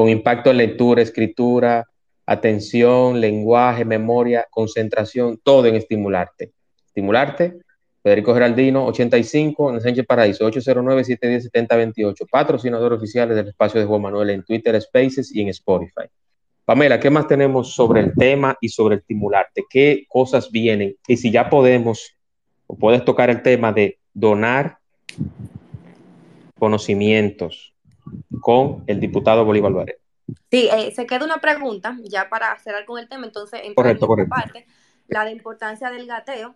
con 0.00 0.08
impacto 0.08 0.50
en 0.50 0.56
lectura, 0.56 1.02
escritura, 1.02 1.86
atención, 2.24 3.20
lenguaje, 3.20 3.84
memoria, 3.84 4.46
concentración, 4.50 5.38
todo 5.44 5.66
en 5.66 5.74
estimularte. 5.74 6.52
Estimularte, 6.86 7.58
Federico 8.02 8.32
Geraldino, 8.32 8.86
85, 8.86 9.74
en 9.74 9.80
Sánchez 9.82 10.06
Paraíso, 10.06 10.50
809-710-7028, 10.50 12.26
patrocinador 12.30 12.94
oficiales 12.94 13.36
del 13.36 13.48
espacio 13.48 13.78
de 13.78 13.84
Juan 13.84 14.00
Manuel 14.00 14.30
en 14.30 14.42
Twitter 14.42 14.80
Spaces 14.80 15.36
y 15.36 15.42
en 15.42 15.48
Spotify. 15.48 16.08
Pamela, 16.64 16.98
¿qué 16.98 17.10
más 17.10 17.28
tenemos 17.28 17.74
sobre 17.74 18.00
el 18.00 18.14
tema 18.14 18.56
y 18.58 18.70
sobre 18.70 18.96
estimularte? 18.96 19.64
¿Qué 19.68 20.06
cosas 20.08 20.50
vienen? 20.50 20.96
Y 21.08 21.18
si 21.18 21.30
ya 21.30 21.50
podemos, 21.50 22.16
o 22.66 22.74
puedes 22.74 23.04
tocar 23.04 23.28
el 23.28 23.42
tema 23.42 23.70
de 23.70 23.98
donar 24.14 24.78
conocimientos, 26.58 27.74
con 28.40 28.84
el 28.86 29.00
diputado 29.00 29.44
Bolívar 29.44 29.72
Varela. 29.72 29.98
Sí, 30.50 30.68
eh, 30.72 30.92
se 30.94 31.06
queda 31.06 31.24
una 31.24 31.38
pregunta 31.38 31.96
ya 32.04 32.28
para 32.28 32.58
cerrar 32.58 32.84
con 32.84 32.98
el 32.98 33.08
tema, 33.08 33.26
entonces 33.26 33.60
en 33.64 33.74
correcto, 33.74 34.06
correcto. 34.06 34.34
parte, 34.34 34.66
la 35.08 35.24
de 35.24 35.32
importancia 35.32 35.90
del 35.90 36.06
gateo. 36.06 36.54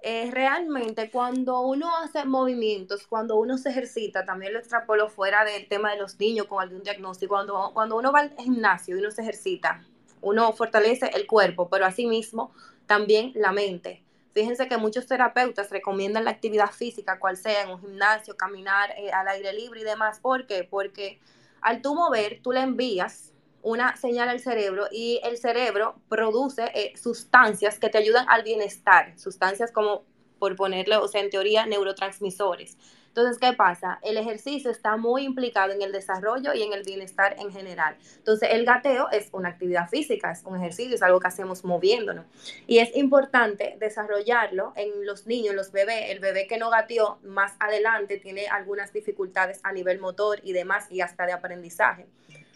Eh, 0.00 0.30
realmente 0.32 1.10
cuando 1.10 1.60
uno 1.62 1.96
hace 1.96 2.24
movimientos, 2.24 3.06
cuando 3.08 3.36
uno 3.36 3.58
se 3.58 3.70
ejercita, 3.70 4.24
también 4.24 4.52
lo 4.52 4.60
extrapolo 4.60 5.08
fuera 5.08 5.44
del 5.44 5.66
tema 5.66 5.90
de 5.90 5.98
los 5.98 6.18
niños 6.20 6.46
con 6.46 6.62
algún 6.62 6.84
diagnóstico, 6.84 7.34
cuando, 7.34 7.72
cuando 7.74 7.96
uno 7.96 8.12
va 8.12 8.20
al 8.20 8.32
gimnasio 8.38 8.96
y 8.96 9.00
uno 9.00 9.10
se 9.10 9.22
ejercita, 9.22 9.84
uno 10.20 10.52
fortalece 10.52 11.10
el 11.14 11.26
cuerpo, 11.26 11.68
pero 11.68 11.84
asimismo 11.84 12.52
también 12.86 13.32
la 13.34 13.50
mente. 13.50 14.04
Fíjense 14.38 14.68
que 14.68 14.76
muchos 14.76 15.04
terapeutas 15.08 15.68
recomiendan 15.68 16.24
la 16.24 16.30
actividad 16.30 16.70
física, 16.70 17.18
cual 17.18 17.36
sea, 17.36 17.62
en 17.62 17.70
un 17.70 17.80
gimnasio, 17.80 18.36
caminar 18.36 18.92
eh, 18.96 19.10
al 19.10 19.26
aire 19.26 19.52
libre 19.52 19.80
y 19.80 19.82
demás. 19.82 20.20
¿Por 20.20 20.46
qué? 20.46 20.62
Porque 20.62 21.18
al 21.60 21.82
tú 21.82 21.96
mover, 21.96 22.38
tú 22.40 22.52
le 22.52 22.60
envías 22.60 23.32
una 23.62 23.96
señal 23.96 24.28
al 24.28 24.38
cerebro 24.38 24.86
y 24.92 25.20
el 25.24 25.38
cerebro 25.38 25.96
produce 26.08 26.70
eh, 26.72 26.92
sustancias 26.96 27.80
que 27.80 27.88
te 27.88 27.98
ayudan 27.98 28.26
al 28.28 28.44
bienestar, 28.44 29.18
sustancias 29.18 29.72
como, 29.72 30.04
por 30.38 30.54
ponerlo, 30.54 31.02
o 31.02 31.08
sea, 31.08 31.20
en 31.20 31.30
teoría, 31.30 31.66
neurotransmisores. 31.66 32.76
Entonces, 33.08 33.38
¿qué 33.38 33.52
pasa? 33.52 33.98
El 34.02 34.16
ejercicio 34.16 34.70
está 34.70 34.96
muy 34.96 35.24
implicado 35.24 35.72
en 35.72 35.82
el 35.82 35.90
desarrollo 35.92 36.54
y 36.54 36.62
en 36.62 36.72
el 36.72 36.84
bienestar 36.84 37.34
en 37.38 37.50
general. 37.50 37.96
Entonces, 38.16 38.50
el 38.52 38.64
gateo 38.64 39.10
es 39.10 39.28
una 39.32 39.48
actividad 39.48 39.88
física, 39.88 40.30
es 40.30 40.44
un 40.44 40.56
ejercicio, 40.56 40.94
es 40.94 41.02
algo 41.02 41.18
que 41.18 41.26
hacemos 41.26 41.64
moviéndonos. 41.64 42.26
Y 42.66 42.78
es 42.78 42.94
importante 42.96 43.76
desarrollarlo 43.80 44.72
en 44.76 45.04
los 45.04 45.26
niños, 45.26 45.54
los 45.54 45.72
bebés. 45.72 46.10
El 46.10 46.20
bebé 46.20 46.46
que 46.46 46.58
no 46.58 46.70
gateó 46.70 47.18
más 47.24 47.54
adelante 47.58 48.18
tiene 48.18 48.46
algunas 48.46 48.92
dificultades 48.92 49.60
a 49.64 49.72
nivel 49.72 49.98
motor 49.98 50.40
y 50.44 50.52
demás, 50.52 50.86
y 50.90 51.00
hasta 51.00 51.26
de 51.26 51.32
aprendizaje. 51.32 52.06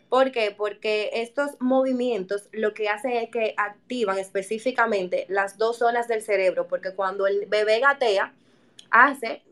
¿Por 0.08 0.30
qué? 0.30 0.54
Porque 0.54 1.08
estos 1.14 1.52
movimientos 1.58 2.50
lo 2.52 2.74
que 2.74 2.90
hacen 2.90 3.12
es 3.12 3.30
que 3.30 3.54
activan 3.56 4.18
específicamente 4.18 5.24
las 5.30 5.56
dos 5.56 5.78
zonas 5.78 6.06
del 6.06 6.20
cerebro, 6.20 6.68
porque 6.68 6.92
cuando 6.94 7.26
el 7.26 7.46
bebé 7.46 7.80
gatea, 7.80 8.34
hace 8.90 9.42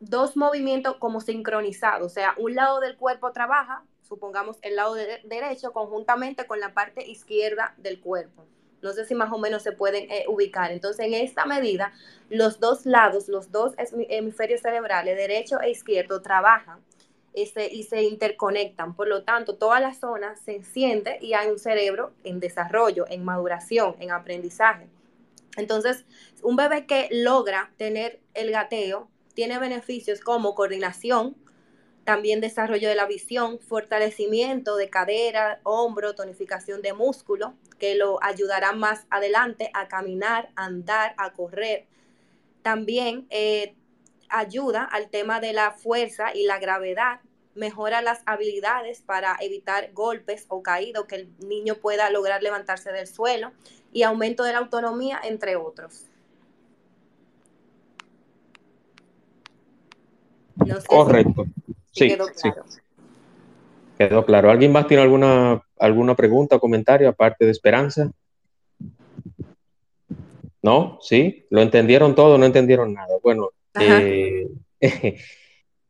dos 0.00 0.36
movimientos 0.36 0.96
como 0.96 1.20
sincronizados, 1.20 2.06
o 2.06 2.14
sea, 2.14 2.34
un 2.38 2.54
lado 2.54 2.80
del 2.80 2.96
cuerpo 2.96 3.32
trabaja, 3.32 3.84
supongamos 4.02 4.58
el 4.62 4.76
lado 4.76 4.94
derecho, 4.94 5.72
conjuntamente 5.72 6.46
con 6.46 6.58
la 6.58 6.74
parte 6.74 7.06
izquierda 7.06 7.74
del 7.76 8.00
cuerpo. 8.00 8.44
No 8.82 8.92
sé 8.92 9.04
si 9.04 9.14
más 9.14 9.30
o 9.30 9.38
menos 9.38 9.62
se 9.62 9.72
pueden 9.72 10.10
eh, 10.10 10.24
ubicar. 10.26 10.72
Entonces, 10.72 11.04
en 11.04 11.12
esta 11.12 11.44
medida, 11.44 11.92
los 12.30 12.60
dos 12.60 12.86
lados, 12.86 13.28
los 13.28 13.52
dos 13.52 13.74
hemisferios 14.08 14.62
cerebrales, 14.62 15.18
derecho 15.18 15.60
e 15.60 15.70
izquierdo, 15.70 16.22
trabajan 16.22 16.80
este, 17.34 17.72
y 17.72 17.82
se 17.82 18.02
interconectan. 18.02 18.94
Por 18.94 19.06
lo 19.06 19.22
tanto, 19.22 19.56
toda 19.56 19.80
la 19.80 19.92
zona 19.92 20.34
se 20.36 20.56
enciende 20.56 21.18
y 21.20 21.34
hay 21.34 21.50
un 21.50 21.58
cerebro 21.58 22.12
en 22.24 22.40
desarrollo, 22.40 23.04
en 23.10 23.22
maduración, 23.22 23.96
en 24.00 24.12
aprendizaje. 24.12 24.88
Entonces, 25.58 26.06
un 26.42 26.56
bebé 26.56 26.86
que 26.86 27.08
logra 27.10 27.70
tener 27.76 28.18
el 28.32 28.50
gateo 28.50 29.09
tiene 29.34 29.58
beneficios 29.58 30.20
como 30.20 30.54
coordinación, 30.54 31.36
también 32.04 32.40
desarrollo 32.40 32.88
de 32.88 32.94
la 32.94 33.06
visión, 33.06 33.58
fortalecimiento 33.60 34.76
de 34.76 34.88
cadera, 34.90 35.60
hombro, 35.62 36.14
tonificación 36.14 36.82
de 36.82 36.92
músculo, 36.92 37.54
que 37.78 37.94
lo 37.94 38.22
ayudará 38.22 38.72
más 38.72 39.06
adelante 39.10 39.70
a 39.74 39.88
caminar, 39.88 40.50
andar, 40.56 41.14
a 41.18 41.32
correr. 41.32 41.86
También 42.62 43.26
eh, 43.30 43.74
ayuda 44.28 44.84
al 44.84 45.08
tema 45.10 45.40
de 45.40 45.52
la 45.52 45.72
fuerza 45.72 46.34
y 46.34 46.44
la 46.44 46.58
gravedad, 46.58 47.20
mejora 47.54 48.00
las 48.00 48.22
habilidades 48.26 49.02
para 49.02 49.36
evitar 49.40 49.92
golpes 49.92 50.46
o 50.48 50.62
caídos, 50.62 51.06
que 51.06 51.16
el 51.16 51.38
niño 51.40 51.76
pueda 51.76 52.10
lograr 52.10 52.42
levantarse 52.42 52.92
del 52.92 53.06
suelo 53.06 53.52
y 53.92 54.02
aumento 54.02 54.44
de 54.44 54.52
la 54.52 54.58
autonomía, 54.58 55.20
entre 55.22 55.56
otros. 55.56 56.09
Correcto. 60.86 61.46
sí, 61.92 62.08
quedó 62.08 62.26
claro. 62.26 62.64
Quedó 63.98 64.24
claro. 64.24 64.50
¿Alguien 64.50 64.72
más 64.72 64.86
tiene 64.86 65.02
alguna, 65.02 65.62
alguna 65.78 66.14
pregunta 66.14 66.56
o 66.56 66.60
comentario 66.60 67.08
aparte 67.08 67.44
de 67.44 67.50
Esperanza? 67.50 68.10
¿No? 70.62 70.98
¿Sí? 71.02 71.46
¿Lo 71.50 71.62
entendieron 71.62 72.14
todo 72.14 72.38
no 72.38 72.46
entendieron 72.46 72.94
nada? 72.94 73.14
Bueno, 73.22 73.50
eh, 73.78 74.48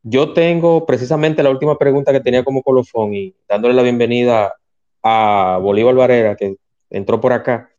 yo 0.03 0.33
tengo 0.33 0.85
precisamente 0.85 1.43
la 1.43 1.49
última 1.49 1.77
pregunta 1.77 2.11
que 2.11 2.19
tenía 2.19 2.43
como 2.43 2.63
colofón 2.63 3.13
y 3.13 3.33
dándole 3.47 3.73
la 3.73 3.83
bienvenida 3.83 4.55
a 5.03 5.59
Bolívar 5.61 5.95
Barrera, 5.95 6.35
que 6.35 6.55
entró 6.89 7.19
por 7.19 7.33
acá, 7.33 7.71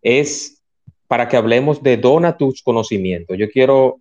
es 0.00 0.62
para 1.08 1.28
que 1.28 1.36
hablemos 1.36 1.82
de 1.82 1.96
dona 1.96 2.36
tus 2.36 2.62
conocimientos. 2.62 3.36
Yo 3.38 3.48
quiero, 3.50 4.00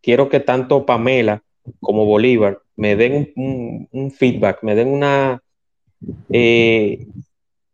quiero 0.00 0.28
que 0.28 0.40
tanto 0.40 0.86
Pamela 0.86 1.42
como 1.80 2.04
Bolívar 2.04 2.60
me 2.76 2.94
den 2.94 3.32
un, 3.36 4.10
feedback, 4.12 4.62
me 4.62 4.76
den 4.76 4.88
una, 4.88 5.42
eh, 6.30 7.06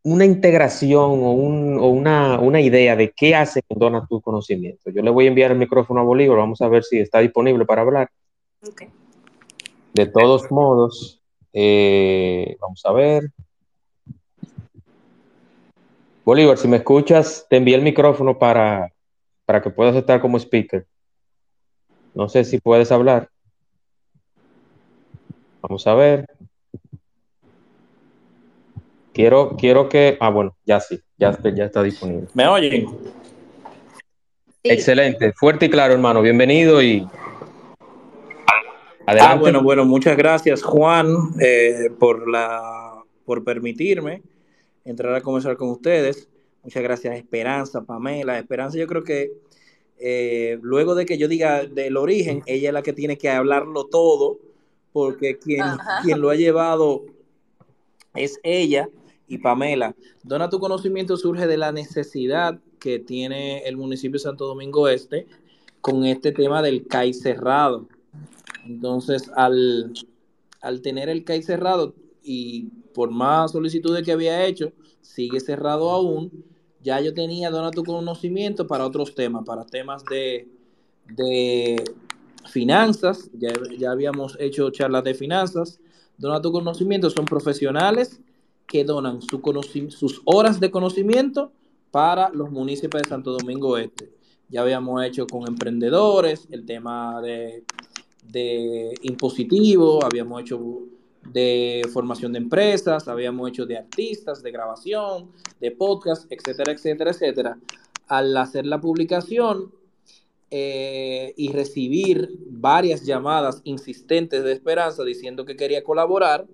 una 0.03 0.25
integración 0.25 1.21
o, 1.23 1.33
una, 1.33 2.61
idea 2.61 2.97
de 2.97 3.13
qué 3.13 3.35
hace 3.35 3.63
con 3.63 3.79
Dona 3.79 4.07
tu 4.07 4.23
conocimiento. 4.23 4.91
Yo 4.91 5.03
le 5.03 5.11
voy 5.11 5.27
a 5.27 5.29
enviar 5.29 5.53
el 5.53 5.59
micrófono 5.59 6.01
a 6.01 6.05
Bolívar, 6.05 6.39
vamos 6.39 6.63
a 6.63 6.69
ver 6.69 6.85
si 6.85 6.99
está 6.99 7.19
disponible 7.21 7.67
para 7.67 7.83
hablar. 7.83 8.09
De 9.93 10.07
todos 10.07 10.51
modos, 10.51 11.21
eh, 11.53 12.57
vamos 12.61 12.81
a 12.85 12.93
ver. 12.93 13.31
Bolívar, 16.25 16.57
si 16.57 16.67
me 16.67 16.79
escuchas, 16.79 17.47
te 17.51 17.59
envié 17.59 17.75
el 17.75 17.83
micrófono 17.83 18.39
para, 18.39 18.91
para 19.45 19.61
que 19.61 19.69
puedas 19.69 19.95
estar 19.97 20.23
como 20.23 20.39
speaker. 20.39 20.87
No 22.15 22.31
sé 22.31 22.45
si 22.45 22.59
puedes 22.59 22.91
hablar. 22.91 23.29
Vamos 25.67 25.87
a 25.87 25.95
ver. 25.95 26.27
Quiero, 29.15 29.57
quiero 29.57 29.89
que. 29.89 30.19
Ah, 30.21 30.29
bueno, 30.29 30.55
ya 30.67 30.79
sí, 30.79 31.01
ya, 31.17 31.39
ya 31.43 31.65
está 31.65 31.83
disponible. 31.83 32.29
¿Me 32.35 32.47
oyen? 32.47 32.87
Excelente, 34.63 35.33
fuerte 35.33 35.65
y 35.65 35.71
claro, 35.71 35.95
hermano. 35.95 36.21
Bienvenido 36.21 36.83
y. 36.83 37.09
Adelante. 39.07 39.35
Ah, 39.35 39.37
bueno, 39.37 39.63
bueno, 39.63 39.87
muchas 39.87 40.19
gracias, 40.19 40.63
Juan, 40.63 41.09
eh, 41.41 41.89
por, 41.99 42.29
la, 42.29 43.03
por 43.25 43.43
permitirme 43.43 44.23
entrar 44.85 45.15
a 45.15 45.23
conversar 45.23 45.57
con 45.57 45.71
ustedes. 45.71 46.29
Muchas 46.63 46.83
gracias, 46.83 47.17
Esperanza, 47.17 47.81
Pamela. 47.85 48.39
Esperanza, 48.39 48.77
yo 48.77 48.87
creo 48.87 49.03
que 49.03 49.33
eh, 49.99 50.59
luego 50.61 50.95
de 50.95 51.07
que 51.07 51.17
yo 51.17 51.27
diga 51.27 51.65
del 51.65 51.97
origen, 51.97 52.43
ella 52.45 52.69
es 52.69 52.75
la 52.75 52.83
que 52.83 52.93
tiene 52.93 53.17
que 53.17 53.31
hablarlo 53.31 53.87
todo, 53.87 54.41
porque 54.95 55.41
quien, 55.41 55.65
quien 56.05 56.21
lo 56.21 56.31
ha 56.31 56.37
llevado 56.37 57.05
es 58.15 58.39
ella 58.45 58.89
y 59.27 59.39
Pamela. 59.39 59.97
Dona 60.23 60.49
tu 60.49 60.61
conocimiento 60.61 61.17
surge 61.17 61.49
de 61.49 61.57
la 61.57 61.73
necesidad 61.73 62.61
que 62.79 63.01
tiene 63.01 63.67
el 63.67 63.77
municipio 63.77 64.13
de 64.13 64.21
Santo 64.21 64.47
Domingo 64.47 64.87
Este 64.87 65.27
con 65.81 66.05
este 66.05 66.31
tema 66.31 66.63
del 66.63 66.87
CAI 66.87 67.13
cerrado. 67.13 67.89
Entonces, 68.65 69.33
al, 69.35 69.93
al 70.61 70.81
tener 70.81 71.09
el 71.09 71.25
CAI 71.25 71.43
cerrado 71.43 71.97
y 72.23 72.69
por 72.95 73.11
más 73.11 73.51
solicitudes 73.51 74.05
que 74.05 74.13
había 74.13 74.47
hecho, 74.47 74.73
sigue 75.01 75.41
cerrado 75.41 75.91
aún, 75.91 76.31
ya 76.85 77.01
yo 77.01 77.13
tenía, 77.15 77.51
dona 77.51 77.73
tu 77.73 77.83
conocimiento 77.83 78.69
para 78.69 78.87
otros 78.87 79.17
temas, 79.17 79.45
para 79.45 79.67
temas 79.67 80.05
de, 80.05 80.47
de 81.17 81.83
finanzas, 82.47 83.31
ya, 83.35 83.53
ya 83.79 83.91
habíamos 83.91 84.37
hecho 84.41 84.71
charlas 84.71 85.05
de 85.05 85.15
finanzas, 85.15 85.81
dona 86.17 86.41
tu 86.41 86.53
conocimiento, 86.53 87.11
son 87.11 87.25
profesionales 87.25 88.21
que 88.67 88.85
donan 88.85 89.21
su 89.23 89.41
sus 89.91 90.23
horas 90.25 90.61
de 90.61 90.71
conocimiento 90.71 91.53
para 91.91 92.31
los 92.31 92.51
municipios 92.51 93.03
de 93.03 93.09
Santo 93.09 93.33
Domingo 93.33 93.77
Este. 93.77 94.11
Ya 94.49 94.63
habíamos 94.63 95.05
hecho 95.05 95.27
con 95.27 95.47
emprendedores 95.47 96.47
el 96.51 96.65
tema 96.65 97.21
de, 97.23 97.65
de 98.31 98.95
impositivo, 99.03 100.05
habíamos 100.05 100.41
hecho 100.43 100.61
de 101.33 101.83
formación 101.93 102.33
de 102.33 102.39
empresas, 102.39 103.09
habíamos 103.09 103.49
hecho 103.49 103.67
de 103.67 103.79
artistas, 103.79 104.43
de 104.43 104.51
grabación, 104.51 105.31
de 105.61 105.71
podcast, 105.71 106.31
etcétera, 106.31 106.73
etcétera, 106.73 107.11
etcétera. 107.11 107.59
Al 108.09 108.37
hacer 108.37 108.67
la 108.67 108.81
publicación 108.81 109.73
eh, 110.57 111.35
y 111.37 111.49
recibir 111.49 112.31
varias 112.47 113.05
llamadas 113.05 113.61
insistentes 113.65 114.45
de 114.45 114.53
Esperanza 114.53 115.03
diciendo 115.03 115.45
que 115.45 115.57
quería 115.57 115.83
colaborar, 115.83 116.47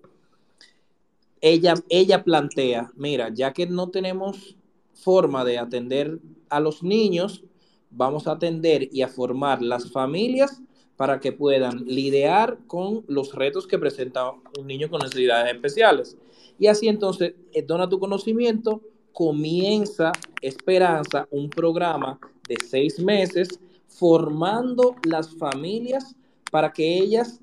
ella, 1.43 1.75
ella 1.91 2.25
plantea, 2.25 2.91
mira, 2.97 3.29
ya 3.29 3.53
que 3.53 3.67
no 3.67 3.91
tenemos 3.91 4.57
forma 4.95 5.45
de 5.45 5.59
atender 5.59 6.19
a 6.49 6.61
los 6.61 6.83
niños, 6.83 7.45
vamos 7.91 8.27
a 8.27 8.33
atender 8.33 8.89
y 8.91 9.03
a 9.03 9.09
formar 9.09 9.61
las 9.61 9.93
familias 9.93 10.63
para 10.97 11.21
que 11.21 11.33
puedan 11.33 11.85
lidiar 11.85 12.57
con 12.67 13.05
los 13.07 13.35
retos 13.35 13.67
que 13.67 13.79
presenta 13.79 14.31
un 14.59 14.67
niño 14.67 14.89
con 14.89 15.01
necesidades 15.01 15.53
especiales. 15.53 16.17
Y 16.59 16.69
así 16.69 16.89
entonces, 16.89 17.35
eh, 17.53 17.61
dona 17.61 17.87
tu 17.87 17.99
conocimiento, 17.99 18.81
comienza 19.13 20.11
Esperanza, 20.41 21.29
un 21.31 21.51
programa 21.51 22.19
de 22.49 22.57
seis 22.67 22.99
meses, 22.99 23.61
formando 23.99 24.97
las 25.05 25.37
familias 25.37 26.17
para 26.51 26.73
que 26.73 26.99
ellas 26.99 27.41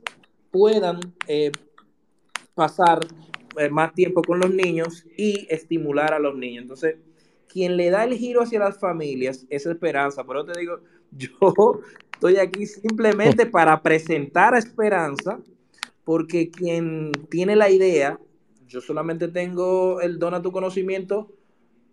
puedan 0.51 0.99
eh, 1.27 1.51
pasar 2.55 3.05
eh, 3.57 3.69
más 3.69 3.93
tiempo 3.93 4.21
con 4.21 4.39
los 4.39 4.53
niños 4.53 5.05
y 5.17 5.47
estimular 5.49 6.13
a 6.13 6.19
los 6.19 6.35
niños. 6.35 6.63
Entonces, 6.63 6.95
quien 7.47 7.77
le 7.77 7.89
da 7.89 8.03
el 8.03 8.15
giro 8.15 8.41
hacia 8.41 8.59
las 8.59 8.79
familias 8.79 9.45
es 9.49 9.65
Esperanza. 9.65 10.23
Pero 10.25 10.45
te 10.45 10.59
digo, 10.59 10.79
yo 11.11 11.81
estoy 12.13 12.37
aquí 12.37 12.65
simplemente 12.65 13.45
para 13.47 13.81
presentar 13.81 14.53
a 14.53 14.59
Esperanza, 14.59 15.39
porque 16.03 16.49
quien 16.49 17.11
tiene 17.29 17.55
la 17.55 17.69
idea, 17.69 18.19
yo 18.67 18.81
solamente 18.81 19.27
tengo 19.27 20.01
el 20.01 20.19
dona 20.19 20.41
tu 20.41 20.51
conocimiento 20.51 21.31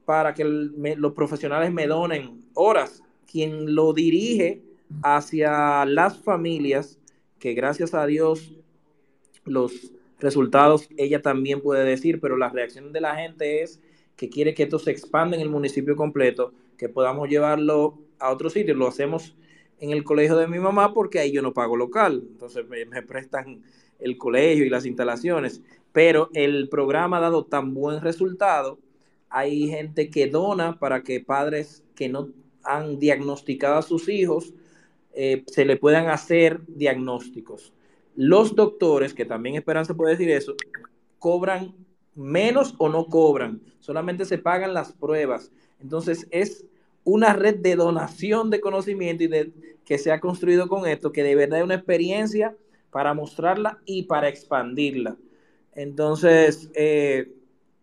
para 0.04 0.34
que 0.34 0.44
los 0.44 1.12
profesionales 1.12 1.72
me 1.72 1.86
donen 1.86 2.44
horas. 2.54 3.02
Quien 3.34 3.74
lo 3.74 3.92
dirige 3.92 4.62
hacia 5.02 5.84
las 5.86 6.22
familias, 6.22 7.00
que 7.40 7.52
gracias 7.52 7.92
a 7.92 8.06
Dios 8.06 8.52
los 9.44 9.90
resultados 10.20 10.88
ella 10.96 11.20
también 11.20 11.60
puede 11.60 11.84
decir, 11.84 12.20
pero 12.20 12.36
la 12.36 12.50
reacción 12.50 12.92
de 12.92 13.00
la 13.00 13.16
gente 13.16 13.64
es 13.64 13.80
que 14.14 14.28
quiere 14.28 14.54
que 14.54 14.62
esto 14.62 14.78
se 14.78 14.92
expanda 14.92 15.34
en 15.34 15.42
el 15.42 15.50
municipio 15.50 15.96
completo, 15.96 16.52
que 16.78 16.88
podamos 16.88 17.28
llevarlo 17.28 17.98
a 18.20 18.30
otro 18.30 18.50
sitio. 18.50 18.76
Lo 18.76 18.86
hacemos 18.86 19.34
en 19.80 19.90
el 19.90 20.04
colegio 20.04 20.36
de 20.36 20.46
mi 20.46 20.60
mamá 20.60 20.94
porque 20.94 21.18
ahí 21.18 21.32
yo 21.32 21.42
no 21.42 21.52
pago 21.52 21.74
local, 21.76 22.22
entonces 22.30 22.68
me, 22.68 22.84
me 22.84 23.02
prestan 23.02 23.64
el 23.98 24.16
colegio 24.16 24.64
y 24.64 24.70
las 24.70 24.86
instalaciones, 24.86 25.60
pero 25.90 26.30
el 26.34 26.68
programa 26.68 27.16
ha 27.16 27.22
dado 27.22 27.46
tan 27.46 27.74
buen 27.74 28.00
resultado, 28.00 28.78
hay 29.28 29.66
gente 29.70 30.08
que 30.08 30.28
dona 30.28 30.78
para 30.78 31.02
que 31.02 31.18
padres 31.18 31.82
que 31.96 32.08
no 32.08 32.28
han 32.64 32.98
diagnosticado 32.98 33.78
a 33.78 33.82
sus 33.82 34.08
hijos 34.08 34.52
eh, 35.16 35.44
se 35.46 35.64
le 35.64 35.76
puedan 35.76 36.08
hacer 36.08 36.60
diagnósticos. 36.66 37.72
Los 38.16 38.56
doctores, 38.56 39.14
que 39.14 39.24
también 39.24 39.54
Esperanza 39.54 39.94
puede 39.94 40.12
decir 40.12 40.30
eso, 40.30 40.54
cobran 41.20 41.74
menos 42.16 42.74
o 42.78 42.88
no 42.88 43.06
cobran, 43.06 43.60
solamente 43.78 44.24
se 44.24 44.38
pagan 44.38 44.74
las 44.74 44.92
pruebas. 44.92 45.52
Entonces 45.80 46.26
es 46.30 46.64
una 47.04 47.32
red 47.32 47.56
de 47.56 47.76
donación 47.76 48.50
de 48.50 48.60
conocimiento 48.60 49.22
y 49.24 49.28
de, 49.28 49.52
que 49.84 49.98
se 49.98 50.10
ha 50.10 50.20
construido 50.20 50.68
con 50.68 50.86
esto, 50.86 51.12
que 51.12 51.22
de 51.22 51.36
verdad 51.36 51.60
es 51.60 51.64
una 51.64 51.74
experiencia 51.76 52.56
para 52.90 53.14
mostrarla 53.14 53.78
y 53.84 54.04
para 54.04 54.28
expandirla. 54.28 55.16
Entonces, 55.74 56.70
eh, 56.74 57.32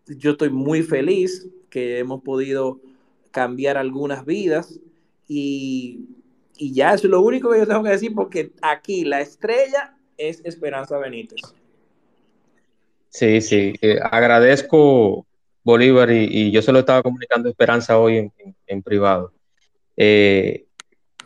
yo 0.06 0.32
estoy 0.32 0.50
muy 0.50 0.82
feliz 0.82 1.48
que 1.70 1.98
hemos 1.98 2.22
podido 2.22 2.80
cambiar 3.32 3.76
algunas 3.76 4.24
vidas 4.24 4.78
y, 5.26 6.06
y 6.56 6.72
ya 6.72 6.94
eso 6.94 7.08
es 7.08 7.10
lo 7.10 7.22
único 7.22 7.50
que 7.50 7.58
yo 7.58 7.66
tengo 7.66 7.82
que 7.82 7.90
decir 7.90 8.14
porque 8.14 8.52
aquí 8.62 9.04
la 9.04 9.20
estrella 9.20 9.96
es 10.16 10.40
Esperanza 10.44 10.98
Benítez. 10.98 11.40
Sí, 13.08 13.40
sí, 13.40 13.74
eh, 13.82 13.98
agradezco 14.02 15.26
Bolívar 15.64 16.10
y, 16.10 16.50
yo 16.50 16.62
se 16.62 16.72
lo 16.72 16.78
estaba 16.78 17.02
comunicando 17.02 17.48
Esperanza 17.48 17.98
hoy 17.98 18.30
en, 18.66 18.82
privado, 18.82 19.32
eh, 19.96 20.64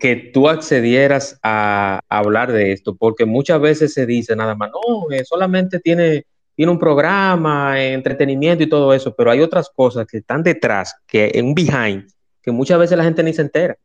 que 0.00 0.16
tú 0.16 0.48
accedieras 0.48 1.38
a, 1.42 2.00
hablar 2.08 2.50
de 2.52 2.72
esto, 2.72 2.96
porque 2.96 3.24
muchas 3.24 3.60
veces 3.60 3.94
se 3.94 4.04
dice 4.04 4.34
nada 4.34 4.54
más, 4.54 4.70
no, 4.70 5.10
eh, 5.12 5.24
solamente 5.24 5.78
tiene, 5.78 6.26
tiene 6.56 6.72
un 6.72 6.78
programa, 6.78 7.80
entretenimiento 7.80 8.64
y 8.64 8.68
todo 8.68 8.92
eso, 8.92 9.14
pero 9.14 9.30
hay 9.30 9.40
otras 9.40 9.70
cosas 9.70 10.06
que 10.06 10.18
están 10.18 10.42
detrás, 10.42 10.96
que 11.06 11.30
en 11.34 11.46
un 11.46 11.54
behind, 11.54 12.06
que 12.42 12.50
muchas 12.50 12.78
veces 12.78 12.98
la 12.98 13.04
gente 13.04 13.22
ni 13.22 13.32
se 13.32 13.42
entera. 13.42 13.76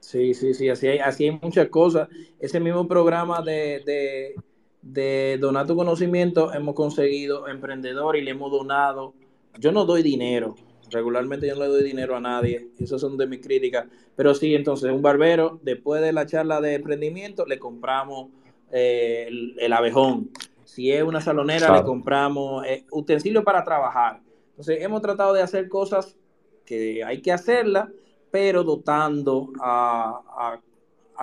Sí, 0.00 0.34
sí, 0.34 0.54
sí, 0.54 0.68
así 0.68 0.88
hay, 0.88 0.98
así 0.98 1.24
hay 1.24 1.38
muchas 1.40 1.68
cosas. 1.68 2.08
Ese 2.40 2.58
mismo 2.58 2.88
programa 2.88 3.42
de, 3.42 3.82
de, 3.84 4.34
de 4.82 5.38
donar 5.40 5.66
tu 5.66 5.76
conocimiento 5.76 6.52
hemos 6.52 6.74
conseguido 6.74 7.48
emprendedor 7.48 8.16
y 8.16 8.22
le 8.22 8.32
hemos 8.32 8.50
donado. 8.50 9.14
Yo 9.58 9.70
no 9.70 9.84
doy 9.84 10.02
dinero, 10.02 10.56
regularmente 10.90 11.46
yo 11.46 11.54
no 11.54 11.62
le 11.62 11.68
doy 11.68 11.84
dinero 11.84 12.16
a 12.16 12.20
nadie, 12.20 12.68
esas 12.78 13.00
son 13.00 13.16
de 13.16 13.26
mis 13.26 13.40
críticas, 13.40 13.86
pero 14.16 14.34
sí, 14.34 14.54
entonces 14.54 14.90
un 14.90 15.02
barbero, 15.02 15.60
después 15.62 16.02
de 16.02 16.12
la 16.12 16.26
charla 16.26 16.60
de 16.60 16.74
emprendimiento, 16.74 17.46
le 17.46 17.58
compramos 17.58 18.28
eh, 18.70 19.28
el, 19.58 19.72
abejón. 19.72 20.30
Si 20.64 20.90
es 20.90 21.02
una 21.02 21.20
salonera, 21.20 21.76
le 21.76 21.84
compramos 21.84 22.64
eh, 22.66 22.84
utensilios 22.90 23.44
para 23.44 23.64
trabajar. 23.64 24.20
Entonces 24.50 24.82
hemos 24.82 25.02
tratado 25.02 25.32
de 25.32 25.42
hacer 25.42 25.68
cosas 25.68 26.16
que 26.64 27.04
hay 27.04 27.20
que 27.20 27.32
hacerlas 27.32 27.88
pero 28.34 28.64
dotando 28.64 29.52
a, 29.60 30.58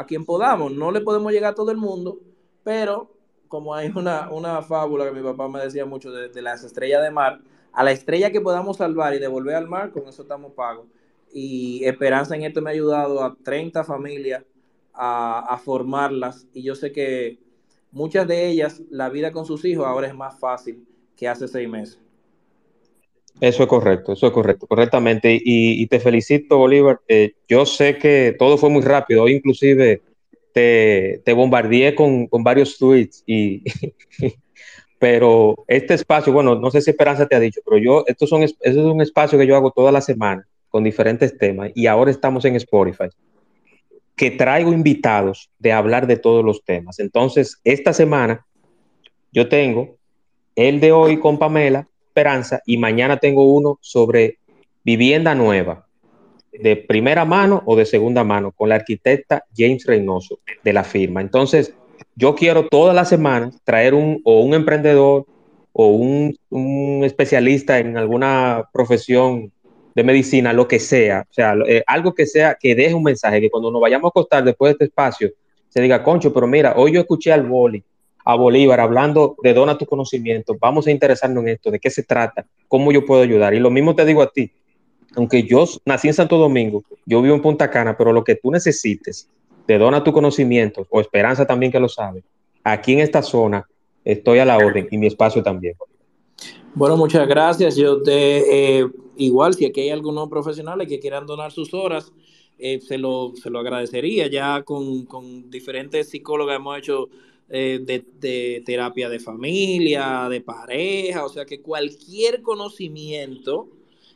quien 0.07 0.23
podamos. 0.23 0.71
No 0.71 0.93
le 0.93 1.01
podemos 1.01 1.33
llegar 1.33 1.51
a 1.51 1.55
todo 1.55 1.69
el 1.69 1.75
mundo, 1.75 2.19
pero 2.63 3.11
como 3.49 3.75
hay 3.75 3.91
una, 3.93 4.29
una 4.31 4.61
fábula 4.61 5.03
que 5.03 5.11
mi 5.11 5.21
papá 5.21 5.49
me 5.49 5.59
decía 5.59 5.85
mucho 5.85 6.09
de, 6.09 6.41
las 6.41 6.63
estrellas 6.63 7.03
de 7.03 7.11
mar, 7.11 7.41
a 7.73 7.83
la 7.83 7.91
estrella 7.91 8.31
que 8.31 8.39
podamos 8.39 8.77
salvar 8.77 9.13
y 9.13 9.19
devolver 9.19 9.55
al 9.55 9.67
mar, 9.67 9.91
con 9.91 10.07
eso 10.07 10.21
estamos 10.21 10.53
pagos. 10.53 10.85
Y 11.33 11.83
Esperanza 11.83 12.33
en 12.33 12.43
esto 12.43 12.61
me 12.61 12.69
ha 12.69 12.73
ayudado 12.73 13.21
a 13.21 13.35
30 13.43 13.83
familias 13.83 14.45
a, 14.93 15.53
a, 15.53 15.57
formarlas 15.57 16.47
y 16.53 16.63
yo 16.63 16.75
sé 16.75 16.93
que 16.93 17.39
muchas 17.91 18.27
de 18.27 18.47
ellas, 18.47 18.81
la 18.89 19.09
vida 19.09 19.31
con 19.31 19.45
sus 19.45 19.63
hijos 19.65 19.85
ahora 19.85 20.07
es 20.07 20.15
más 20.15 20.39
fácil 20.39 20.85
que 21.15 21.27
hace 21.27 21.47
seis 21.47 21.69
meses. 21.69 21.99
Eso 23.39 23.63
es 23.63 23.69
correcto, 23.69 24.13
eso 24.13 24.27
es 24.27 24.33
correcto, 24.33 24.67
correctamente. 24.67 25.39
Y, 25.43 25.87
te 25.87 25.99
felicito, 25.99 26.57
Bolívar. 26.57 26.99
Eh, 27.07 27.33
yo 27.47 27.65
sé 27.65 27.97
que 27.97 28.35
todo 28.37 28.57
fue 28.57 28.69
muy 28.69 28.81
rápido. 28.81 29.27
Inclusive 29.27 30.01
te, 30.53 31.33
bombardeé 31.33 31.95
con, 31.95 32.27
varios 32.43 32.77
tweets 32.77 33.23
y, 33.25 33.63
pero 34.99 35.63
este 35.67 35.93
espacio, 35.95 36.33
bueno, 36.33 36.55
no 36.55 36.69
sé 36.71 36.81
si 36.81 36.91
Esperanza 36.91 37.27
te 37.27 37.35
ha 37.35 37.39
dicho, 37.39 37.61
pero 37.65 37.77
yo, 37.77 38.03
estos 38.07 38.29
son, 38.29 38.43
es 38.43 38.75
un 38.75 39.01
espacio 39.01 39.39
que 39.39 39.47
yo 39.47 39.55
hago 39.55 39.71
toda 39.71 39.91
la 39.91 40.01
semana 40.01 40.47
con 40.69 40.83
diferentes 40.83 41.37
temas 41.37 41.71
y 41.75 41.87
ahora 41.87 42.11
estamos 42.11 42.45
en 42.45 42.55
Spotify, 42.55 43.09
que 44.21 44.29
traigo 44.29 44.71
invitados 44.71 45.49
de 45.57 45.71
hablar 45.71 46.05
de 46.05 46.15
todos 46.15 46.45
los 46.45 46.63
temas. 46.63 46.99
Entonces, 46.99 47.59
esta 47.63 47.91
semana 47.91 48.45
yo 49.31 49.49
tengo 49.49 49.95
el 50.55 50.79
de 50.79 50.91
hoy 50.91 51.19
con 51.19 51.39
Pamela 51.39 51.87
Esperanza 52.05 52.61
y 52.67 52.77
mañana 52.77 53.17
tengo 53.17 53.51
uno 53.51 53.79
sobre 53.81 54.37
vivienda 54.83 55.33
nueva, 55.33 55.87
de 56.53 56.75
primera 56.75 57.25
mano 57.25 57.63
o 57.65 57.75
de 57.75 57.83
segunda 57.83 58.23
mano, 58.23 58.51
con 58.51 58.69
la 58.69 58.75
arquitecta 58.75 59.43
James 59.57 59.87
Reynoso 59.87 60.37
de 60.63 60.71
la 60.71 60.83
firma. 60.83 61.21
Entonces, 61.21 61.73
yo 62.15 62.35
quiero 62.35 62.67
todas 62.67 62.93
las 62.93 63.09
semanas 63.09 63.59
traer 63.63 63.95
un, 63.95 64.21
o 64.23 64.41
un 64.41 64.53
emprendedor 64.53 65.25
o 65.73 65.87
un, 65.87 66.37
un 66.51 67.03
especialista 67.03 67.79
en 67.79 67.97
alguna 67.97 68.69
profesión 68.71 69.51
de 69.93 70.03
medicina, 70.03 70.53
lo 70.53 70.67
que 70.67 70.79
sea, 70.79 71.25
o 71.29 71.33
sea, 71.33 71.55
eh, 71.67 71.83
algo 71.85 72.13
que 72.13 72.25
sea, 72.25 72.57
que 72.59 72.75
deje 72.75 72.93
un 72.93 73.03
mensaje, 73.03 73.41
que 73.41 73.49
cuando 73.49 73.71
nos 73.71 73.81
vayamos 73.81 74.05
a 74.05 74.09
acostar 74.09 74.43
después 74.43 74.69
de 74.69 74.73
este 74.73 74.85
espacio, 74.85 75.29
se 75.69 75.81
diga, 75.81 76.03
concho, 76.03 76.33
pero 76.33 76.47
mira, 76.47 76.73
hoy 76.77 76.93
yo 76.93 77.01
escuché 77.01 77.31
al 77.31 77.43
Boli, 77.43 77.83
a 78.25 78.35
Bolívar 78.35 78.79
hablando 78.79 79.35
de 79.41 79.53
dona 79.53 79.77
tu 79.77 79.85
conocimiento, 79.85 80.55
vamos 80.59 80.87
a 80.87 80.91
interesarnos 80.91 81.43
en 81.43 81.49
esto, 81.49 81.71
de 81.71 81.79
qué 81.79 81.89
se 81.89 82.03
trata, 82.03 82.45
cómo 82.67 82.91
yo 82.91 83.05
puedo 83.05 83.21
ayudar. 83.21 83.53
Y 83.53 83.59
lo 83.59 83.69
mismo 83.69 83.95
te 83.95 84.05
digo 84.05 84.21
a 84.21 84.31
ti, 84.31 84.51
aunque 85.15 85.43
yo 85.43 85.65
nací 85.85 86.07
en 86.07 86.13
Santo 86.13 86.37
Domingo, 86.37 86.83
yo 87.05 87.21
vivo 87.21 87.35
en 87.35 87.41
Punta 87.41 87.69
Cana, 87.69 87.97
pero 87.97 88.13
lo 88.13 88.23
que 88.23 88.35
tú 88.35 88.51
necesites, 88.51 89.27
de 89.67 89.77
dona 89.77 90.03
tu 90.03 90.11
conocimiento, 90.13 90.85
o 90.89 91.01
Esperanza 91.01 91.45
también 91.45 91.71
que 91.71 91.79
lo 91.79 91.89
sabe, 91.89 92.23
aquí 92.63 92.93
en 92.93 92.99
esta 92.99 93.21
zona 93.21 93.67
estoy 94.03 94.39
a 94.39 94.45
la 94.45 94.57
orden 94.57 94.87
y 94.89 94.97
mi 94.97 95.07
espacio 95.07 95.43
también. 95.43 95.75
Bueno, 96.73 96.97
muchas 96.97 97.27
gracias. 97.27 97.75
Yo 97.75 98.01
te, 98.01 98.79
eh, 98.79 98.87
igual, 99.17 99.53
si 99.53 99.65
aquí 99.65 99.81
hay 99.81 99.89
algunos 99.89 100.29
profesionales 100.29 100.87
que 100.87 100.99
quieran 100.99 101.25
donar 101.25 101.51
sus 101.51 101.73
horas, 101.73 102.11
eh, 102.57 102.79
se, 102.79 102.97
lo, 102.97 103.33
se 103.35 103.49
lo 103.49 103.59
agradecería. 103.59 104.27
Ya 104.27 104.63
con, 104.63 105.05
con 105.05 105.49
diferentes 105.49 106.09
psicólogos 106.09 106.55
hemos 106.55 106.77
hecho 106.77 107.09
eh, 107.53 107.81
de, 107.83 108.63
terapia 108.65 109.09
de 109.09 109.19
familia, 109.19 110.29
de 110.29 110.39
pareja, 110.39 111.25
o 111.25 111.27
sea 111.27 111.43
que 111.43 111.59
cualquier 111.59 112.41
conocimiento 112.43 113.67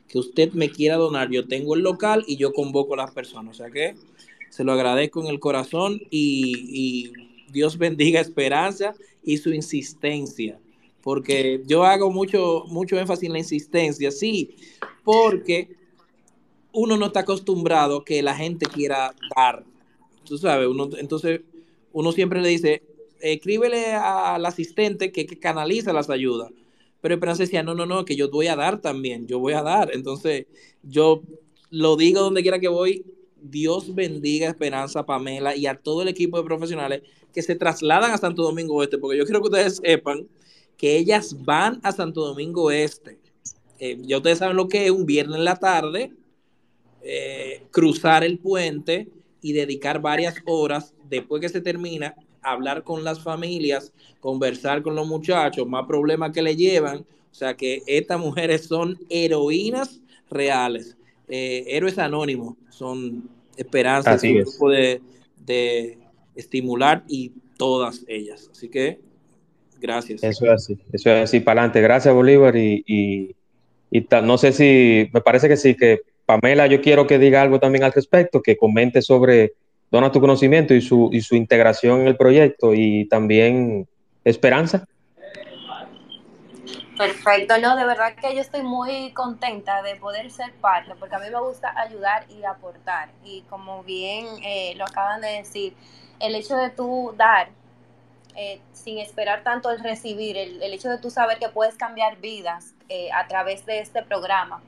que 0.08 0.20
usted 0.20 0.54
me 0.54 0.70
quiera 0.70 0.96
donar, 0.96 1.30
yo 1.30 1.46
tengo 1.46 1.76
el 1.76 1.82
local 1.82 2.24
y 2.28 2.38
yo 2.38 2.54
convoco 2.54 2.94
a 2.94 2.98
las 2.98 3.12
personas, 3.12 3.60
o 3.60 3.64
sea 3.64 3.72
que 3.72 3.96
se 4.50 4.64
lo 4.64 4.72
agradezco 4.72 5.22
en 5.22 5.28
el 5.28 5.42
corazón 5.42 6.00
y, 6.10 7.12
Dios 7.52 7.78
bendiga 7.78 8.22
Esperanza 8.22 8.96
y 9.22 9.38
su 9.38 9.54
insistencia, 9.54 10.58
porque 11.06 11.62
yo 11.68 11.84
hago 11.84 12.10
mucho, 12.10 12.64
mucho 12.68 12.98
énfasis 12.98 13.26
en 13.28 13.34
la 13.34 13.38
insistencia, 13.38 14.10
sí, 14.10 14.56
porque 15.04 15.70
uno 16.74 16.98
no 16.98 17.06
está 17.06 17.20
acostumbrado 17.20 18.04
que 18.04 18.24
la 18.24 18.34
gente 18.34 18.66
quiera 18.66 19.14
dar, 19.36 19.64
tú 20.24 20.40
sabes, 20.40 20.68
uno, 20.68 20.90
entonces 20.98 21.42
uno 21.94 22.12
siempre 22.12 22.42
le 22.42 22.50
dice, 22.50 22.82
escríbele 23.22 23.94
al 23.94 24.48
asistente 24.48 25.12
que, 25.12 25.28
canaliza 25.28 25.94
las 25.94 26.10
ayudas. 26.10 26.50
Pero 27.02 27.14
Esperanza 27.14 27.44
decía, 27.44 27.62
no, 27.62 27.76
no, 27.76 27.86
no, 27.86 28.04
que 28.04 28.16
yo 28.16 28.32
voy 28.32 28.48
a 28.48 28.56
dar 28.56 28.82
también, 28.82 29.28
yo 29.28 29.38
voy 29.38 29.54
a 29.54 29.62
dar. 29.62 29.92
Entonces, 29.94 30.48
yo 30.82 31.22
lo 31.70 31.98
digo 31.98 32.22
donde 32.22 32.42
quiera 32.42 32.58
que 32.58 32.68
voy, 32.68 33.06
Dios 33.40 33.94
bendiga 33.94 34.48
a 34.48 34.50
Esperanza, 34.50 35.06
Pamela 35.06 35.56
y 35.56 35.68
a 35.68 35.76
todo 35.76 36.02
el 36.02 36.08
equipo 36.08 36.40
de 36.40 36.46
profesionales 36.46 37.04
que 37.32 37.44
se 37.44 37.54
trasladan 37.54 38.10
a 38.10 38.18
Santo 38.18 38.42
Domingo 38.42 38.82
Este, 38.82 38.98
porque 38.98 39.20
yo 39.20 39.26
quiero 39.26 39.42
que 39.42 39.50
ustedes 39.50 39.76
sepan 39.84 40.28
que 40.78 40.98
ellas 40.98 41.44
van 41.44 41.80
a 41.84 41.92
Santo 41.92 42.26
Domingo 42.26 42.72
Este. 42.72 43.20
Eh, 43.80 43.98
ya 44.02 44.18
ustedes 44.18 44.40
saben 44.40 44.56
lo 44.56 44.68
que 44.68 44.86
es 44.86 44.92
un 44.92 45.06
viernes 45.06 45.38
en 45.38 45.46
la 45.46 45.56
tarde, 45.58 46.14
eh, 47.02 47.64
cruzar 47.72 48.24
el 48.24 48.40
puente 48.40 49.10
y 49.42 49.54
dedicar 49.54 50.02
varias 50.02 50.36
horas 50.46 50.94
después 51.10 51.42
que 51.42 51.50
se 51.50 51.62
termina 51.62 52.16
hablar 52.42 52.84
con 52.84 53.04
las 53.04 53.22
familias, 53.22 53.94
conversar 54.20 54.82
con 54.82 54.96
los 54.96 55.08
muchachos, 55.08 55.68
más 55.68 55.86
problemas 55.86 56.32
que 56.32 56.42
le 56.42 56.56
llevan. 56.56 57.00
O 57.00 57.38
sea 57.38 57.56
que 57.56 57.84
estas 57.86 58.20
mujeres 58.20 58.66
son 58.66 58.98
heroínas 59.10 60.02
reales, 60.30 60.98
eh, 61.28 61.66
héroes 61.68 61.98
anónimos, 61.98 62.56
son 62.70 63.30
esperanzas, 63.58 64.24
un 64.24 64.38
grupo 64.40 64.70
de, 64.70 65.02
estimular 66.36 67.04
y 67.08 67.32
todas 67.58 68.04
ellas. 68.08 68.50
Así 68.52 68.68
que 68.68 69.00
gracias. 69.80 70.24
Eso 70.24 70.46
es 70.46 70.52
así, 70.52 70.78
eso 70.92 71.10
es 71.12 71.24
así, 71.24 71.40
para 71.40 71.62
adelante. 71.62 71.82
Gracias, 71.82 72.14
Bolívar. 72.14 72.56
Y, 72.56 72.84
y, 72.88 73.36
no 74.24 74.38
sé 74.38 74.52
si, 74.52 75.10
me 75.14 75.22
parece 75.22 75.48
que 75.48 75.58
sí, 75.58 75.76
que 75.76 76.02
Pamela, 76.26 76.68
yo 76.68 76.82
quiero 76.82 77.08
que 77.08 77.20
diga 77.20 77.42
algo 77.42 77.60
también 77.60 77.84
al 77.84 77.94
respecto, 77.94 78.42
que 78.42 78.58
comente 78.58 79.02
sobre 79.02 79.54
dona 79.92 80.12
tu 80.12 80.20
conocimiento 80.20 80.74
y 80.74 80.82
su, 80.82 81.10
y 81.14 81.22
su 81.22 81.36
integración 81.36 82.02
en 82.02 82.08
el 82.08 82.18
proyecto 82.18 82.74
y 82.74 83.06
también 83.06 83.88
esperanza. 84.24 84.86
Perfecto, 86.98 87.58
no, 87.58 87.76
de 87.76 87.86
verdad 87.86 88.16
que 88.16 88.34
yo 88.34 88.42
estoy 88.42 88.64
muy 88.64 89.12
contenta 89.12 89.82
de 89.82 89.98
poder 89.98 90.32
ser 90.32 90.54
parte, 90.54 90.94
porque 90.98 91.16
a 91.16 91.20
mí 91.20 91.26
me 91.30 91.42
gusta 91.42 91.74
ayudar 91.78 92.26
y 92.30 92.44
aportar. 92.46 93.10
Y 93.24 93.42
como 93.50 93.84
bien 93.84 94.26
eh, 94.44 94.74
lo 94.78 94.86
acaban 94.86 95.20
de 95.20 95.28
decir, 95.28 95.74
el 96.20 96.36
hecho 96.36 96.56
de 96.56 96.70
tú 96.70 97.14
dar 97.18 97.50
eh, 98.36 98.62
sin 98.74 99.00
esperar 99.00 99.44
tanto 99.44 99.72
el 99.72 99.80
recibir, 99.80 100.38
el, 100.38 100.62
hecho 100.62 100.90
de 100.90 100.98
tú 100.98 101.10
saber 101.10 101.40
que 101.40 101.50
puedes 101.50 101.76
cambiar 101.76 102.18
vidas 102.18 102.74
eh, 102.90 103.10
a 103.14 103.28
través 103.28 103.66
de 103.66 103.80
este 103.80 104.04
programa, 104.04 104.62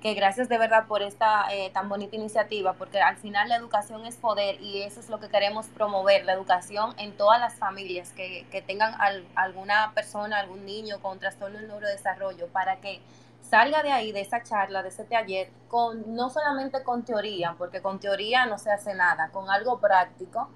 que 0.00 0.14
gracias 0.14 0.48
de 0.48 0.56
verdad 0.58 0.86
por 0.86 1.02
esta 1.02 1.46
eh, 1.52 1.70
tan 1.70 1.88
bonita 1.88 2.14
iniciativa, 2.14 2.74
porque 2.74 3.00
al 3.00 3.16
final 3.16 3.48
la 3.48 3.56
educación 3.56 4.06
es 4.06 4.16
poder 4.16 4.60
y 4.60 4.82
eso 4.82 5.00
es 5.00 5.08
lo 5.08 5.18
que 5.18 5.28
queremos 5.28 5.66
promover, 5.66 6.24
la 6.24 6.32
educación 6.32 6.94
en 6.98 7.16
todas 7.16 7.40
las 7.40 7.54
familias 7.56 8.12
que, 8.12 8.46
que 8.52 8.62
tengan 8.62 8.94
alguna 9.34 9.92
persona, 9.94 10.38
algún 10.38 10.64
niño 10.64 11.00
con 11.00 11.18
trastorno 11.18 11.58
del 11.58 11.68
neurodesarrollo, 11.68 12.46
para 12.48 12.76
que 12.76 13.00
salga 13.48 13.82
de 13.82 13.92
ahí, 13.92 14.12
de 14.12 14.20
esa 14.20 14.42
charla, 14.42 14.82
de 14.82 14.90
ese 14.90 15.04
taller, 15.04 15.50
con, 15.68 16.14
no 16.14 16.30
solamente 16.30 16.82
con 16.82 17.04
teoría, 17.04 17.54
porque 17.58 17.80
con 17.80 17.98
teoría 17.98 18.46
no 18.46 18.58
se 18.58 18.70
hace 18.70 18.94
nada, 18.94 19.30
con 19.30 19.50
algo 19.50 19.80
práctico, 19.80 20.48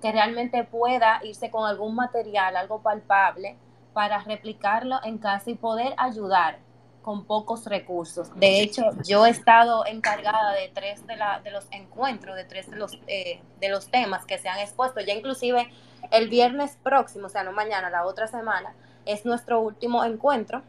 que 0.00 0.12
realmente 0.12 0.64
pueda 0.64 1.20
irse 1.22 1.50
con 1.50 1.66
algún 1.66 1.94
material, 1.94 2.56
algo 2.56 2.82
palpable, 2.82 3.56
para 3.92 4.18
replicarlo 4.22 5.00
en 5.04 5.18
casa 5.18 5.50
y 5.50 5.54
poder 5.54 5.94
ayudar 5.96 6.58
con 7.02 7.24
pocos 7.24 7.64
recursos. 7.66 8.30
De 8.36 8.60
hecho, 8.60 8.82
yo 9.04 9.26
he 9.26 9.30
estado 9.30 9.86
encargada 9.86 10.52
de 10.52 10.68
tres 10.68 11.06
de, 11.06 11.16
la, 11.16 11.40
de 11.40 11.50
los 11.50 11.66
encuentros, 11.70 12.36
de 12.36 12.44
tres 12.44 12.70
de 12.70 12.76
los, 12.76 12.98
eh, 13.06 13.40
de 13.58 13.68
los 13.68 13.88
temas 13.88 14.26
que 14.26 14.38
se 14.38 14.48
han 14.48 14.58
expuesto. 14.58 15.00
Ya 15.00 15.14
inclusive 15.14 15.70
el 16.10 16.28
viernes 16.28 16.76
próximo, 16.82 17.26
o 17.26 17.28
sea, 17.30 17.42
no 17.42 17.52
mañana, 17.52 17.90
la 17.90 18.04
otra 18.04 18.26
semana, 18.26 18.74
es 19.06 19.24
nuestro 19.24 19.60
último 19.60 20.04
encuentro 20.04 20.62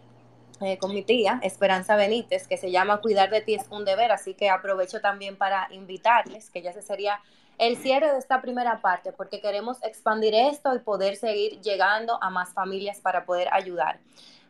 eh, 0.61 0.77
con 0.77 0.93
mi 0.93 1.03
tía, 1.03 1.39
Esperanza 1.43 1.95
Benítez, 1.95 2.47
que 2.47 2.55
se 2.55 2.71
llama 2.71 3.01
Cuidar 3.01 3.29
de 3.29 3.41
ti 3.41 3.55
es 3.55 3.65
un 3.69 3.83
deber, 3.83 4.11
así 4.11 4.33
que 4.33 4.49
aprovecho 4.49 5.01
también 5.01 5.35
para 5.35 5.67
invitarles, 5.71 6.49
que 6.49 6.61
ya 6.61 6.71
se 6.71 6.81
sería 6.81 7.19
el 7.61 7.77
cierre 7.77 8.11
de 8.11 8.17
esta 8.17 8.41
primera 8.41 8.81
parte, 8.81 9.11
porque 9.11 9.39
queremos 9.39 9.77
expandir 9.83 10.33
esto 10.33 10.73
y 10.73 10.79
poder 10.79 11.15
seguir 11.15 11.61
llegando 11.61 12.17
a 12.19 12.31
más 12.31 12.55
familias 12.55 12.99
para 12.99 13.23
poder 13.23 13.49
ayudar. 13.53 13.99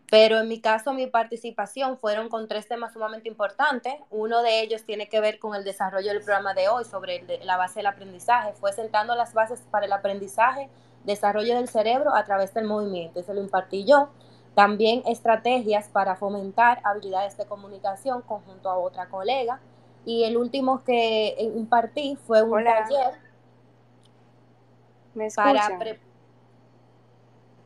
Pero 0.10 0.40
en 0.40 0.48
mi 0.48 0.62
caso, 0.62 0.94
mi 0.94 1.08
participación 1.08 1.98
fueron 1.98 2.30
con 2.30 2.48
tres 2.48 2.70
temas 2.70 2.94
sumamente 2.94 3.28
importantes. 3.28 3.96
Uno 4.12 4.42
de 4.44 4.62
ellos 4.62 4.86
tiene 4.86 5.10
que 5.10 5.20
ver 5.20 5.40
con 5.40 5.56
el 5.56 5.66
desarrollo 5.66 6.08
del 6.08 6.24
programa 6.24 6.54
de 6.54 6.70
hoy 6.70 6.86
sobre 6.86 7.26
la 7.44 7.58
base 7.58 7.80
del 7.80 7.88
aprendizaje. 7.88 8.54
Fue 8.54 8.72
sentando 8.72 9.14
las 9.14 9.34
bases 9.34 9.62
para 9.70 9.88
el 9.88 9.92
aprendizaje, 9.92 10.70
desarrollo 11.04 11.56
del 11.56 11.68
cerebro 11.68 12.16
a 12.16 12.24
través 12.24 12.54
del 12.54 12.64
movimiento. 12.64 13.20
Eso 13.20 13.34
lo 13.34 13.42
impartí 13.42 13.84
yo. 13.84 14.08
También 14.56 15.04
estrategias 15.06 15.90
para 15.90 16.16
fomentar 16.16 16.80
habilidades 16.86 17.36
de 17.36 17.46
comunicación 17.46 18.22
conjunto 18.22 18.70
a 18.70 18.78
otra 18.78 19.10
colega. 19.10 19.60
Y 20.06 20.24
el 20.24 20.38
último 20.38 20.84
que 20.84 21.36
impartí 21.40 22.18
fue 22.26 22.42
un 22.42 22.64
taller 22.64 23.14
¿Me 25.14 25.30
para... 25.30 25.70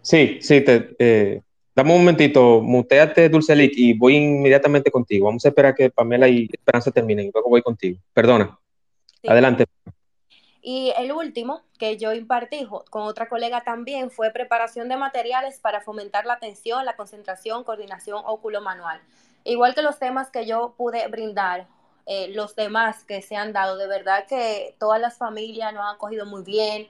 Sí, 0.02 0.40
sí, 0.42 0.62
te, 0.62 0.96
eh, 1.00 1.42
Dame 1.76 1.92
un 1.92 2.00
momentito, 2.00 2.62
muteate 2.62 3.28
Dulcelic 3.28 3.74
y 3.76 3.98
voy 3.98 4.16
inmediatamente 4.16 4.90
contigo. 4.90 5.26
Vamos 5.26 5.44
a 5.44 5.50
esperar 5.50 5.76
que 5.76 5.90
Pamela 5.90 6.30
y 6.30 6.48
Esperanza 6.50 6.90
terminen 6.90 7.28
y 7.28 7.32
luego 7.34 7.50
voy 7.50 7.62
contigo. 7.62 8.00
Perdona. 8.14 8.58
Adelante. 9.28 9.66
Y 10.62 10.94
el 10.98 11.12
último 11.12 11.64
que 11.78 11.98
yo 11.98 12.14
impartí 12.14 12.66
con 12.90 13.04
otra 13.04 13.28
colega 13.28 13.66
también 13.66 14.10
fue 14.10 14.32
preparación 14.32 14.88
de 14.88 14.96
materiales 14.96 15.60
para 15.60 15.82
fomentar 15.82 16.26
la 16.26 16.34
atención, 16.34 16.86
la 16.86 16.96
concentración, 16.96 17.66
coordinación 17.66 18.22
óculo-manual. 18.26 19.02
igual 19.44 19.76
que 19.76 19.82
los 19.82 20.00
temas 20.00 20.32
que 20.32 20.46
yo 20.46 20.76
pude 20.78 21.06
brindar, 21.10 21.68
eh, 22.06 22.30
los 22.30 22.56
demás 22.56 23.03
que 23.03 23.22
se 23.22 23.36
han 23.36 23.53
dado, 23.53 23.78
de 23.78 23.88
verdad 23.88 24.26
que 24.28 24.76
todas 24.80 25.01
las 25.01 25.18
familias 25.18 25.74
nos 25.74 25.86
han 25.86 25.97
cogido 25.97 26.26
muy 26.26 26.43
bien, 26.43 26.88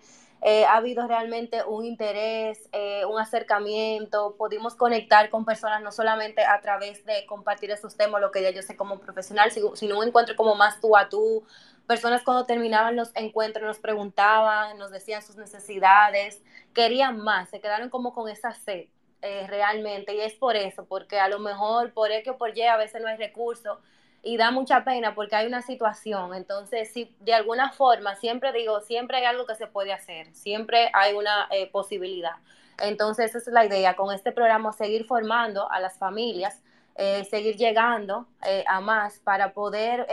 eh, 0.47 0.63
ha 0.65 0.75
habido 0.75 1.07
realmente 1.07 1.63
un 1.63 1.85
interés, 1.85 2.69
eh, 2.71 3.03
un 3.05 3.19
acercamiento, 3.19 4.35
pudimos 4.37 4.75
conectar 4.75 5.31
con 5.31 5.43
personas 5.43 5.81
no 5.81 5.91
solamente 5.91 6.43
a 6.43 6.61
través 6.61 7.03
de 7.03 7.25
compartir 7.25 7.71
esos 7.71 7.97
temas, 7.97 8.21
lo 8.21 8.31
que 8.31 8.43
ya 8.43 8.51
yo 8.51 8.61
sé 8.61 8.75
como 8.75 8.99
profesional, 8.99 9.49
sino 9.49 9.97
un 9.97 10.07
encuentro 10.07 10.35
como 10.35 10.53
más 10.53 10.79
tú 10.81 10.95
a 10.95 11.09
tú. 11.09 11.43
Personas 11.87 12.21
cuando 12.23 12.45
terminaban 12.45 12.95
los 12.95 13.09
encuentros 13.15 13.65
nos 13.65 13.79
preguntaban, 13.79 14.77
nos 14.77 14.91
decían 14.91 15.23
sus 15.23 15.35
necesidades, 15.35 16.43
querían 16.75 17.17
más, 17.17 17.49
se 17.49 17.59
quedaron 17.59 17.89
como 17.89 18.13
con 18.13 18.29
esa 18.29 18.53
sed 18.53 18.85
eh, 19.23 19.47
realmente. 19.47 20.13
Y 20.13 20.21
es 20.21 20.33
por 20.33 20.55
eso, 20.55 20.85
porque 20.85 21.19
a 21.19 21.27
lo 21.27 21.39
mejor 21.39 21.91
por 21.93 22.11
X 22.11 22.33
o 22.33 22.37
por 22.37 22.55
Y 22.55 22.61
a 22.61 22.77
veces 22.77 23.01
no 23.01 23.07
hay 23.07 23.17
recursos 23.17 23.79
y 24.25 24.37
da 24.37 24.49
mucha 24.49 24.83
pena 24.83 25.13
porque 25.13 25.35
hay 25.35 25.45
una 25.45 25.61
situación. 25.61 26.33
Entonces, 26.33 26.91
si 26.91 27.15
de 27.21 27.33
alguna 27.33 27.71
forma, 27.71 28.15
siempre 28.15 28.51
digo, 28.51 28.81
siempre 28.81 29.17
hay 29.17 29.25
algo 29.25 29.45
que 29.45 29.53
se 29.53 29.67
puede 29.67 29.93
hacer, 29.93 30.33
siempre 30.33 30.89
hay 30.93 31.13
una 31.13 31.47
eh, 31.51 31.69
posibilidad. 31.71 32.33
Entonces, 32.79 33.35
esa 33.35 33.37
es 33.37 33.53
la 33.53 33.65
idea, 33.65 33.95
con 33.95 34.13
este 34.13 34.31
programa 34.31 34.73
seguir 34.73 35.05
formando 35.05 35.71
a 35.71 35.79
las 35.79 35.99
familias, 35.99 36.63
eh, 36.95 37.23
seguir 37.29 37.55
llegando 37.55 38.27
eh, 38.45 38.65
a 38.67 38.81
más 38.81 39.19
para 39.19 39.53
poder, 39.53 40.07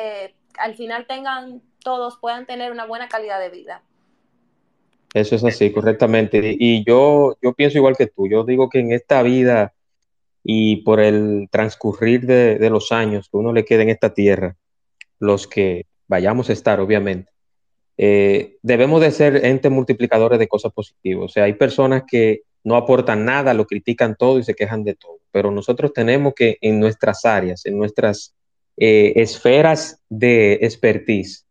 al 0.59 0.75
final 0.75 1.07
tengan, 1.07 1.63
todos 1.83 2.19
puedan 2.19 2.45
tener 2.45 2.71
una 2.71 2.85
buena 2.85 3.09
calidad 3.09 3.41
de 3.41 3.49
vida. 3.49 3.83
Eso 5.15 5.37
es 5.37 5.45
así, 5.45 5.73
correctamente. 5.73 6.41
Y 6.59 6.85
yo, 6.85 7.37
yo 7.43 7.55
pienso 7.55 7.79
igual 7.79 7.97
que 7.97 8.07
tú, 8.07 8.29
yo 8.29 8.45
digo 8.45 8.69
que 8.69 8.81
en 8.81 8.93
esta 8.93 9.23
vida 9.23 9.73
y 10.45 10.77
por 10.77 11.01
el 11.01 11.49
transcurrir 11.51 12.27
de, 12.27 12.71
los 12.71 12.93
años 12.93 13.29
que 13.29 13.37
uno 13.37 13.53
le 13.53 13.65
queda 13.65 13.83
en 13.83 13.91
esta 13.91 14.13
tierra, 14.13 14.57
los 15.19 15.47
que 15.47 15.87
vayamos 16.09 16.51
a 16.51 16.53
estar, 16.53 16.81
obviamente, 16.81 17.31
eh, 17.97 18.57
debemos 18.63 19.01
de 19.01 19.11
ser 19.11 19.45
entes 19.45 19.71
multiplicadores 19.71 20.39
de 20.39 20.49
cosas 20.49 20.73
positivas. 20.73 21.25
O 21.27 21.29
sea, 21.29 21.45
hay 21.45 21.55
personas 21.55 22.03
que 22.07 22.43
no 22.65 22.77
aportan 22.77 23.25
nada, 23.25 23.55
lo 23.55 23.67
critican 23.67 24.17
todo 24.17 24.39
y 24.39 24.45
se 24.45 24.55
quejan 24.55 24.85
de 24.85 24.95
todo, 24.95 25.19
pero 25.31 25.51
nosotros 25.51 25.93
tenemos 25.93 26.35
que 26.35 26.59
en 26.61 26.81
nuestras 26.81 27.25
áreas, 27.25 27.67
en 27.67 27.79
nuestras 27.79 28.35
eh, 28.77 29.13
esferas 29.17 30.01
de 30.09 30.55
expertise, 30.63 31.47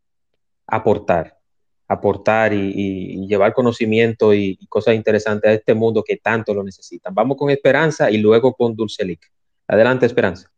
aportar 0.67 1.40
aportar 1.91 2.53
y, 2.53 3.27
llevar 3.27 3.53
conocimiento 3.53 4.33
y, 4.33 4.57
cosas 4.69 4.95
interesantes 4.95 5.49
a 5.49 5.53
este 5.53 5.73
mundo 5.73 6.03
que 6.03 6.17
tanto 6.17 6.53
lo 6.53 6.63
necesitan. 6.63 7.13
Vamos 7.13 7.37
con 7.37 7.49
Esperanza 7.49 8.09
y 8.09 8.17
luego 8.17 8.53
con 8.53 8.75
Dulcelic. 8.75 9.19
Adelante, 9.67 10.05
Esperanza. 10.05 10.49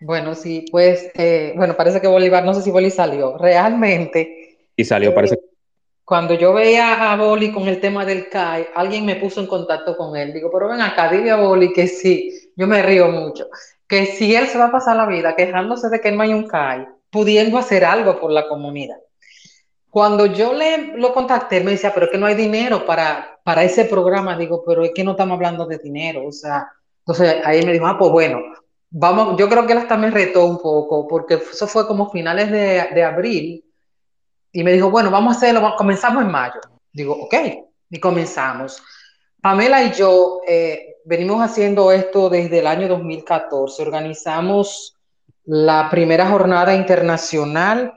Bueno, 0.00 0.36
sí, 0.36 0.64
pues, 0.70 1.10
eh, 1.14 1.52
bueno, 1.56 1.76
parece 1.76 2.00
que 2.00 2.06
Bolívar, 2.06 2.44
no 2.44 2.54
sé 2.54 2.62
si 2.62 2.70
Bolí 2.70 2.88
salió, 2.90 3.36
realmente. 3.38 4.58
Y 4.76 4.84
salió, 4.84 5.12
parece. 5.12 5.34
Eh, 5.34 5.40
cuando 6.04 6.34
yo 6.34 6.52
veía 6.54 7.12
a 7.12 7.16
Boli 7.16 7.52
con 7.52 7.66
el 7.66 7.80
tema 7.80 8.06
del 8.06 8.28
CAI, 8.28 8.68
alguien 8.74 9.04
me 9.04 9.16
puso 9.16 9.40
en 9.40 9.48
contacto 9.48 9.96
con 9.96 10.16
él. 10.16 10.32
Digo, 10.32 10.50
pero 10.52 10.68
ven 10.68 10.80
acá, 10.80 11.10
dile 11.10 11.32
a 11.32 11.36
Boli 11.36 11.72
que 11.72 11.88
sí, 11.88 12.52
yo 12.56 12.68
me 12.68 12.80
río 12.80 13.10
mucho, 13.10 13.48
que 13.88 14.06
si 14.06 14.34
él 14.34 14.46
se 14.46 14.56
va 14.56 14.66
a 14.66 14.72
pasar 14.72 14.96
la 14.96 15.06
vida 15.06 15.34
quejándose 15.34 15.88
de 15.88 16.00
que 16.00 16.12
no 16.12 16.22
hay 16.22 16.32
un 16.32 16.46
CAI, 16.46 16.86
pudiendo 17.10 17.58
hacer 17.58 17.84
algo 17.84 18.20
por 18.20 18.30
la 18.30 18.48
comunidad. 18.48 18.98
Cuando 19.90 20.26
yo 20.26 20.52
le 20.52 20.98
lo 20.98 21.12
contacté, 21.14 21.60
me 21.60 21.72
decía, 21.72 21.92
pero 21.94 22.06
es 22.06 22.12
que 22.12 22.18
no 22.18 22.26
hay 22.26 22.34
dinero 22.34 22.84
para, 22.84 23.40
para 23.42 23.64
ese 23.64 23.86
programa. 23.86 24.36
Digo, 24.36 24.62
pero 24.66 24.84
es 24.84 24.92
que 24.94 25.04
no 25.04 25.12
estamos 25.12 25.36
hablando 25.36 25.66
de 25.66 25.78
dinero. 25.78 26.26
O 26.26 26.32
sea, 26.32 26.68
entonces 27.00 27.36
ahí 27.44 27.64
me 27.64 27.72
dijo, 27.72 27.86
ah, 27.86 27.98
pues 27.98 28.10
bueno, 28.10 28.40
vamos, 28.90 29.36
yo 29.38 29.48
creo 29.48 29.66
que 29.66 29.72
él 29.72 29.78
hasta 29.78 29.96
me 29.96 30.10
retó 30.10 30.44
un 30.46 30.58
poco, 30.58 31.06
porque 31.08 31.34
eso 31.34 31.66
fue 31.66 31.86
como 31.86 32.10
finales 32.10 32.50
de, 32.50 32.88
de 32.94 33.04
abril. 33.04 33.64
Y 34.52 34.64
me 34.64 34.72
dijo, 34.72 34.90
bueno, 34.90 35.10
vamos 35.10 35.34
a 35.34 35.38
hacerlo, 35.38 35.74
comenzamos 35.76 36.22
en 36.22 36.30
mayo. 36.30 36.60
Digo, 36.92 37.14
ok, 37.14 37.34
y 37.90 38.00
comenzamos. 38.00 38.82
Pamela 39.40 39.84
y 39.84 39.92
yo 39.92 40.40
eh, 40.46 40.96
venimos 41.04 41.40
haciendo 41.42 41.92
esto 41.92 42.28
desde 42.28 42.58
el 42.58 42.66
año 42.66 42.88
2014. 42.88 43.82
Organizamos 43.82 44.96
la 45.44 45.88
primera 45.90 46.28
jornada 46.28 46.74
internacional. 46.74 47.94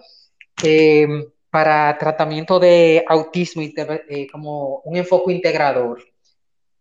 Eh, 0.63 1.07
para 1.51 1.97
tratamiento 1.99 2.59
de 2.59 3.03
autismo 3.07 3.61
eh, 3.61 4.27
como 4.31 4.81
un 4.85 4.95
enfoque 4.95 5.33
integrador. 5.33 6.01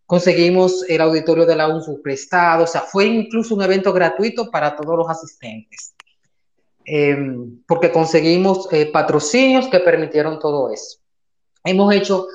Conseguimos 0.07 0.85
el 0.89 1.01
auditorio 1.01 1.45
de 1.45 1.57
la 1.57 1.69
UNSU 1.69 2.01
prestado, 2.01 2.65
o 2.65 2.67
sea, 2.67 2.83
fue 2.83 3.07
incluso 3.07 3.55
un 3.55 3.63
evento 3.63 3.93
gratuito 3.93 4.51
para 4.51 4.77
todos 4.77 4.97
los 4.97 5.11
asistentes, 5.11 5.95
em, 6.85 7.63
porque 7.67 7.91
conseguimos 7.91 8.69
eh, 8.73 8.87
patrocinios 8.87 9.67
que 9.69 9.81
permitieron 9.81 10.39
todo 10.39 10.73
eso. 10.73 10.99
Hemos 11.65 11.93
hecho 11.93 12.27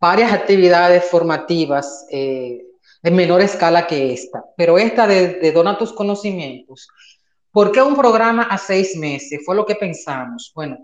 varias 0.00 0.32
actividades 0.32 1.04
formativas 1.04 2.06
eh, 2.10 2.64
en 3.02 3.14
menor 3.14 3.40
escala 3.40 3.86
que 3.88 4.12
esta, 4.12 4.44
pero 4.56 4.78
esta 4.78 5.06
de, 5.06 5.34
de 5.34 5.52
Dona 5.52 5.78
tus 5.78 5.92
conocimientos. 5.92 6.88
¿Por 7.50 7.70
qué 7.70 7.82
un 7.82 7.96
programa 7.96 8.44
a 8.44 8.56
seis 8.56 8.96
meses? 8.96 9.42
Fue 9.44 9.54
lo 9.54 9.66
que 9.66 9.74
pensamos. 9.74 10.50
Bueno, 10.54 10.78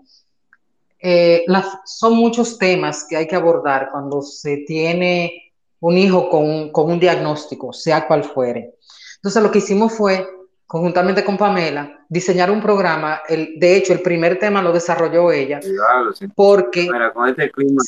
eh, 1.01 1.45
son 1.85 2.15
muchos 2.15 2.57
temas 2.57 3.05
que 3.07 3.15
hay 3.15 3.27
que 3.27 3.35
abordar 3.35 3.89
cuando 3.91 4.21
se 4.21 4.57
tiene 4.67 5.53
un 5.79 5.97
hijo 5.97 6.29
con, 6.29 6.71
con, 6.71 6.91
un 6.91 6.99
diagnóstico, 6.99 7.71
sea 7.71 8.05
cual 8.05 8.23
fuere. 8.23 8.75
Entonces 9.15 9.41
lo 9.41 9.49
que 9.49 9.59
hicimos 9.59 9.93
fue, 9.93 10.27
conjuntamente 10.67 11.23
con 11.23 11.37
Pamela, 11.37 12.05
diseñar 12.09 12.51
un 12.51 12.61
programa. 12.61 13.21
El, 13.27 13.59
de 13.59 13.77
hecho, 13.77 13.93
el 13.93 14.01
primer 14.01 14.37
tema 14.37 14.61
lo 14.61 14.73
desarrolló 14.73 15.31
ella. 15.31 15.59
Porque... 16.35 16.87
con 17.13 17.29
este 17.29 17.49
clima, 17.49 17.81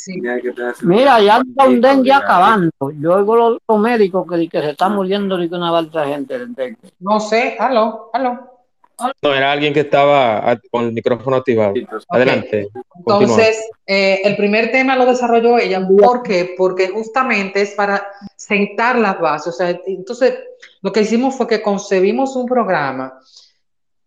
Mira, 0.84 1.20
ya 1.22 1.42
está 1.48 1.68
un 1.68 1.82
dengue 1.82 2.14
acabando. 2.14 2.72
Yo 3.00 3.16
oigo 3.16 3.36
los, 3.36 3.58
los 3.68 3.80
médicos 3.80 4.26
que, 4.28 4.48
que 4.48 4.62
se 4.62 4.70
están 4.72 4.96
muriendo 4.96 5.42
y 5.44 5.50
que 5.50 5.56
una 5.56 5.72
balsa 5.72 6.06
gente 6.06 6.40
No 7.00 7.20
sé, 7.20 7.58
aló, 7.60 8.10
aló. 8.14 8.61
No, 9.22 9.34
era 9.34 9.52
alguien 9.52 9.74
que 9.74 9.82
estaba 9.82 10.60
con 10.70 10.86
el 10.86 10.94
micrófono 10.94 11.38
activado. 11.38 11.74
Adelante. 12.10 12.70
Entonces, 12.96 13.70
eh, 13.86 14.22
el 14.24 14.36
primer 14.36 14.72
tema 14.72 14.96
lo 14.96 15.06
desarrolló 15.06 15.58
ella. 15.58 15.86
¿Por 15.88 16.24
qué? 16.24 16.54
Porque 16.58 16.90
justamente 16.90 17.62
es 17.62 17.72
para 17.72 18.08
sentar 18.36 18.98
las 18.98 19.20
bases. 19.20 19.54
O 19.54 19.58
sea, 19.58 19.70
entonces, 19.86 20.36
lo 20.82 20.92
que 20.92 21.02
hicimos 21.02 21.36
fue 21.36 21.48
que 21.48 21.62
concebimos 21.62 22.36
un 22.36 22.46
programa 22.46 23.20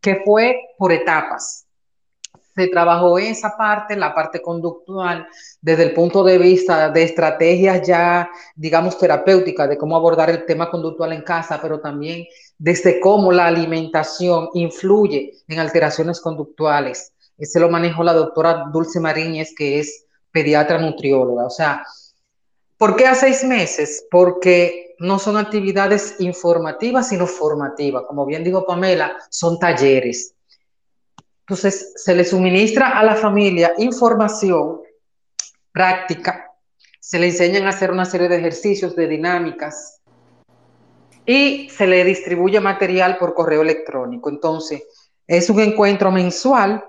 que 0.01 0.23
fue 0.25 0.61
por 0.79 0.93
etapas 0.93 1.64
se 2.55 2.69
trabajó 2.69 3.19
esa 3.19 3.57
parte, 3.57 3.97
la 3.97 4.15
parte 4.15 4.41
conductual, 4.41 5.27
desde 5.61 5.83
el 5.85 5.93
punto 5.93 6.23
de 6.23 6.39
vista 6.39 6.89
de 6.91 7.03
estrategias 7.03 7.87
ya, 7.87 8.31
digamos, 8.55 8.97
terapéuticas, 8.99 9.69
de 9.69 9.77
cómo 9.77 9.97
abordar 9.97 10.31
el 10.31 10.47
tema 10.47 10.71
conductual 10.71 11.13
en 11.13 11.23
casa, 11.23 11.59
pero 11.61 11.81
también 11.81 12.27
desde 12.59 13.01
cómo 13.01 13.33
la 13.33 13.47
alimentación 13.47 14.49
influye 14.55 15.33
en 15.49 15.59
alteraciones 15.59 16.21
conductuales. 16.21 17.13
Ese 17.37 17.59
lo 17.59 17.69
manejó 17.69 18.05
la 18.05 18.13
doctora 18.13 18.67
Dulce 18.73 19.01
Mariñez, 19.01 19.53
que 19.57 19.81
es 19.81 20.07
pediatra 20.31 20.79
nutrióloga. 20.79 21.47
O 21.47 21.51
sea, 21.51 21.85
¿por 22.79 22.95
qué 22.95 23.07
a 23.07 23.17
seis 23.17 23.43
meses? 23.43 24.07
Porque 24.11 24.95
no 25.01 25.19
son 25.19 25.37
actividades 25.37 26.21
informativas, 26.21 27.09
sino 27.09 27.27
formativas. 27.27 28.05
Como 28.07 28.25
bien 28.25 28.45
dijo 28.45 28.65
Pamela, 28.65 29.17
son 29.31 29.59
talleres 29.59 30.34
entonces, 31.47 31.93
se 31.97 32.15
le 32.15 32.25
suministra 32.25 32.99
a 32.99 33.05
la 33.05 33.17
familia 33.17 33.75
información 33.77 34.81
práctica, 35.73 36.51
se 36.99 37.19
le 37.19 37.27
enseñan 37.27 37.67
a 37.67 37.69
hacer 37.69 37.91
una 37.91 38.07
serie 38.07 38.29
de 38.29 38.39
ejercicios, 38.39 38.97
de 38.97 39.07
dinámicas, 39.07 40.01
y 41.27 41.69
se 41.69 41.87
le 41.87 42.03
distribuye 42.03 42.61
material 42.61 43.19
por 43.19 43.35
correo 43.35 43.61
electrónico. 43.61 44.31
Entonces, 44.31 44.85
es 45.27 45.51
un 45.51 45.61
encuentro 45.61 46.11
mensual, 46.11 46.83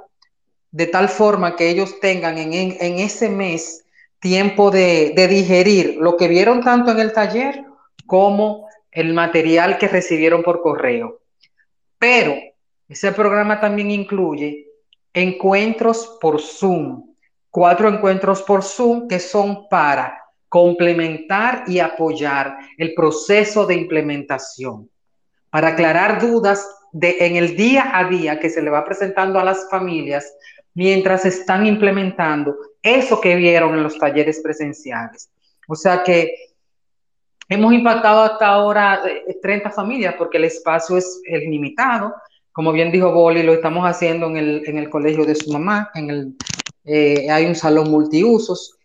de 0.71 0.87
tal 0.87 1.09
forma 1.09 1.57
que 1.57 1.69
ellos 1.69 1.99
tengan 1.99 2.37
en, 2.37 2.99
ese 2.99 3.27
mes 3.27 3.83
tiempo 4.21 4.71
de, 4.71 5.11
de 5.17 5.27
digerir 5.27 5.97
lo 5.99 6.15
que 6.15 6.29
vieron 6.29 6.61
tanto 6.61 6.91
en 6.91 6.99
el 7.01 7.11
taller 7.11 7.61
como 8.05 8.69
el 8.91 9.13
material 9.13 9.77
que 9.77 9.89
recibieron 9.89 10.43
por 10.43 10.61
correo. 10.61 11.19
Pero 11.99 12.35
ese 12.87 13.11
programa 13.11 13.59
también 13.59 13.91
incluye 13.91 14.67
encuentros 15.13 16.17
por 16.21 16.41
Zoom, 16.41 17.15
cuatro 17.49 17.89
encuentros 17.89 18.41
por 18.43 18.63
Zoom 18.63 19.07
que 19.07 19.19
son 19.19 19.67
para 19.69 20.21
complementar 20.49 21.63
y 21.67 21.79
apoyar 21.79 22.57
el 22.77 22.93
proceso 22.93 23.65
de 23.65 23.75
implementación, 23.75 24.89
para 25.49 25.69
aclarar 25.69 26.21
dudas 26.21 26.67
de, 26.91 27.17
en 27.19 27.35
el 27.35 27.55
día 27.55 27.97
a 27.97 28.07
día 28.07 28.39
que 28.39 28.49
se 28.49 28.61
le 28.61 28.69
va 28.69 28.85
presentando 28.85 29.39
a 29.39 29.43
las 29.43 29.69
familias 29.69 30.33
mientras 30.73 31.25
están 31.25 31.65
implementando 31.65 32.55
eso 32.81 33.19
que 33.19 33.35
vieron 33.35 33.73
en 33.73 33.83
los 33.83 33.97
talleres 33.97 34.41
presenciales. 34.41 35.29
O 35.67 35.75
sea 35.75 36.03
que 36.03 36.35
Hemos 37.47 37.73
impactado 37.73 38.23
hasta 38.23 38.47
ahora 38.47 39.03
30 39.41 39.69
familias 39.69 40.15
porque 40.17 40.37
el 40.37 40.45
espacio 40.45 40.97
es 40.97 41.21
limitado. 41.23 42.15
Como 42.55 42.71
bien 42.71 42.89
dijo 42.89 43.11
Boli, 43.11 43.43
lo 43.43 43.53
estamos 43.53 43.83
haciendo 43.85 44.27
en 44.27 44.37
el, 44.37 44.63
en 44.65 44.77
el 44.77 44.89
colegio 44.89 45.25
de 45.25 45.35
su 45.35 45.51
mamá, 45.51 45.91
en 45.93 46.09
el, 46.09 46.37
eh, 46.85 47.29
hay 47.29 47.47
un 47.47 47.53
salón 47.53 47.91
multiusos. 47.91 48.77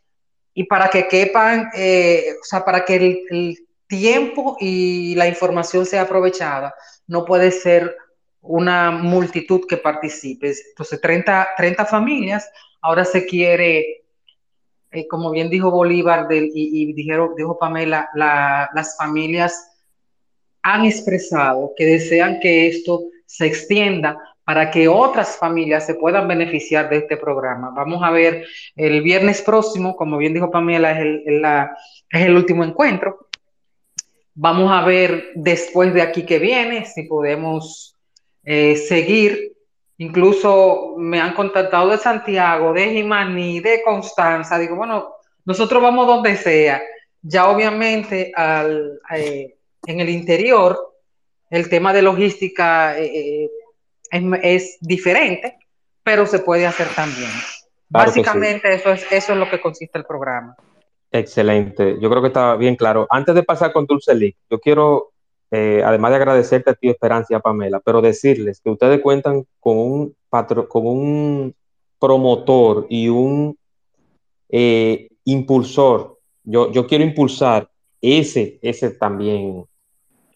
Y 0.53 0.65
para 0.65 0.89
que 0.89 1.07
quepan, 1.07 1.71
eh, 1.77 2.35
o 2.43 2.45
sea, 2.45 2.65
para 2.65 2.85
que 2.85 2.97
el, 2.97 3.21
el, 3.31 3.59
tiempo 3.87 4.57
y 4.59 5.15
la 5.15 5.29
información 5.29 5.87
sea 5.87 6.03
aprovechada, 6.03 6.75
no 7.07 7.25
puede 7.25 7.53
ser 7.53 7.97
una 8.41 8.91
multitud 8.91 9.61
que 9.69 9.77
participe. 9.77 10.53
Entonces, 10.71 11.01
30, 11.01 11.51
30 11.57 11.87
familias, 11.87 12.51
ahora 12.81 13.05
se 13.05 13.25
quiere, 13.25 14.03
eh, 14.91 15.07
como 15.07 15.31
bien 15.31 15.49
dijo 15.49 15.71
Bolívar 15.71 16.27
del, 16.27 16.47
y, 16.53 16.83
y, 16.83 16.93
dijeron, 16.93 17.35
dijo 17.37 17.57
Pamela, 17.57 18.11
la, 18.15 18.69
las 18.75 18.97
familias 18.97 19.71
han 20.63 20.85
expresado 20.85 21.73
que 21.77 21.87
desean 21.87 22.41
que 22.41 22.67
esto 22.67 23.05
se 23.31 23.47
extienda 23.47 24.19
para 24.45 24.73
que 24.73 24.89
otras 24.89 25.39
familias 25.39 25.87
se 25.87 25.95
puedan 25.95 26.27
beneficiar 26.27 26.91
de 26.91 26.97
este 26.97 27.17
programa. 27.17 27.71
Vamos 27.71 28.03
a 28.03 28.11
ver 28.11 28.45
el 28.75 29.03
viernes 29.03 29.41
próximo, 29.41 29.95
como 29.95 30.19
bien 30.19 30.35
dijo 30.35 30.51
Pamela, 30.51 30.91
es 30.91 30.99
el, 30.99 31.45
es 32.11 32.27
el 32.27 32.35
último 32.35 32.65
encuentro. 32.65 33.29
Vamos 34.35 34.73
a 34.73 34.85
ver 34.85 35.31
después 35.37 35.95
de 35.95 36.03
aquí 36.03 36.27
que 36.27 36.41
viene 36.41 36.85
si 36.87 37.05
podemos 37.05 37.95
eh, 38.43 38.75
seguir. 38.75 39.53
Incluso 39.99 40.97
me 40.99 41.21
han 41.21 41.35
contactado 41.35 41.91
de 41.91 41.99
Santiago, 41.99 42.73
de 42.73 42.91
Jimaní, 42.91 43.61
de 43.61 43.81
Constanza. 43.85 44.59
Digo, 44.59 44.75
bueno, 44.75 45.15
nosotros 45.45 45.81
vamos 45.81 46.09
donde 46.09 46.37
sea. 46.37 46.83
Ya 47.23 47.49
obviamente 47.49 48.33
al, 48.35 48.99
eh, 49.15 49.55
en 49.87 50.01
el 50.01 50.09
interior 50.09 50.90
el 51.51 51.69
tema 51.69 51.93
de 51.93 52.03
logística 52.03 52.99
eh, 52.99 53.51
es, 54.11 54.23
es, 54.43 54.79
diferente, 54.81 55.59
pero 56.03 56.27
se 56.27 56.39
puede 56.39 56.67
hacer 56.67 56.89
también. 56.95 57.31
Claro 57.91 58.07
Básicamente 58.07 58.69
sí. 58.69 58.75
eso, 58.75 58.93
es, 58.93 59.13
eso 59.13 59.33
es 59.33 59.39
lo 59.39 59.51
que 59.51 59.61
consiste 59.61 59.99
el 59.99 60.05
programa. 60.05 60.57
Excelente, 61.13 61.99
yo 62.01 62.09
creo 62.09 62.23
que 62.23 62.29
está 62.29 62.55
bien 62.55 62.77
claro. 62.77 63.07
Antes 63.11 63.35
de 63.35 63.43
pasar 63.43 63.73
con 63.73 63.87
Dulce 63.87 64.15
Lee, 64.15 64.37
yo 64.49 64.61
quiero, 64.61 65.11
eh, 65.51 65.83
además 65.85 66.13
de 66.13 66.17
agradecerte 66.17 66.71
a 66.71 66.75
ti, 66.75 66.89
Esperanza 66.89 67.35
y 67.35 67.35
a 67.35 67.41
Pamela, 67.41 67.81
pero 67.81 68.01
decirles 68.01 68.61
que 68.61 68.71
ustedes 68.71 69.01
cuentan 69.01 69.45
con 69.59 69.77
un, 69.77 70.17
patro, 70.29 70.69
con 70.69 70.87
un 70.87 71.55
promotor 71.99 72.87
y 72.89 73.09
un 73.09 73.59
eh, 74.49 75.09
impulsor. 75.25 76.19
Yo, 76.45 76.71
yo 76.71 76.87
quiero 76.87 77.03
impulsar 77.03 77.69
ese, 78.01 78.61
ese 78.63 78.91
también, 78.91 79.65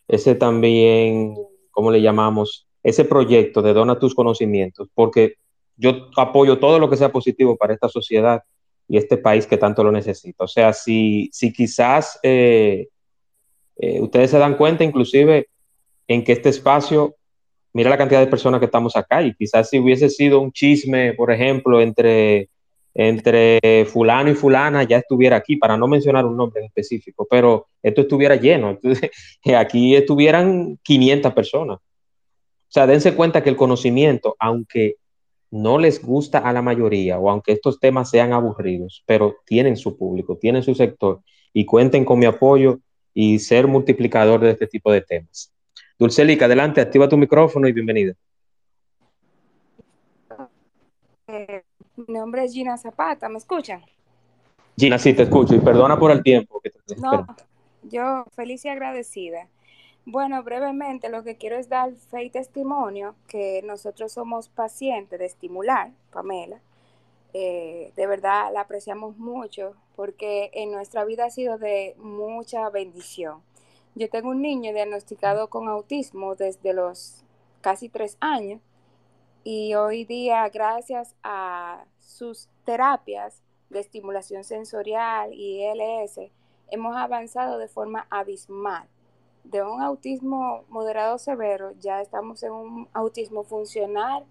ese 0.08 0.34
también, 0.34 1.34
¿cómo 1.70 1.90
le 1.90 2.02
llamamos? 2.02 2.66
Ese 2.82 3.04
proyecto 3.04 3.62
de 3.62 3.72
Dona 3.72 3.98
tus 3.98 4.14
conocimientos, 4.14 4.88
porque 4.94 5.34
yo 5.76 6.08
apoyo 6.16 6.58
todo 6.58 6.78
lo 6.78 6.88
que 6.88 6.96
sea 6.96 7.10
positivo 7.10 7.56
para 7.56 7.74
esta 7.74 7.88
sociedad 7.88 8.42
y 8.88 8.98
este 8.98 9.16
país 9.16 9.46
que 9.46 9.56
tanto 9.56 9.82
lo 9.82 9.90
necesita. 9.90 10.44
O 10.44 10.48
sea, 10.48 10.72
si, 10.72 11.30
si 11.32 11.52
quizás 11.52 12.18
eh, 12.22 12.88
eh, 13.76 14.00
ustedes 14.00 14.30
se 14.30 14.38
dan 14.38 14.56
cuenta 14.56 14.84
inclusive 14.84 15.48
en 16.06 16.22
que 16.22 16.32
este 16.32 16.50
espacio, 16.50 17.16
mira 17.72 17.90
la 17.90 17.98
cantidad 17.98 18.20
de 18.20 18.26
personas 18.26 18.60
que 18.60 18.66
estamos 18.66 18.94
acá 18.96 19.22
y 19.22 19.34
quizás 19.34 19.70
si 19.70 19.78
hubiese 19.78 20.10
sido 20.10 20.40
un 20.40 20.52
chisme, 20.52 21.14
por 21.14 21.32
ejemplo, 21.32 21.80
entre, 21.80 22.50
entre 22.94 23.84
fulano 23.86 24.30
y 24.30 24.34
fulana, 24.34 24.84
ya 24.84 24.98
estuviera 24.98 25.36
aquí, 25.36 25.56
para 25.56 25.76
no 25.76 25.88
mencionar 25.88 26.24
un 26.24 26.36
nombre 26.36 26.64
específico, 26.64 27.26
pero 27.28 27.66
esto 27.82 28.02
estuviera 28.02 28.36
lleno. 28.36 28.78
Aquí 29.58 29.96
estuvieran 29.96 30.78
500 30.82 31.34
personas. 31.34 31.78
O 31.78 32.72
sea, 32.74 32.86
dense 32.86 33.14
cuenta 33.14 33.42
que 33.42 33.50
el 33.50 33.56
conocimiento, 33.56 34.36
aunque 34.38 34.96
no 35.50 35.78
les 35.78 36.02
gusta 36.02 36.38
a 36.38 36.52
la 36.52 36.62
mayoría 36.62 37.18
o 37.18 37.30
aunque 37.30 37.52
estos 37.52 37.78
temas 37.78 38.10
sean 38.10 38.32
aburridos, 38.32 39.04
pero 39.06 39.36
tienen 39.46 39.76
su 39.76 39.96
público, 39.96 40.36
tienen 40.36 40.62
su 40.64 40.74
sector 40.74 41.20
y 41.52 41.64
cuenten 41.64 42.04
con 42.04 42.18
mi 42.18 42.26
apoyo 42.26 42.80
y 43.14 43.38
ser 43.38 43.68
multiplicador 43.68 44.40
de 44.40 44.50
este 44.50 44.66
tipo 44.66 44.90
de 44.90 45.02
temas. 45.02 45.52
Dulcelica, 45.96 46.46
adelante, 46.46 46.80
activa 46.80 47.08
tu 47.08 47.16
micrófono 47.16 47.68
y 47.68 47.72
bienvenida. 47.72 48.14
Eh, 51.28 51.62
mi 51.96 52.14
nombre 52.14 52.44
es 52.44 52.52
Gina 52.52 52.76
Zapata, 52.76 53.28
¿me 53.28 53.38
escuchan? 53.38 53.82
Gina, 54.76 54.98
sí, 54.98 55.14
te 55.14 55.22
escucho 55.22 55.54
y 55.54 55.60
perdona 55.60 55.98
por 55.98 56.10
el 56.10 56.22
tiempo. 56.22 56.60
Que 56.60 56.70
te 56.70 56.96
no, 56.96 57.26
yo 57.82 58.24
feliz 58.34 58.64
y 58.64 58.68
agradecida. 58.68 59.48
Bueno, 60.06 60.42
brevemente 60.42 61.08
lo 61.08 61.22
que 61.22 61.36
quiero 61.36 61.56
es 61.56 61.68
dar 61.68 61.94
fe 61.94 62.24
y 62.24 62.30
testimonio 62.30 63.14
que 63.26 63.62
nosotros 63.64 64.12
somos 64.12 64.48
pacientes 64.48 65.18
de 65.18 65.24
estimular, 65.26 65.92
Pamela. 66.12 66.60
Eh, 67.32 67.92
de 67.96 68.06
verdad 68.06 68.52
la 68.52 68.60
apreciamos 68.60 69.16
mucho 69.16 69.74
porque 69.96 70.50
en 70.52 70.70
nuestra 70.70 71.04
vida 71.04 71.24
ha 71.24 71.30
sido 71.30 71.58
de 71.58 71.94
mucha 71.98 72.68
bendición. 72.68 73.40
Yo 73.94 74.10
tengo 74.10 74.30
un 74.30 74.42
niño 74.42 74.72
diagnosticado 74.72 75.48
con 75.48 75.68
autismo 75.68 76.34
desde 76.34 76.74
los 76.74 77.24
casi 77.60 77.88
tres 77.88 78.16
años 78.20 78.60
y 79.44 79.74
hoy 79.74 80.06
día 80.06 80.48
gracias 80.48 81.14
a 81.22 81.84
sus 82.00 82.48
terapias 82.64 83.42
de 83.68 83.80
estimulación 83.80 84.42
sensorial 84.42 85.34
y 85.34 85.62
LS 85.66 86.30
hemos 86.70 86.96
avanzado 86.96 87.58
de 87.58 87.68
forma 87.68 88.06
abismal 88.08 88.88
de 89.44 89.62
un 89.62 89.82
autismo 89.82 90.64
moderado 90.70 91.18
severo, 91.18 91.72
ya 91.78 92.00
estamos 92.00 92.42
en 92.42 92.52
un 92.52 92.88
autismo 92.94 93.44
funcional 93.44 94.24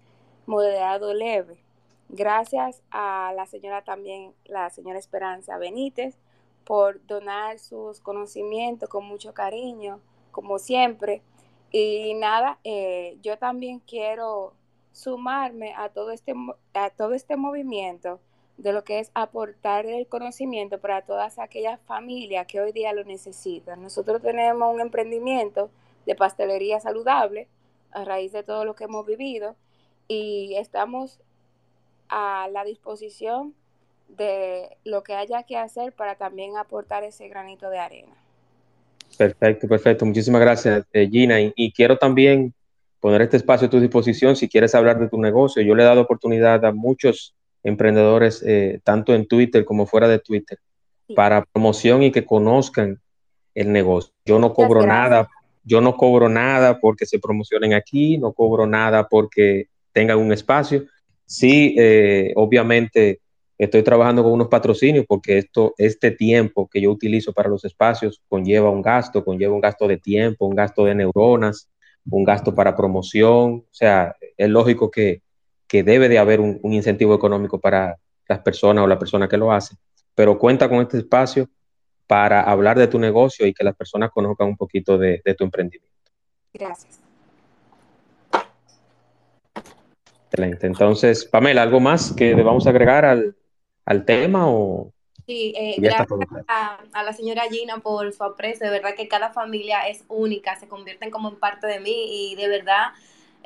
moderado 0.46 1.14
leve. 1.14 1.62
Gracias 2.08 2.82
a 2.90 3.32
la 3.36 3.46
señora 3.46 3.82
también, 3.82 4.34
la 4.44 4.68
señora 4.70 4.98
Esperanza 4.98 5.56
Benítez, 5.56 6.18
por 6.64 7.04
donar 7.06 7.60
sus 7.60 8.00
conocimientos 8.00 8.88
con 8.88 9.04
mucho 9.04 9.32
cariño, 9.32 10.00
como 10.32 10.58
siempre. 10.58 11.22
Y 11.70 12.14
nada, 12.14 12.58
eh, 12.64 13.16
yo 13.22 13.38
también 13.38 13.78
quiero 13.78 14.54
sumarme 14.94 15.74
a 15.76 15.88
todo 15.90 16.12
este, 16.12 16.34
a 16.72 16.90
todo 16.90 17.12
este 17.14 17.36
movimiento 17.36 18.20
de 18.56 18.72
lo 18.72 18.84
que 18.84 19.00
es 19.00 19.10
aportar 19.14 19.84
el 19.86 20.06
conocimiento 20.06 20.78
para 20.78 21.02
todas 21.02 21.40
aquellas 21.40 21.80
familias 21.80 22.46
que 22.46 22.60
hoy 22.60 22.72
día 22.72 22.92
lo 22.92 23.04
necesitan. 23.04 23.82
Nosotros 23.82 24.22
tenemos 24.22 24.72
un 24.72 24.80
emprendimiento 24.80 25.70
de 26.06 26.14
pastelería 26.14 26.78
saludable 26.78 27.48
a 27.90 28.04
raíz 28.04 28.32
de 28.32 28.44
todo 28.44 28.64
lo 28.64 28.74
que 28.76 28.84
hemos 28.84 29.04
vivido 29.04 29.56
y 30.06 30.54
estamos 30.56 31.18
a 32.08 32.48
la 32.52 32.64
disposición 32.64 33.54
de 34.08 34.76
lo 34.84 35.02
que 35.02 35.14
haya 35.14 35.42
que 35.42 35.56
hacer 35.56 35.92
para 35.92 36.14
también 36.14 36.56
aportar 36.56 37.02
ese 37.02 37.26
granito 37.28 37.68
de 37.70 37.78
arena. 37.78 38.14
Perfecto, 39.18 39.66
perfecto. 39.66 40.06
Muchísimas 40.06 40.40
gracias, 40.40 40.84
eh, 40.92 41.08
Gina. 41.10 41.40
Y, 41.40 41.52
y, 41.56 41.72
quiero 41.72 41.96
también 41.96 42.52
poner 43.04 43.20
este 43.20 43.36
espacio 43.36 43.66
a 43.66 43.70
tu 43.70 43.80
disposición 43.80 44.34
si 44.34 44.48
quieres 44.48 44.74
hablar 44.74 44.98
de 44.98 45.10
tu 45.10 45.20
negocio. 45.20 45.60
Yo 45.60 45.74
le 45.74 45.82
he 45.82 45.84
dado 45.84 46.00
oportunidad 46.00 46.64
a 46.64 46.72
muchos 46.72 47.34
emprendedores, 47.62 48.42
eh, 48.46 48.80
tanto 48.82 49.14
en 49.14 49.26
Twitter 49.26 49.66
como 49.66 49.84
fuera 49.84 50.08
de 50.08 50.20
Twitter, 50.20 50.58
sí. 51.06 51.12
para 51.12 51.44
promoción 51.44 52.02
y 52.02 52.10
que 52.10 52.24
conozcan 52.24 52.98
el 53.54 53.72
negocio. 53.72 54.14
Yo 54.24 54.38
no 54.38 54.54
cobro 54.54 54.80
Gracias. 54.80 55.10
nada, 55.10 55.28
yo 55.64 55.82
no 55.82 55.98
cobro 55.98 56.30
nada 56.30 56.80
porque 56.80 57.04
se 57.04 57.18
promocionen 57.18 57.74
aquí, 57.74 58.16
no 58.16 58.32
cobro 58.32 58.66
nada 58.66 59.06
porque 59.06 59.66
tengan 59.92 60.16
un 60.16 60.32
espacio. 60.32 60.86
Sí, 61.26 61.74
eh, 61.78 62.32
obviamente 62.36 63.20
estoy 63.58 63.82
trabajando 63.82 64.22
con 64.22 64.32
unos 64.32 64.48
patrocinios 64.48 65.04
porque 65.06 65.36
esto, 65.36 65.74
este 65.76 66.10
tiempo 66.10 66.70
que 66.72 66.80
yo 66.80 66.90
utilizo 66.90 67.34
para 67.34 67.50
los 67.50 67.66
espacios 67.66 68.22
conlleva 68.30 68.70
un 68.70 68.80
gasto, 68.80 69.22
conlleva 69.22 69.52
un 69.52 69.60
gasto 69.60 69.86
de 69.86 69.98
tiempo, 69.98 70.46
un 70.46 70.56
gasto 70.56 70.86
de 70.86 70.94
neuronas, 70.94 71.68
un 72.10 72.24
gasto 72.24 72.54
para 72.54 72.76
promoción. 72.76 73.64
O 73.70 73.72
sea, 73.72 74.16
es 74.36 74.48
lógico 74.48 74.90
que, 74.90 75.22
que 75.66 75.82
debe 75.82 76.08
de 76.08 76.18
haber 76.18 76.40
un, 76.40 76.58
un, 76.62 76.72
incentivo 76.72 77.14
económico 77.14 77.60
para 77.60 77.96
las 78.28 78.40
personas 78.40 78.84
o 78.84 78.86
la 78.86 78.98
persona 78.98 79.28
que 79.28 79.36
lo 79.36 79.52
hace, 79.52 79.76
pero 80.14 80.38
cuenta 80.38 80.68
con 80.68 80.80
este 80.80 80.98
espacio 80.98 81.48
para 82.06 82.42
hablar 82.42 82.78
de 82.78 82.86
tu 82.86 82.98
negocio 82.98 83.46
y 83.46 83.54
que 83.54 83.64
las 83.64 83.76
personas 83.76 84.10
conozcan 84.10 84.48
un 84.48 84.56
poquito 84.56 84.98
de, 84.98 85.20
de 85.24 85.34
tu 85.34 85.44
emprendimiento. 85.44 85.94
Gracias. 86.52 87.00
Excelente. 90.26 90.66
Entonces, 90.66 91.24
Pamela, 91.24 91.62
¿algo 91.62 91.80
más 91.80 92.12
que 92.12 92.34
debamos 92.34 92.66
agregar 92.66 93.04
al, 93.04 93.36
al 93.84 94.04
tema 94.04 94.48
o, 94.48 94.93
Sí, 95.26 95.54
eh, 95.56 95.76
gracias 95.78 96.08
a, 96.48 96.78
a, 96.92 97.02
la 97.02 97.12
señora 97.12 97.44
Gina 97.50 97.78
por 97.78 98.12
su 98.12 98.22
aprecio. 98.22 98.66
De 98.66 98.72
verdad 98.72 98.94
que 98.94 99.08
cada 99.08 99.32
familia 99.32 99.88
es 99.88 100.04
única, 100.08 100.56
se 100.56 100.68
convierten 100.68 101.10
como 101.10 101.30
en 101.30 101.36
parte 101.36 101.66
de 101.66 101.80
mí 101.80 102.32
y 102.32 102.34
de 102.36 102.46
verdad 102.48 102.92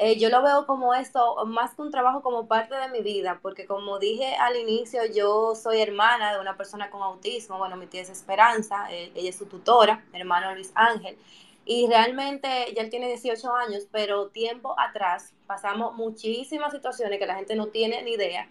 eh, 0.00 0.16
yo 0.16 0.28
lo 0.30 0.44
veo 0.44 0.64
como 0.64 0.94
esto, 0.94 1.44
más 1.46 1.74
que 1.74 1.82
un 1.82 1.90
trabajo 1.90 2.22
como 2.22 2.46
parte 2.46 2.76
de 2.76 2.88
mi 2.88 3.00
vida, 3.02 3.40
porque 3.42 3.66
como 3.66 3.98
dije 3.98 4.36
al 4.36 4.56
inicio, 4.56 5.00
yo 5.12 5.56
soy 5.56 5.80
hermana 5.80 6.32
de 6.32 6.40
una 6.40 6.56
persona 6.56 6.88
con 6.88 7.02
autismo, 7.02 7.58
bueno, 7.58 7.76
mi 7.76 7.88
tía 7.88 8.02
es 8.02 8.08
Esperanza, 8.08 8.86
eh, 8.92 9.10
ella 9.16 9.30
es 9.30 9.36
su 9.36 9.46
tutora, 9.46 10.04
mi 10.12 10.20
hermano 10.20 10.54
Luis 10.54 10.70
Ángel, 10.76 11.18
y 11.64 11.88
realmente 11.88 12.48
ya 12.76 12.82
él 12.82 12.90
tiene 12.90 13.08
18 13.08 13.52
años, 13.56 13.88
pero 13.90 14.28
tiempo 14.28 14.78
atrás 14.78 15.34
pasamos 15.48 15.96
muchísimas 15.96 16.72
situaciones 16.72 17.18
que 17.18 17.26
la 17.26 17.34
gente 17.34 17.56
no 17.56 17.66
tiene 17.66 18.00
ni 18.04 18.12
idea 18.12 18.48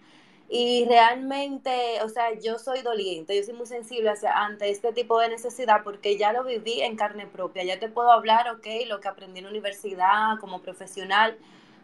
y 0.50 0.86
realmente, 0.86 2.00
o 2.02 2.08
sea, 2.08 2.38
yo 2.38 2.58
soy 2.58 2.80
doliente, 2.80 3.36
yo 3.36 3.42
soy 3.42 3.52
muy 3.52 3.66
sensible 3.66 4.10
ante 4.34 4.70
este 4.70 4.94
tipo 4.94 5.20
de 5.20 5.28
necesidad 5.28 5.82
porque 5.84 6.16
ya 6.16 6.32
lo 6.32 6.42
viví 6.42 6.80
en 6.80 6.96
carne 6.96 7.26
propia. 7.26 7.64
Ya 7.64 7.78
te 7.78 7.90
puedo 7.90 8.10
hablar, 8.10 8.48
ok, 8.48 8.66
lo 8.86 9.00
que 9.00 9.08
aprendí 9.08 9.40
en 9.40 9.44
la 9.44 9.50
universidad 9.50 10.38
como 10.40 10.62
profesional, 10.62 11.36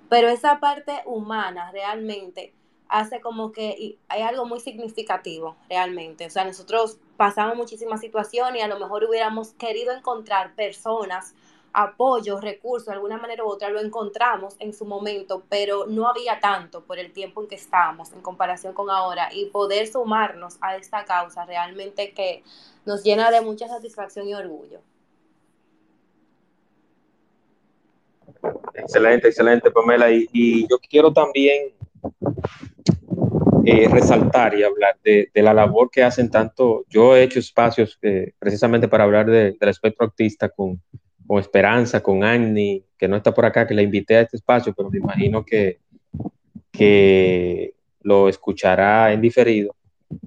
pero 0.09 0.29
esa 0.29 0.61
parte 0.61 1.03
humana 1.05 1.71
realmente 1.73 2.55
hace 2.89 3.21
como 3.21 3.53
que 3.53 3.99
hay 4.09 4.23
algo 4.23 4.47
muy 4.47 4.61
significativo 4.61 5.57
realmente. 5.69 6.25
O 6.27 6.31
sea, 6.31 6.45
nosotros 6.45 6.99
pasamos 7.19 7.57
muchísimas 7.57 8.01
situaciones 8.01 8.61
y 8.61 8.65
a 8.65 8.69
lo 8.69 8.79
mejor 8.79 9.05
hubiéramos 9.05 9.53
querido 9.55 9.93
encontrar 9.93 10.55
personas 10.55 11.35
apoyo, 11.75 12.41
recursos, 12.41 12.87
de 12.87 12.93
alguna 12.93 13.19
manera 13.19 13.45
u 13.45 13.49
otra 13.49 13.69
lo 13.69 13.81
encontramos 13.81 14.55
en 14.61 14.73
su 14.73 14.85
momento, 14.85 15.43
pero 15.49 15.87
no 15.87 16.09
había 16.09 16.39
tanto 16.39 16.85
por 16.85 17.01
el 17.01 17.13
tiempo 17.13 17.43
en 17.43 17.49
que 17.49 17.57
estábamos 17.57 18.13
en 18.13 18.23
comparación 18.23 18.73
con 18.73 18.91
ahora 18.91 19.29
y 19.33 19.47
poder 19.47 19.89
sumarnos 19.89 20.57
a 20.61 20.77
esta 20.77 21.05
causa 21.05 21.45
realmente 21.45 22.13
que 22.13 22.45
nos 22.87 23.03
llena 23.03 23.31
de 23.33 23.41
mucha 23.41 23.67
satisfacción 23.67 24.29
y 24.29 24.35
orgullo. 24.35 24.81
Excelente, 28.75 29.29
excelente, 29.29 29.71
Pamela. 29.71 30.11
Y, 30.11 30.67
yo 30.69 30.79
quiero 30.79 31.13
también 31.13 31.73
eh, 33.65 33.89
resaltar 33.89 34.55
y 34.57 34.63
hablar 34.63 34.97
de, 35.03 35.29
la 35.35 35.53
labor 35.53 35.91
que 35.91 36.05
hacen 36.05 36.31
tanto. 36.31 36.85
Yo 36.89 37.17
he 37.17 37.25
hecho 37.25 37.41
espacios 37.41 37.99
eh, 38.03 38.33
precisamente 38.39 38.87
para 38.87 39.05
hablar 39.05 39.27
del 39.27 39.57
espectro 39.61 40.07
autista 40.07 40.49
con, 40.49 40.81
con 41.27 41.39
Esperanza, 41.39 42.03
con 42.03 42.25
Annie, 42.25 42.85
que 42.97 43.09
no 43.09 43.17
está 43.17 43.33
por 43.33 43.45
acá, 43.45 43.67
que 43.67 43.75
la 43.75 43.83
invité 43.83 44.17
a 44.17 44.21
este 44.23 44.37
espacio, 44.37 44.75
pero 44.77 44.91
me 44.91 44.99
imagino 44.99 45.45
que, 45.45 45.79
que 46.71 47.75
lo 48.03 48.29
escuchará 48.29 49.13
en 49.13 49.21
diferido. 49.21 49.75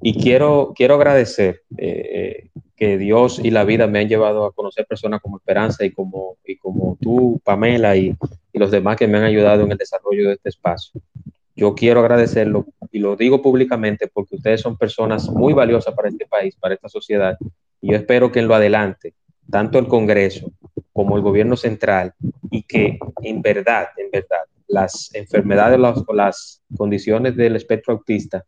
Y 0.02 0.20
quiero, 0.22 0.74
quiero 0.76 0.96
agradecer 0.96 1.62
eh, 1.78 2.50
que 2.76 2.98
Dios 2.98 3.40
y 3.44 3.52
la 3.52 3.64
vida 3.64 3.88
me 3.88 4.00
han 4.00 4.10
llevado 4.10 4.46
a 4.46 4.52
conocer 4.52 4.86
personas 4.86 5.22
como 5.22 5.38
Esperanza 5.38 5.86
y 5.86 5.92
como, 5.92 6.38
y 6.46 6.58
como 6.58 6.98
tú, 7.00 7.42
Pamela, 7.44 7.96
y, 7.96 8.16
y 8.52 8.60
los 8.60 8.72
demás 8.72 8.98
que 8.98 9.08
me 9.08 9.18
han 9.18 9.24
ayudado 9.24 9.64
en 9.64 9.72
el 9.72 9.78
desarrollo 9.78 10.28
de 10.28 10.36
este 10.36 10.50
espacio. 10.50 11.02
Yo 11.56 11.74
quiero 11.74 12.02
agradecerlo 12.02 12.68
y 12.92 13.00
lo 13.00 13.16
digo 13.16 13.42
públicamente 13.42 14.08
porque 14.08 14.36
ustedes 14.36 14.62
son 14.62 14.78
personas 14.78 15.28
muy 15.30 15.54
valiosas 15.54 15.94
para 15.96 16.10
este 16.10 16.28
país, 16.28 16.56
para 16.56 16.76
esta 16.76 16.88
sociedad. 16.88 17.36
Y 17.82 17.92
yo 17.92 17.98
espero 17.98 18.32
que 18.32 18.40
en 18.40 18.48
lo 18.48 18.54
adelante, 18.54 19.16
tanto 19.50 19.80
el 19.80 19.88
Congreso 19.88 20.52
como 20.98 21.16
el 21.16 21.22
gobierno 21.22 21.56
central 21.56 22.16
y 22.50 22.64
que 22.64 22.98
en 23.22 23.44
verdad, 23.44 23.90
en 23.98 24.10
verdad, 24.10 24.46
las 24.68 25.14
enfermedades 25.14 25.80
las 25.80 26.64
condiciones 26.76 27.38
del 27.38 27.56
espectro 27.56 27.94
autista 27.94 28.44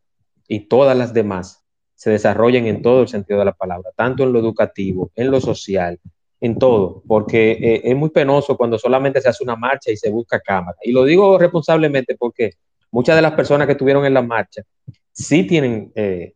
y 0.47 0.62
todas 0.62 0.97
las 0.97 1.14
demás 1.14 1.64
se 1.93 2.10
desarrollen 2.10 2.66
en 2.66 2.82
todo 2.82 3.04
el 3.04 3.08
sentido 3.08 3.38
de 3.38 3.45
la 3.45 3.54
palabra, 3.54 3.91
tanto 3.95 4.24
en 4.24 4.34
lo 4.34 4.39
educativo, 4.39 5.12
en 5.16 5.30
lo 5.30 5.39
social, 5.39 6.00
en 6.41 6.58
todo, 6.58 7.04
porque 7.08 7.52
eh, 7.52 7.82
es 7.84 7.95
muy 7.95 8.10
penoso 8.10 8.58
cuando 8.58 8.80
solamente 8.80 9.22
se 9.22 9.30
hace 9.30 9.43
una 9.43 9.56
marcha 9.56 9.91
y 9.91 9.97
se 9.97 10.10
busca 10.10 10.39
cámara. 10.39 10.78
Y 10.82 10.91
lo 10.91 11.04
digo 11.04 11.38
responsablemente 11.38 12.16
porque 12.18 12.54
muchas 12.89 13.16
de 13.16 13.22
las 13.22 13.34
personas 13.34 13.68
que 13.68 13.74
estuvieron 13.74 14.08
en 14.08 14.16
la 14.16 14.24
marcha 14.24 14.64
sí 15.12 15.43
tienen 15.45 15.91
eh, 15.93 16.34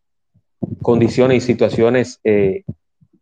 condiciones 0.79 1.37
y 1.37 1.47
situaciones 1.47 2.19
eh, 2.23 2.65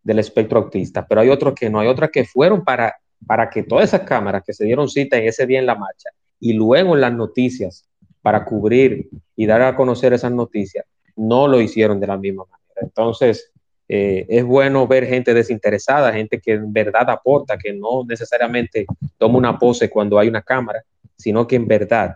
del 0.04 0.20
espectro 0.20 0.60
autista, 0.60 1.06
pero 1.08 1.22
hay 1.22 1.30
otros 1.30 1.54
que 1.54 1.70
no, 1.70 1.80
hay 1.80 1.88
otras 1.88 2.10
que 2.12 2.26
fueron 2.26 2.64
para, 2.64 2.96
para 3.26 3.50
que 3.50 3.64
todas 3.64 3.86
esas 3.86 4.02
cámaras 4.02 4.44
que 4.46 4.54
se 4.54 4.66
dieron 4.66 4.90
cita 4.90 5.18
en 5.18 5.28
ese 5.28 5.46
día 5.46 5.60
en 5.60 5.66
la 5.66 5.76
marcha 5.76 6.10
y 6.40 6.54
luego 6.54 6.96
en 6.96 7.02
las 7.02 7.14
noticias 7.14 7.88
para 8.22 8.46
cubrir 8.46 9.10
y 9.36 9.46
dar 9.46 9.62
a 9.62 9.76
conocer 9.76 10.14
esas 10.14 10.32
noticias, 10.32 10.86
no 11.16 11.48
lo 11.48 11.62
hicieron 11.62 12.00
de 12.00 12.08
la 12.08 12.18
misma 12.18 12.44
manera. 12.46 12.82
Entonces, 12.82 13.52
eh, 13.88 14.26
es 14.30 14.46
bueno 14.46 14.88
ver 14.88 15.06
gente 15.06 15.34
desinteresada, 15.34 16.14
gente 16.14 16.40
que 16.40 16.54
en 16.54 16.72
verdad 16.72 17.10
aporta, 17.10 17.58
que 17.58 17.74
no 17.74 18.06
necesariamente 18.08 18.86
toma 19.18 19.38
una 19.38 19.60
pose 19.60 19.90
cuando 19.90 20.18
hay 20.18 20.30
una 20.30 20.42
cámara, 20.42 20.84
sino 21.18 21.46
que 21.46 21.58
en 21.58 21.68
verdad 21.68 22.16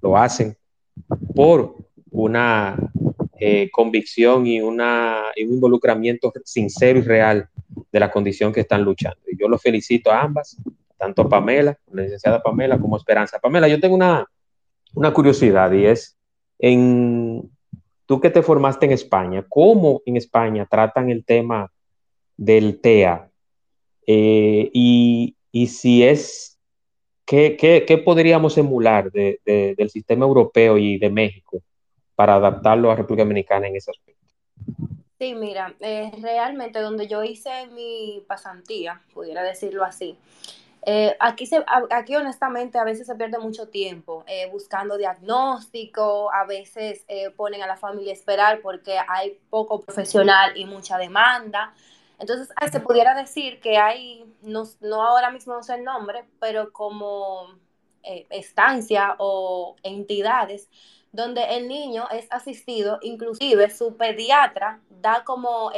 lo 0.00 0.16
hacen 0.16 0.56
por 1.34 1.76
una 2.10 2.76
eh, 3.40 3.70
convicción 3.70 4.46
y, 4.46 4.60
una, 4.60 5.22
un 5.42 5.54
involucramiento 5.54 6.30
sincero 6.44 6.98
y 6.98 7.02
real 7.02 7.48
de 7.90 8.00
la 8.00 8.10
condición 8.10 8.52
que 8.52 8.60
están 8.60 8.82
luchando. 8.82 9.18
Y 9.26 9.38
yo 9.38 9.48
los 9.48 9.62
felicito 9.62 10.10
a 10.10 10.20
ambas, 10.20 10.58
tanto 10.98 11.22
a 11.22 11.28
Pamela, 11.28 11.78
la 11.90 12.02
licenciada 12.02 12.42
Pamela, 12.42 12.78
como 12.78 12.98
Esperanza. 12.98 13.38
Pamela, 13.38 13.66
yo 13.66 13.80
tengo 13.80 13.94
una, 13.94 14.26
una 14.94 15.10
curiosidad 15.14 15.72
y 15.72 15.86
es, 15.86 16.18
en, 16.58 17.50
tú 18.04 18.20
que 18.20 18.28
te 18.28 18.42
formaste 18.42 18.84
en 18.84 18.92
España, 18.92 19.42
¿cómo 19.48 20.02
en 20.04 20.18
España 20.18 20.66
tratan 20.70 21.08
el 21.08 21.24
tema 21.24 21.72
del 22.36 22.78
TEA? 22.78 23.30
Eh, 24.06 24.68
y, 24.74 25.34
y, 25.50 25.66
si 25.68 26.02
es, 26.02 26.58
¿qué, 27.24 27.56
qué, 27.56 27.84
qué 27.86 27.96
podríamos 27.96 28.58
emular 28.58 29.10
de, 29.10 29.40
del 29.46 29.88
sistema 29.88 30.26
europeo 30.26 30.76
y 30.76 30.98
de 30.98 31.08
México 31.08 31.62
para 32.20 32.34
adaptarlo 32.34 32.90
a 32.90 32.96
República 32.96 33.24
Dominicana 33.24 33.66
en 33.66 33.76
ese 33.76 33.92
aspecto? 33.92 34.26
Sí, 35.18 35.34
mira, 35.34 35.74
eh, 35.80 36.12
realmente 36.20 36.78
donde 36.78 37.08
yo 37.08 37.24
hice 37.24 37.66
mi 37.68 38.22
pasantía, 38.28 39.00
pudiera 39.14 39.42
decirlo 39.42 39.84
así, 39.84 40.18
eh, 40.84 41.16
aquí, 41.18 41.46
se, 41.46 41.64
aquí 41.88 42.14
honestamente 42.16 42.76
a 42.76 42.84
veces 42.84 43.06
se 43.06 43.14
pierde 43.14 43.38
mucho 43.38 43.68
tiempo 43.68 44.22
eh, 44.26 44.50
buscando 44.52 44.98
diagnóstico, 44.98 46.30
a 46.30 46.44
veces 46.44 47.06
ponen 47.38 47.62
a 47.62 47.66
la 47.66 47.78
familia 47.78 48.10
a 48.10 48.16
esperar 48.16 48.60
porque 48.60 48.98
hay 49.08 49.38
poco 49.48 49.80
profesional 49.80 50.54
y 50.58 50.66
mucha 50.66 50.98
demanda. 50.98 51.72
Entonces 52.18 52.50
se 52.70 52.80
pudiera 52.80 53.14
decir 53.14 53.60
que 53.60 53.78
hay, 53.78 54.26
no, 54.42 54.64
no 54.82 55.02
ahora 55.02 55.30
mismo 55.30 55.54
no 55.54 55.62
sé 55.62 55.76
el 55.76 55.84
nombre, 55.84 56.26
pero 56.38 56.70
como 56.70 57.46
estancia 58.02 59.14
o 59.18 59.76
entidades 59.82 60.68
donde 61.12 61.56
el 61.56 61.68
niño 61.68 62.06
es 62.10 62.26
asistido, 62.30 62.98
inclusive 63.02 63.70
su 63.70 63.96
pediatra 63.96 64.80
da 64.88 65.24
como 65.24 65.72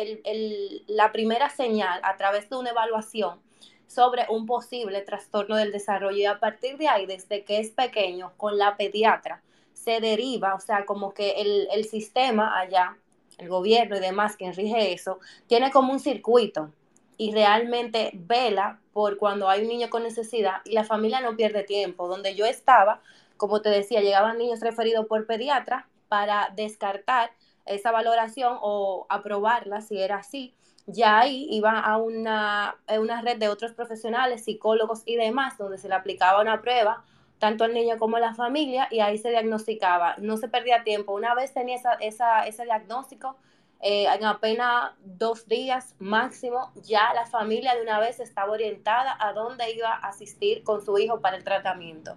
la 0.88 1.12
primera 1.12 1.48
señal 1.48 2.00
a 2.02 2.16
través 2.16 2.50
de 2.50 2.56
una 2.56 2.70
evaluación 2.70 3.40
sobre 3.86 4.26
un 4.28 4.46
posible 4.46 5.00
trastorno 5.02 5.56
del 5.56 5.72
desarrollo 5.72 6.16
y 6.16 6.26
a 6.26 6.38
partir 6.40 6.76
de 6.78 6.88
ahí, 6.88 7.06
desde 7.06 7.44
que 7.44 7.60
es 7.60 7.70
pequeño, 7.70 8.32
con 8.36 8.56
la 8.56 8.76
pediatra, 8.76 9.42
se 9.74 10.00
deriva, 10.00 10.54
o 10.54 10.60
sea, 10.60 10.84
como 10.86 11.12
que 11.12 11.42
el, 11.42 11.68
el 11.72 11.84
sistema 11.84 12.58
allá, 12.58 12.96
el 13.38 13.48
gobierno 13.48 13.96
y 13.96 14.00
demás 14.00 14.36
que 14.36 14.52
rige 14.52 14.92
eso, 14.92 15.18
tiene 15.46 15.70
como 15.70 15.92
un 15.92 16.00
circuito 16.00 16.70
y 17.16 17.32
realmente 17.32 18.10
vela 18.14 18.80
por 18.92 19.16
cuando 19.16 19.48
hay 19.48 19.62
un 19.62 19.68
niño 19.68 19.90
con 19.90 20.02
necesidad 20.02 20.62
y 20.64 20.72
la 20.72 20.84
familia 20.84 21.20
no 21.20 21.36
pierde 21.36 21.62
tiempo. 21.62 22.08
Donde 22.08 22.34
yo 22.34 22.46
estaba, 22.46 23.00
como 23.42 23.60
te 23.60 23.70
decía, 23.70 24.00
llegaban 24.02 24.38
niños 24.38 24.60
referidos 24.60 25.06
por 25.06 25.26
pediatra 25.26 25.88
para 26.06 26.50
descartar 26.54 27.32
esa 27.66 27.90
valoración 27.90 28.56
o 28.60 29.04
aprobarla 29.08 29.80
si 29.80 30.00
era 30.00 30.18
así. 30.18 30.54
Ya 30.86 31.18
ahí 31.18 31.48
iba 31.50 31.80
a 31.80 31.96
una, 31.96 32.76
una 33.00 33.20
red 33.20 33.38
de 33.38 33.48
otros 33.48 33.72
profesionales, 33.72 34.44
psicólogos 34.44 35.02
y 35.06 35.16
demás, 35.16 35.58
donde 35.58 35.78
se 35.78 35.88
le 35.88 35.96
aplicaba 35.96 36.40
una 36.40 36.62
prueba 36.62 37.02
tanto 37.40 37.64
al 37.64 37.74
niño 37.74 37.98
como 37.98 38.18
a 38.18 38.20
la 38.20 38.32
familia 38.32 38.86
y 38.92 39.00
ahí 39.00 39.18
se 39.18 39.30
diagnosticaba. 39.30 40.14
No 40.18 40.36
se 40.36 40.46
perdía 40.46 40.84
tiempo. 40.84 41.12
Una 41.12 41.34
vez 41.34 41.52
tenía 41.52 41.80
esa, 41.98 42.46
ese 42.46 42.62
diagnóstico, 42.62 43.36
eh, 43.80 44.04
en 44.04 44.24
apenas 44.24 44.92
dos 45.00 45.48
días 45.48 45.96
máximo, 45.98 46.70
ya 46.84 47.12
la 47.12 47.26
familia 47.26 47.74
de 47.74 47.82
una 47.82 47.98
vez 47.98 48.20
estaba 48.20 48.52
orientada 48.52 49.16
a 49.18 49.32
dónde 49.32 49.68
iba 49.72 49.92
a 49.92 50.10
asistir 50.10 50.62
con 50.62 50.80
su 50.80 50.96
hijo 50.96 51.20
para 51.20 51.36
el 51.36 51.42
tratamiento. 51.42 52.16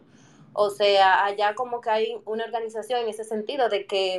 O 0.58 0.70
sea, 0.70 1.26
allá 1.26 1.54
como 1.54 1.82
que 1.82 1.90
hay 1.90 2.18
una 2.24 2.46
organización 2.46 3.02
en 3.02 3.10
ese 3.10 3.26
sentido 3.26 3.68
de 3.68 3.86
que 3.86 4.16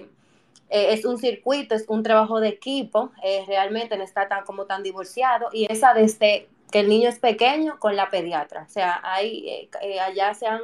eh, 0.68 0.92
es 0.92 1.06
un 1.06 1.16
circuito, 1.16 1.74
es 1.74 1.86
un 1.88 2.02
trabajo 2.02 2.40
de 2.40 2.48
equipo, 2.48 3.10
eh, 3.22 3.42
realmente 3.46 3.96
no 3.96 4.04
está 4.04 4.28
tan 4.28 4.44
como 4.44 4.66
tan 4.66 4.82
divorciado 4.82 5.48
y 5.50 5.66
esa 5.72 5.94
desde 5.94 6.48
que 6.70 6.80
el 6.80 6.90
niño 6.90 7.08
es 7.08 7.18
pequeño 7.20 7.78
con 7.78 7.96
la 7.96 8.10
pediatra. 8.10 8.64
O 8.68 8.68
sea, 8.68 9.00
hay, 9.02 9.68
eh, 9.80 9.98
allá 9.98 10.34
se 10.34 10.46
han, 10.46 10.60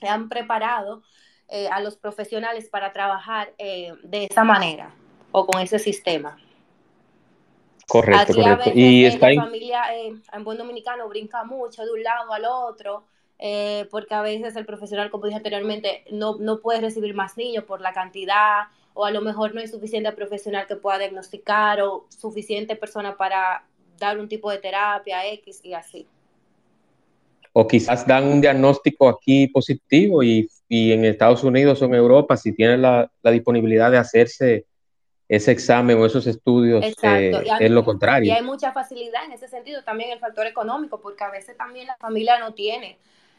se 0.00 0.08
han 0.08 0.28
preparado 0.28 1.02
a 1.70 1.80
los 1.80 1.96
profesionales 1.96 2.68
para 2.68 2.92
trabajar 2.92 3.52
de 3.58 4.24
esa 4.28 4.42
manera 4.42 4.92
o 5.30 5.46
con 5.46 5.60
ese 5.60 5.78
sistema. 5.78 6.36
Correcto, 7.86 8.22
Aquí 8.22 8.32
correcto. 8.32 8.62
A 8.62 8.64
veces, 8.64 8.72
y 8.74 9.04
está 9.04 9.30
la 9.30 9.44
familia 9.44 9.82
en 9.94 10.42
buen 10.42 10.58
dominicano 10.58 11.06
brinca 11.08 11.44
mucho 11.44 11.84
de 11.84 11.92
un 11.92 12.02
lado 12.02 12.32
al 12.32 12.44
otro 12.46 13.04
eh, 13.38 13.86
porque 13.90 14.14
a 14.14 14.22
veces 14.22 14.56
el 14.56 14.66
profesional, 14.66 15.10
como 15.10 15.26
dije 15.26 15.36
anteriormente, 15.36 16.04
no, 16.10 16.36
no 16.38 16.60
puede 16.60 16.80
recibir 16.80 17.14
más 17.14 17.36
niños 17.36 17.64
por 17.64 17.80
la 17.80 17.92
cantidad, 17.92 18.64
o 18.94 19.04
a 19.04 19.10
lo 19.10 19.20
mejor 19.20 19.54
no 19.54 19.60
hay 19.60 19.68
suficiente 19.68 20.10
profesional 20.12 20.66
que 20.66 20.76
pueda 20.76 20.98
diagnosticar, 20.98 21.80
o 21.82 22.06
suficiente 22.08 22.76
persona 22.76 23.16
para 23.16 23.64
dar 23.98 24.18
un 24.18 24.28
tipo 24.28 24.50
de 24.50 24.58
terapia 24.58 25.26
X 25.32 25.60
y 25.62 25.74
así. 25.74 26.06
O 27.52 27.66
quizás 27.66 28.06
dan 28.06 28.24
un 28.24 28.40
diagnóstico 28.40 29.08
aquí 29.08 29.46
positivo 29.48 30.22
y, 30.22 30.48
y 30.68 30.92
en 30.92 31.04
Estados 31.04 31.44
Unidos 31.44 31.80
o 31.82 31.84
en 31.84 31.94
Europa, 31.94 32.36
si 32.36 32.52
tienen 32.52 32.82
la, 32.82 33.10
la 33.22 33.30
disponibilidad 33.30 33.90
de 33.90 33.98
hacerse 33.98 34.66
ese 35.28 35.52
examen 35.52 35.98
o 35.98 36.06
esos 36.06 36.26
estudios 36.26 36.84
eh, 37.02 37.32
es 37.60 37.70
lo 37.70 37.84
contrario. 37.84 38.32
Y 38.32 38.36
hay 38.36 38.42
mucha 38.42 38.72
facilidad 38.72 39.24
en 39.24 39.32
ese 39.32 39.48
sentido, 39.48 39.82
también 39.82 40.10
el 40.10 40.18
factor 40.18 40.46
económico, 40.46 41.00
porque 41.00 41.24
a 41.24 41.30
veces 41.30 41.56
también 41.56 41.86
la 41.86 41.96
familia 41.96 42.38
no 42.38 42.54
tiene 42.54 42.98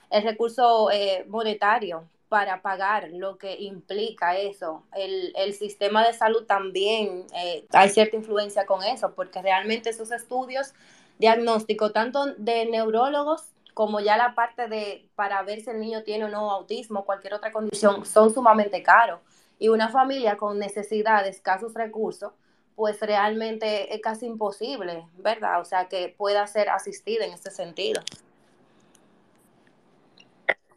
el 0.10 0.24
recurso 0.24 0.90
eh, 0.92 1.26
monetario 1.28 2.08
para 2.30 2.62
pagar 2.62 3.10
lo 3.12 3.38
que 3.38 3.56
implica 3.62 4.38
eso. 4.38 4.84
El, 4.94 5.32
el 5.36 5.54
sistema 5.54 6.06
de 6.06 6.14
salud 6.14 6.46
también 6.46 7.26
eh, 7.36 7.66
hay 7.72 7.90
cierta 7.90 8.16
influencia 8.16 8.66
con 8.66 8.84
eso, 8.84 9.14
porque 9.14 9.42
realmente 9.42 9.90
esos 9.90 10.12
estudios 10.12 10.74
diagnósticos, 11.18 11.94
tanto 11.94 12.26
de 12.38 12.66
neurólogos 12.66 13.44
como 13.74 14.00
ya 14.00 14.16
la 14.16 14.36
parte 14.36 14.68
de 14.68 15.10
para 15.16 15.44
ver 15.44 15.62
si 15.62 15.70
el 15.70 15.80
niño 15.80 16.04
tiene 16.04 16.26
o 16.26 16.30
no 16.30 16.50
autismo 16.50 17.06
cualquier 17.06 17.34
otra 17.34 17.52
condición, 17.52 18.06
son 18.06 18.34
sumamente 18.34 18.82
caros. 18.82 19.20
Y 19.60 19.68
una 19.68 19.90
familia 19.90 20.38
con 20.38 20.60
necesidades, 20.60 21.38
escasos 21.38 21.74
recursos, 21.74 22.32
pues 22.76 23.00
realmente 23.00 23.94
es 23.94 24.02
casi 24.02 24.26
imposible, 24.26 25.06
¿verdad? 25.18 25.62
O 25.62 25.66
sea, 25.66 25.88
que 25.88 26.14
pueda 26.18 26.46
ser 26.48 26.70
asistida 26.70 27.26
en 27.26 27.34
ese 27.34 27.52
sentido. 27.52 28.02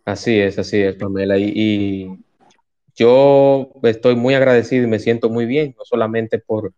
Así 0.09 0.40
es, 0.40 0.59
así 0.59 0.78
es, 0.78 0.96
Pamela. 0.96 1.36
Y, 1.36 2.18
yo 2.96 3.70
estoy 3.82 4.16
muy 4.16 4.34
agradecido 4.34 4.84
y 4.84 4.88
me 4.88 4.98
siento 4.98 5.28
muy 5.28 5.44
bien, 5.44 5.74
no 5.78 5.84
solamente 5.84 6.38
por, 6.38 6.72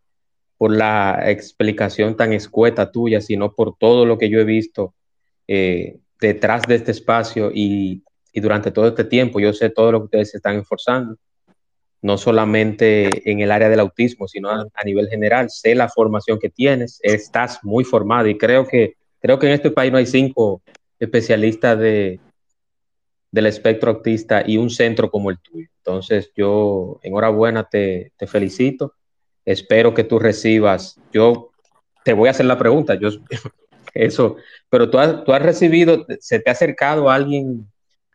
por 0.59 0.73
la 0.73 1.23
explicación 1.31 2.17
tan 2.17 2.33
escueta 2.33 2.91
tuya, 2.91 3.21
sino 3.21 3.55
por 3.55 3.77
todo 3.79 4.05
lo 4.05 4.19
que 4.19 4.29
yo 4.29 4.41
he 4.41 4.45
visto 4.45 4.95
eh, 5.47 6.01
detrás 6.21 6.63
de 6.67 6.75
este 6.75 6.91
espacio 6.91 7.53
y, 7.55 8.03
y, 8.33 8.41
durante 8.41 8.73
todo 8.73 8.89
este 8.89 9.05
tiempo. 9.05 9.39
Yo 9.39 9.53
sé 9.53 9.71
todo 9.71 9.93
lo 9.93 10.01
que 10.01 10.05
ustedes 10.07 10.31
se 10.33 10.39
están 10.39 10.59
esforzando, 10.59 11.17
no 12.03 12.19
solamente 12.19 13.31
en 13.31 13.41
el 13.41 13.53
área 13.53 13.69
del 13.69 13.81
autismo, 13.81 14.27
sino 14.27 14.51
a, 14.51 14.85
nivel 14.85 15.09
general. 15.09 15.51
Sé 15.51 15.77
la 15.77 15.89
formación 15.89 16.41
que 16.41 16.51
tienes, 16.51 16.99
estás 17.03 17.61
muy 17.63 17.85
formada 17.85 18.29
y 18.29 18.37
creo 18.37 18.67
que, 18.67 18.95
creo 19.21 19.39
que 19.39 19.47
en 19.47 19.53
este 19.53 19.71
país 19.71 19.93
no 19.93 19.99
hay 19.99 20.07
cinco 20.07 20.63
especialistas 20.99 21.79
de 21.79 22.19
del 23.31 23.47
espectro 23.47 23.93
autista 23.93 24.43
y 24.47 24.57
un 24.57 24.71
centro 24.71 25.11
como 25.11 25.31
el 25.31 25.39
tuyo. 25.39 25.69
Entonces, 25.79 26.33
yo, 26.37 26.99
enhorabuena, 27.03 27.65
te, 27.65 28.13
te 28.17 28.27
felicito. 28.27 28.95
Espero 29.45 29.95
que 29.95 30.05
tú 30.05 30.19
recibas. 30.19 31.01
Yo 31.13 31.51
te 32.05 32.13
voy 32.13 32.29
a 32.29 32.33
hacer 32.33 32.47
la 32.47 32.59
pregunta, 32.59 32.95
yo, 32.95 33.11
eso, 33.95 34.37
pero 34.69 34.91
tú 34.91 34.99
has, 34.99 35.25
tú 35.25 35.33
has 35.33 35.43
recibido, 35.43 36.07
¿se 36.21 36.41
te 36.41 36.51
ha 36.51 36.53
acercado 36.53 37.11
alguien, 37.11 37.67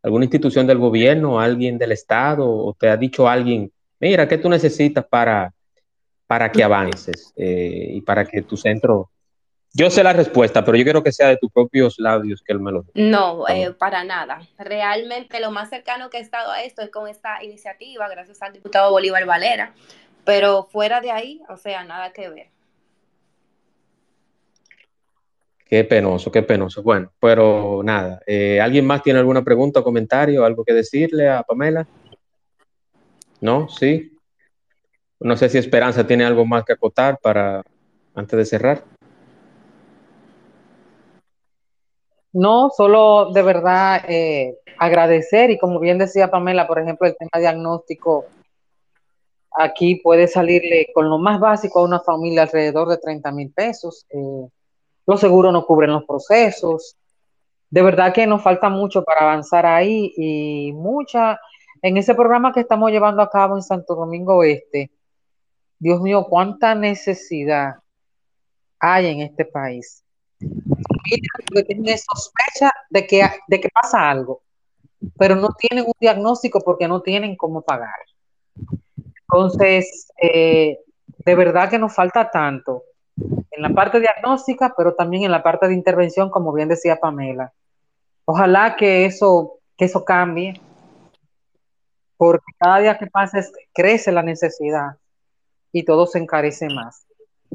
alguna 0.02 0.26
institución 0.26 0.68
del 0.68 0.78
gobierno, 0.78 1.40
alguien 1.40 1.78
del 1.78 1.92
Estado, 1.92 2.50
o 2.50 2.74
te 2.74 2.90
ha 2.90 2.98
dicho 2.98 3.28
alguien, 3.28 3.72
mira, 4.00 4.28
¿qué 4.28 4.38
tú 4.38 4.50
necesitas 4.50 5.06
para, 5.06 5.54
para 6.28 6.52
que 6.52 6.64
avances 6.64 7.34
eh, 7.36 7.90
y 7.92 8.02
para 8.02 8.26
que 8.26 8.42
tu 8.42 8.58
centro 8.58 9.10
yo 9.78 9.90
sé 9.90 10.04
la 10.06 10.14
respuesta, 10.14 10.64
pero 10.64 10.78
yo 10.78 10.86
quiero 10.86 11.04
que 11.04 11.12
sea 11.12 11.28
de 11.28 11.36
tus 11.36 11.52
propios 11.52 12.00
labios 12.00 12.42
que 12.42 12.54
él 12.54 12.62
me 12.62 12.72
lo 12.72 12.84
diga. 12.84 13.10
No, 13.10 13.46
eh, 13.50 13.74
para 13.78 14.06
nada. 14.06 14.40
Realmente 14.58 15.42
lo 15.42 15.52
más 15.52 15.70
cercano 15.70 16.10
que 16.10 16.18
he 16.18 16.22
estado 16.22 16.50
a 16.50 16.64
esto 16.64 16.82
es 16.82 16.90
con 16.90 17.10
esta 17.10 17.44
iniciativa, 17.44 18.08
gracias 18.08 18.42
al 18.42 18.54
diputado 18.54 18.92
Bolívar 18.92 19.26
Valera, 19.26 19.74
pero 20.24 20.64
fuera 20.64 21.02
de 21.02 21.12
ahí, 21.12 21.42
o 21.50 21.58
sea, 21.58 21.84
nada 21.84 22.14
que 22.14 22.30
ver. 22.30 22.48
Qué 25.66 25.84
penoso, 25.84 26.32
qué 26.32 26.42
penoso. 26.42 26.82
Bueno, 26.82 27.12
pero 27.20 27.82
nada. 27.84 28.22
Eh, 28.26 28.62
¿Alguien 28.62 28.88
más 28.88 29.04
tiene 29.04 29.20
alguna 29.20 29.44
pregunta 29.44 29.82
comentario, 29.82 30.46
algo 30.46 30.64
que 30.64 30.72
decirle 30.72 31.28
a 31.28 31.44
Pamela? 31.44 31.86
¿No? 33.42 33.68
¿Sí? 33.68 34.18
No 35.20 35.36
sé 35.36 35.50
si 35.50 35.58
Esperanza 35.58 36.08
tiene 36.08 36.24
algo 36.24 36.46
más 36.46 36.64
que 36.64 36.72
acotar 36.72 37.20
para 37.22 37.62
antes 38.14 38.38
de 38.38 38.46
cerrar. 38.46 38.95
No, 42.36 42.70
solo 42.70 43.32
de 43.32 43.42
verdad 43.42 44.02
eh, 44.10 44.58
agradecer 44.78 45.52
y 45.52 45.58
como 45.58 45.80
bien 45.80 45.98
decía 45.98 46.30
Pamela, 46.30 46.68
por 46.68 46.80
ejemplo, 46.80 47.08
el 47.08 47.16
tema 47.16 47.40
diagnóstico, 47.40 48.26
aquí 49.52 50.02
puede 50.04 50.28
salirle 50.28 50.88
con 50.94 51.10
lo 51.10 51.18
más 51.18 51.40
básico 51.40 51.80
a 51.80 51.86
una 51.86 52.02
familia 52.02 52.42
alrededor 52.42 52.90
de 52.90 52.98
30 52.98 53.32
mil 53.32 53.54
pesos. 53.54 54.06
Eh, 54.10 54.50
los 55.08 55.22
seguros 55.22 55.54
no 55.54 55.66
cubren 55.66 55.94
los 55.94 56.04
procesos. 56.04 56.98
De 57.70 57.82
verdad 57.82 58.14
que 58.14 58.28
nos 58.28 58.44
falta 58.44 58.68
mucho 58.68 59.06
para 59.06 59.22
avanzar 59.22 59.66
ahí 59.66 60.12
y 60.18 60.74
mucha, 60.74 61.40
en 61.82 61.96
ese 61.96 62.16
programa 62.16 62.52
que 62.52 62.60
estamos 62.60 62.92
llevando 62.92 63.22
a 63.22 63.30
cabo 63.30 63.56
en 63.56 63.64
Santo 63.64 63.96
Domingo 63.96 64.36
Oeste, 64.36 64.92
Dios 65.80 66.02
mío, 66.02 66.28
cuánta 66.30 66.76
necesidad 66.76 67.76
hay 68.78 69.08
en 69.08 69.22
este 69.22 69.46
país 69.46 70.04
que 71.54 71.64
tienen 71.64 71.98
sospecha 71.98 72.72
de 72.90 73.08
que, 73.08 73.24
de 73.48 73.62
que 73.62 73.70
pasa 73.70 74.10
algo, 74.10 74.42
pero 75.18 75.36
no 75.36 75.50
tienen 75.58 75.86
un 75.86 75.94
diagnóstico 76.00 76.62
porque 76.62 76.88
no 76.88 77.02
tienen 77.02 77.36
cómo 77.36 77.62
pagar. 77.62 77.96
Entonces, 79.22 80.08
eh, 80.22 80.80
de 81.26 81.36
verdad 81.36 81.70
que 81.70 81.80
nos 81.80 81.94
falta 81.94 82.30
tanto 82.30 82.84
en 83.18 83.62
la 83.62 83.70
parte 83.70 84.00
diagnóstica, 84.00 84.74
pero 84.76 84.94
también 84.94 85.24
en 85.24 85.32
la 85.32 85.44
parte 85.44 85.68
de 85.68 85.74
intervención, 85.74 86.30
como 86.30 86.54
bien 86.54 86.68
decía 86.68 86.98
Pamela. 86.98 87.54
Ojalá 88.26 88.76
que 88.76 89.06
eso, 89.06 89.60
que 89.78 89.86
eso 89.86 90.04
cambie, 90.04 90.60
porque 92.18 92.46
cada 92.58 92.80
día 92.80 92.98
que 92.98 93.08
pasa 93.08 93.40
crece 93.74 94.12
la 94.12 94.24
necesidad 94.24 94.98
y 95.72 95.84
todo 95.84 96.08
se 96.08 96.20
encarece 96.20 96.68
más. 96.70 97.06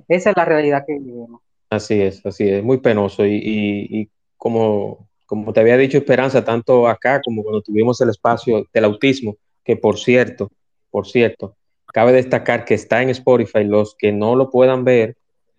Esa 0.08 0.30
es 0.30 0.36
la 0.36 0.44
realidad 0.44 0.84
que 0.86 0.94
vivimos. 0.94 1.42
Así 1.70 2.00
es, 2.02 2.24
así 2.26 2.48
es, 2.48 2.64
muy 2.64 2.78
penoso. 2.78 3.24
Y, 3.24 3.36
y, 3.36 4.00
y, 4.00 4.10
como, 4.36 5.08
como 5.26 5.52
te 5.52 5.60
había 5.60 5.76
dicho 5.76 5.98
Esperanza, 5.98 6.44
tanto 6.44 6.88
acá 6.88 7.20
como 7.22 7.42
cuando 7.42 7.62
tuvimos 7.62 8.00
el 8.00 8.10
espacio 8.10 8.66
del 8.72 8.84
autismo, 8.84 9.36
que 9.64 9.76
por 9.76 9.98
cierto, 9.98 10.50
por 10.90 11.06
cierto, 11.06 11.56
cabe 11.92 12.12
destacar 12.12 12.64
que 12.64 12.74
está 12.74 13.02
en 13.02 13.10
Spotify, 13.10 13.64
los 13.64 13.94
que 13.94 14.12
no 14.12 14.34
lo 14.34 14.50
puedan 14.50 14.84
ver, 14.84 15.16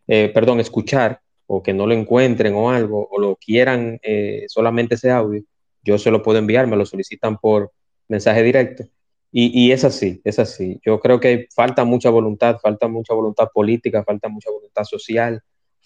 eh, 0.08 0.30
perdón, 0.34 0.60
escuchar, 0.60 1.22
o 1.48 1.64
que 1.64 1.74
no 1.74 1.88
lo 1.88 1.94
encuentren 1.94 2.54
o 2.56 2.70
algo, 2.70 3.08
o 3.12 3.20
lo 3.20 3.36
quieran 3.36 4.00
eh, 4.04 4.46
solamente 4.48 4.96
ese 4.96 5.12
audio, 5.12 5.44
yo 5.84 5.98
se 5.98 6.12
lo 6.12 6.22
puedo 6.24 6.40
enviar, 6.40 6.68
me 6.68 6.78
lo 6.78 6.86
solicitan 6.86 7.38
por 7.38 7.72
mensaje 8.08 8.44
directo. 8.44 8.86
Y, 9.32 9.48
y, 9.68 9.72
es 9.72 9.86
así, 9.86 10.22
es 10.26 10.40
así. 10.40 10.80
Yo 10.86 11.00
creo 11.00 11.20
que 11.20 11.48
falta 11.56 11.86
mucha 11.86 12.10
voluntad, 12.10 12.58
falta 12.62 12.88
mucha 12.88 13.14
voluntad 13.14 13.48
política, 13.54 14.04
falta 14.04 14.28
mucha 14.28 14.52
voluntad 14.52 14.84
social, 14.84 15.42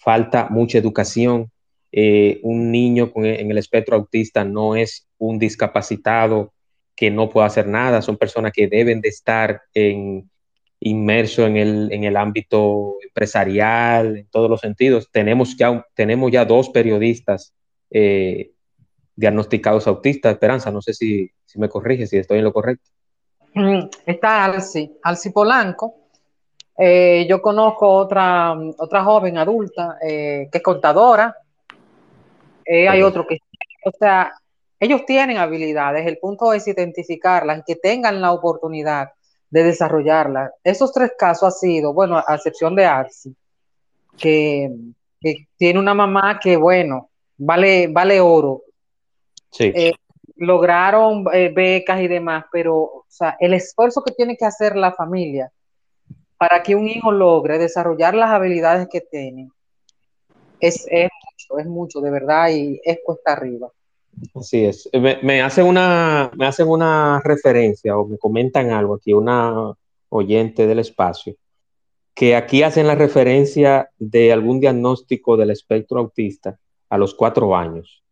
falta 0.06 0.46
mucha 0.50 0.78
educación. 0.78 1.50
Eh, 1.90 2.38
un 2.44 2.70
niño 2.70 3.10
e, 3.16 3.40
en 3.40 3.50
el 3.50 3.58
espectro 3.58 3.96
autista 3.96 4.44
no 4.44 4.76
es 4.76 5.08
un 5.18 5.36
discapacitado 5.40 6.52
que 6.94 7.10
no 7.10 7.28
puede 7.28 7.48
hacer 7.48 7.66
nada, 7.66 8.00
son 8.02 8.16
personas 8.16 8.52
que 8.52 8.68
deben 8.68 9.00
de 9.00 9.08
estar 9.08 9.62
en, 9.74 10.30
en 10.80 11.56
el, 11.56 11.92
en 11.92 12.04
el 12.04 12.16
ámbito 12.16 12.98
empresarial, 13.02 14.16
en 14.16 14.28
todos 14.28 14.48
los 14.48 14.60
sentidos. 14.60 15.10
Tenemos 15.10 15.56
ya, 15.56 15.84
tenemos 15.94 16.30
ya 16.30 16.44
dos 16.44 16.70
periodistas 16.70 17.52
eh, 17.90 18.52
diagnosticados 19.16 19.88
autistas, 19.88 20.34
Esperanza, 20.34 20.70
no 20.70 20.82
sé 20.82 20.94
si, 20.94 21.32
si 21.44 21.58
me 21.58 21.68
corrige, 21.68 22.06
si 22.06 22.16
estoy 22.16 22.38
en 22.38 22.44
lo 22.44 22.52
correcto. 22.52 22.88
Mm, 23.54 23.88
está 24.06 24.44
Alci, 24.44 24.92
Alci 25.02 25.30
Polanco, 25.30 26.05
eh, 26.78 27.26
yo 27.28 27.40
conozco 27.40 27.88
otra, 27.88 28.54
otra 28.78 29.02
joven 29.02 29.38
adulta 29.38 29.98
eh, 30.02 30.48
que 30.50 30.58
es 30.58 30.64
contadora. 30.64 31.34
Eh, 32.64 32.88
hay 32.88 33.02
otro 33.02 33.26
que, 33.26 33.38
o 33.84 33.90
sea, 33.98 34.32
ellos 34.78 35.06
tienen 35.06 35.38
habilidades. 35.38 36.06
El 36.06 36.18
punto 36.18 36.52
es 36.52 36.68
identificarlas 36.68 37.60
y 37.60 37.62
que 37.66 37.76
tengan 37.76 38.20
la 38.20 38.32
oportunidad 38.32 39.12
de 39.48 39.62
desarrollarlas. 39.62 40.52
Esos 40.62 40.92
tres 40.92 41.12
casos 41.18 41.54
ha 41.54 41.58
sido, 41.58 41.94
bueno, 41.94 42.22
a 42.24 42.34
excepción 42.34 42.74
de 42.74 42.84
Arsi, 42.84 43.34
que, 44.18 44.70
que, 45.20 45.46
tiene 45.56 45.78
una 45.78 45.94
mamá 45.94 46.38
que, 46.38 46.56
bueno, 46.56 47.08
vale, 47.38 47.86
vale 47.88 48.20
oro. 48.20 48.64
Sí. 49.50 49.72
Lograron 50.38 51.24
becas 51.24 52.00
y 52.02 52.08
demás, 52.08 52.44
pero, 52.52 52.76
o 52.76 53.04
sea, 53.08 53.36
el 53.40 53.54
esfuerzo 53.54 54.02
que 54.02 54.12
tiene 54.12 54.36
que 54.36 54.44
hacer 54.44 54.76
la 54.76 54.92
familia 54.92 55.50
para 56.38 56.62
que 56.62 56.74
un 56.74 56.88
hijo 56.88 57.12
logre 57.12 57.58
desarrollar 57.58 58.14
las 58.14 58.30
habilidades 58.30 58.88
que 58.90 59.00
tiene, 59.00 59.50
es, 60.60 60.86
es 60.90 61.08
mucho, 61.24 61.58
es 61.58 61.66
mucho, 61.66 62.00
de 62.00 62.10
verdad, 62.10 62.50
y 62.50 62.80
es 62.84 62.98
cuesta 63.04 63.32
arriba. 63.32 63.70
Así 64.34 64.64
es. 64.64 64.88
Me, 64.92 65.18
me, 65.22 65.42
hacen 65.42 65.66
una, 65.66 66.30
me 66.36 66.46
hacen 66.46 66.68
una 66.68 67.20
referencia 67.22 67.96
o 67.98 68.06
me 68.06 68.18
comentan 68.18 68.70
algo 68.70 68.94
aquí, 68.94 69.12
una 69.12 69.74
oyente 70.08 70.66
del 70.66 70.78
espacio, 70.78 71.34
que 72.14 72.34
aquí 72.34 72.62
hacen 72.62 72.86
la 72.86 72.94
referencia 72.94 73.90
de 73.98 74.32
algún 74.32 74.60
diagnóstico 74.60 75.36
del 75.36 75.50
espectro 75.50 76.00
autista 76.00 76.58
a 76.88 76.98
los 76.98 77.14
cuatro 77.14 77.54
años. 77.54 78.02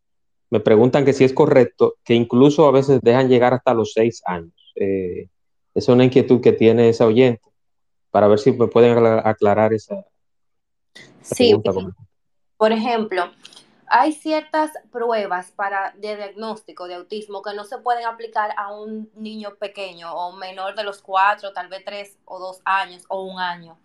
Me 0.50 0.60
preguntan 0.60 1.04
que 1.04 1.14
si 1.14 1.24
es 1.24 1.32
correcto, 1.32 1.94
que 2.04 2.14
incluso 2.14 2.66
a 2.66 2.72
veces 2.72 3.00
dejan 3.02 3.28
llegar 3.28 3.54
hasta 3.54 3.74
los 3.74 3.92
seis 3.92 4.22
años. 4.26 4.72
Eh, 4.76 5.28
es 5.74 5.88
una 5.88 6.04
inquietud 6.04 6.40
que 6.40 6.52
tiene 6.52 6.88
esa 6.88 7.06
oyente, 7.06 7.42
para 8.14 8.28
ver 8.28 8.38
si 8.38 8.52
me 8.52 8.68
pueden 8.68 9.04
aclarar 9.24 9.72
esa, 9.72 10.06
esa 11.20 11.34
sí, 11.34 11.52
pregunta. 11.58 11.96
Por 12.56 12.70
ejemplo, 12.70 13.28
hay 13.88 14.12
ciertas 14.12 14.70
pruebas 14.92 15.50
para, 15.50 15.92
de 15.96 16.14
diagnóstico 16.14 16.86
de 16.86 16.94
autismo 16.94 17.42
que 17.42 17.54
no 17.54 17.64
se 17.64 17.78
pueden 17.78 18.06
aplicar 18.06 18.54
a 18.56 18.72
un 18.72 19.10
niño 19.16 19.56
pequeño 19.56 20.14
o 20.14 20.32
menor 20.32 20.76
de 20.76 20.84
los 20.84 21.02
cuatro, 21.02 21.52
tal 21.52 21.66
vez 21.66 21.84
tres 21.84 22.16
o 22.24 22.38
dos 22.38 22.62
años 22.64 23.04
o 23.08 23.24
un 23.24 23.40
año. 23.40 23.80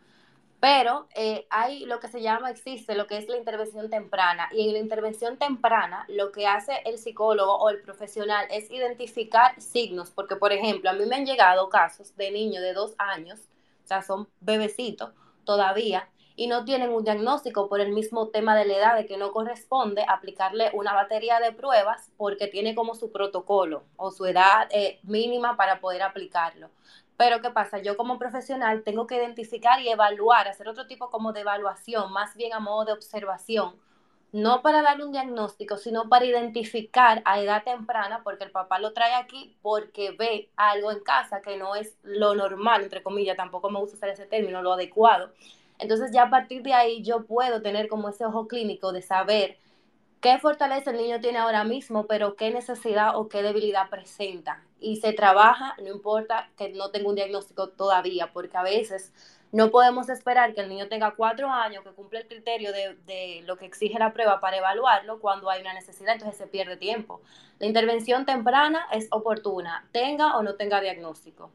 Pero 0.59 1.07
eh, 1.15 1.47
hay 1.49 1.87
lo 1.87 1.99
que 1.99 2.07
se 2.07 2.21
llama, 2.21 2.51
existe 2.51 2.93
lo 2.93 3.07
que 3.07 3.17
es 3.17 3.27
la 3.29 3.37
intervención 3.37 3.89
temprana. 3.89 4.47
Y 4.51 4.67
en 4.67 4.73
la 4.73 4.79
intervención 4.79 5.37
temprana, 5.37 6.05
lo 6.07 6.31
que 6.31 6.45
hace 6.45 6.73
el 6.85 6.99
psicólogo 6.99 7.55
o 7.57 7.71
el 7.71 7.81
profesional 7.81 8.45
es 8.51 8.69
identificar 8.69 9.59
signos. 9.59 10.11
Porque, 10.11 10.35
por 10.35 10.53
ejemplo, 10.53 10.91
a 10.91 10.93
mí 10.93 11.07
me 11.07 11.15
han 11.15 11.25
llegado 11.25 11.67
casos 11.69 12.15
de 12.15 12.29
niños 12.29 12.61
de 12.61 12.73
dos 12.73 12.93
años, 12.99 13.39
sea, 13.89 14.01
son 14.01 14.29
bebecitos 14.39 15.11
todavía, 15.43 16.09
y 16.39 16.47
no 16.47 16.63
tienen 16.63 16.91
un 16.91 17.03
diagnóstico 17.03 17.67
por 17.67 17.81
el 17.81 17.91
mismo 17.91 18.29
tema 18.29 18.55
de 18.55 18.63
la 18.63 18.77
edad, 18.77 18.95
de 18.95 19.05
que 19.05 19.17
no 19.17 19.33
corresponde 19.33 20.05
aplicarle 20.07 20.71
una 20.73 20.93
batería 20.93 21.41
de 21.41 21.51
pruebas 21.51 22.13
porque 22.15 22.47
tiene 22.47 22.75
como 22.75 22.95
su 22.95 23.11
protocolo 23.11 23.83
o 23.97 24.09
su 24.09 24.25
edad 24.25 24.69
eh, 24.71 25.01
mínima 25.03 25.57
para 25.57 25.81
poder 25.81 26.01
aplicarlo. 26.01 26.69
Pero 27.17 27.41
¿qué 27.41 27.49
pasa? 27.49 27.79
Yo 27.79 27.97
como 27.97 28.17
profesional 28.17 28.83
tengo 28.83 29.05
que 29.05 29.17
identificar 29.17 29.81
y 29.81 29.89
evaluar, 29.89 30.47
hacer 30.47 30.69
otro 30.69 30.87
tipo 30.87 31.09
como 31.09 31.33
de 31.33 31.41
evaluación, 31.41 32.13
más 32.13 32.37
bien 32.37 32.53
a 32.53 32.61
modo 32.61 32.85
de 32.85 32.93
observación, 32.93 33.75
no 34.31 34.61
para 34.61 34.81
darle 34.81 35.05
un 35.05 35.11
diagnóstico, 35.11 35.77
sino 35.77 36.07
para 36.07 36.25
identificar 36.25 37.21
a 37.25 37.39
edad 37.41 37.63
temprana, 37.63 38.21
porque 38.23 38.43
el 38.43 38.51
papá 38.51 38.79
lo 38.79 38.93
trae 38.93 39.15
aquí 39.15 39.55
porque 39.61 40.11
ve 40.11 40.49
algo 40.55 40.91
en 40.91 40.99
casa 40.99 41.41
que 41.41 41.57
no 41.57 41.75
es 41.75 41.97
lo 42.03 42.35
normal, 42.35 42.83
entre 42.83 43.01
comillas, 43.01 43.37
tampoco 43.37 43.69
me 43.69 43.79
gusta 43.79 43.97
usar 43.97 44.09
ese 44.09 44.25
término, 44.25 44.61
lo 44.61 44.73
adecuado. 44.73 45.31
Entonces 45.79 46.11
ya 46.11 46.23
a 46.23 46.29
partir 46.29 46.61
de 46.61 46.73
ahí 46.73 47.01
yo 47.01 47.25
puedo 47.25 47.61
tener 47.61 47.87
como 47.87 48.09
ese 48.09 48.25
ojo 48.25 48.47
clínico 48.47 48.91
de 48.91 49.01
saber 49.01 49.57
qué 50.21 50.37
fortaleza 50.37 50.91
el 50.91 50.97
niño 50.97 51.21
tiene 51.21 51.39
ahora 51.39 51.63
mismo, 51.63 52.05
pero 52.05 52.35
qué 52.35 52.51
necesidad 52.51 53.17
o 53.17 53.29
qué 53.29 53.41
debilidad 53.41 53.89
presenta. 53.89 54.63
Y 54.79 54.97
se 54.97 55.13
trabaja, 55.13 55.75
no 55.81 55.87
importa 55.87 56.49
que 56.57 56.69
no 56.69 56.91
tenga 56.91 57.09
un 57.09 57.15
diagnóstico 57.15 57.69
todavía, 57.69 58.31
porque 58.33 58.57
a 58.57 58.63
veces 58.63 59.13
no 59.51 59.71
podemos 59.71 60.09
esperar 60.09 60.53
que 60.53 60.61
el 60.61 60.69
niño 60.69 60.87
tenga 60.87 61.15
cuatro 61.15 61.49
años, 61.49 61.83
que 61.83 61.91
cumple 61.91 62.19
el 62.19 62.27
criterio 62.27 62.71
de, 62.71 62.95
de, 63.05 63.41
lo 63.45 63.57
que 63.57 63.65
exige 63.65 63.97
la 63.97 64.13
prueba 64.13 64.39
para 64.39 64.57
evaluarlo 64.57 65.19
cuando 65.19 65.49
hay 65.49 65.61
una 65.61 65.73
necesidad, 65.73 66.13
entonces 66.13 66.37
se 66.37 66.47
pierde 66.47 66.77
tiempo. 66.77 67.21
La 67.57 67.65
intervención 67.65 68.25
temprana 68.25 68.85
es 68.91 69.07
oportuna, 69.11 69.87
tenga 69.91 70.37
o 70.37 70.43
no 70.43 70.55
tenga 70.55 70.81
diagnóstico. 70.81 71.51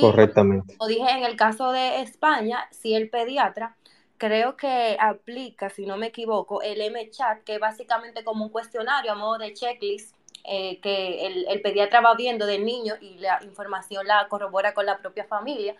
Correctamente. 0.00 0.76
Como 0.76 0.88
dije, 0.88 1.10
en 1.10 1.24
el 1.24 1.36
caso 1.36 1.72
de 1.72 2.00
España, 2.00 2.66
si 2.70 2.94
el 2.94 3.10
pediatra 3.10 3.76
creo 4.18 4.56
que 4.56 4.96
aplica, 5.00 5.70
si 5.70 5.86
no 5.86 5.96
me 5.96 6.06
equivoco, 6.06 6.62
el 6.62 6.80
M-Chat, 6.80 7.42
que 7.44 7.54
es 7.54 7.60
básicamente 7.60 8.24
como 8.24 8.44
un 8.44 8.50
cuestionario 8.50 9.12
a 9.12 9.14
modo 9.14 9.38
de 9.38 9.52
checklist 9.52 10.14
eh, 10.44 10.78
que 10.80 11.26
el, 11.26 11.46
el, 11.48 11.62
pediatra 11.62 12.00
va 12.00 12.14
viendo 12.14 12.44
del 12.44 12.64
niño 12.64 12.94
y 13.00 13.18
la 13.18 13.42
información 13.44 14.06
la 14.06 14.28
corrobora 14.28 14.74
con 14.74 14.84
la 14.84 14.98
propia 14.98 15.24
familia 15.24 15.74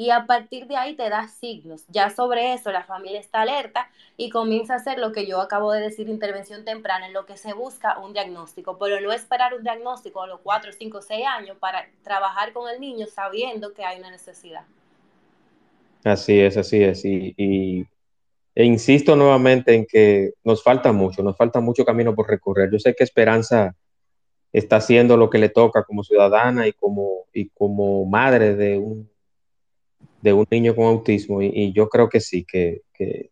y 0.00 0.08
a 0.08 0.24
partir 0.24 0.66
de 0.66 0.78
ahí 0.78 0.96
te 0.96 1.10
da 1.10 1.28
signos. 1.28 1.84
Ya 1.88 2.08
sobre 2.08 2.54
eso 2.54 2.72
la 2.72 2.84
familia 2.84 3.20
está 3.20 3.42
alerta 3.42 3.90
y 4.16 4.30
comienza 4.30 4.72
a 4.72 4.76
hacer 4.76 4.98
lo 4.98 5.12
que 5.12 5.26
yo 5.26 5.42
acabo 5.42 5.72
de 5.72 5.82
decir, 5.82 6.08
intervención 6.08 6.64
temprana, 6.64 7.06
en 7.06 7.12
lo 7.12 7.26
que 7.26 7.36
se 7.36 7.52
busca 7.52 7.98
un 7.98 8.14
diagnóstico, 8.14 8.78
pero 8.78 8.98
no 9.02 9.12
esperar 9.12 9.52
un 9.52 9.62
diagnóstico 9.62 10.22
a 10.22 10.26
los 10.26 10.40
4, 10.40 10.72
5, 10.72 11.02
6 11.02 11.26
años 11.26 11.58
para 11.60 11.86
trabajar 12.02 12.54
con 12.54 12.70
el 12.70 12.80
niño 12.80 13.06
sabiendo 13.08 13.74
que 13.74 13.84
hay 13.84 13.98
una 13.98 14.10
necesidad. 14.10 14.62
Así 16.02 16.40
es, 16.40 16.56
así 16.56 16.82
es. 16.82 17.04
Y, 17.04 17.86
e 18.54 18.64
insisto 18.64 19.16
nuevamente 19.16 19.74
en 19.74 19.84
que 19.84 20.32
nos 20.42 20.62
falta 20.62 20.92
mucho, 20.92 21.22
nos 21.22 21.36
falta 21.36 21.60
mucho 21.60 21.84
camino 21.84 22.14
por 22.14 22.26
recorrer. 22.26 22.70
Yo 22.72 22.78
sé 22.78 22.94
que 22.94 23.04
Esperanza 23.04 23.76
está 24.50 24.76
haciendo 24.76 25.18
lo 25.18 25.28
que 25.28 25.36
le 25.36 25.50
toca 25.50 25.84
como 25.84 26.02
ciudadana 26.04 26.66
y 26.66 26.72
como, 26.72 27.26
y 27.34 27.50
como 27.50 28.06
madre 28.06 28.56
de 28.56 28.78
un, 28.78 29.10
de 30.22 30.32
un 30.32 30.46
niño 30.50 30.74
con 30.74 30.86
autismo 30.86 31.42
y, 31.42 31.72
yo 31.72 31.88
creo 31.88 32.08
que 32.08 32.20
sí, 32.20 32.44
que, 32.44 32.82
que, 32.92 33.30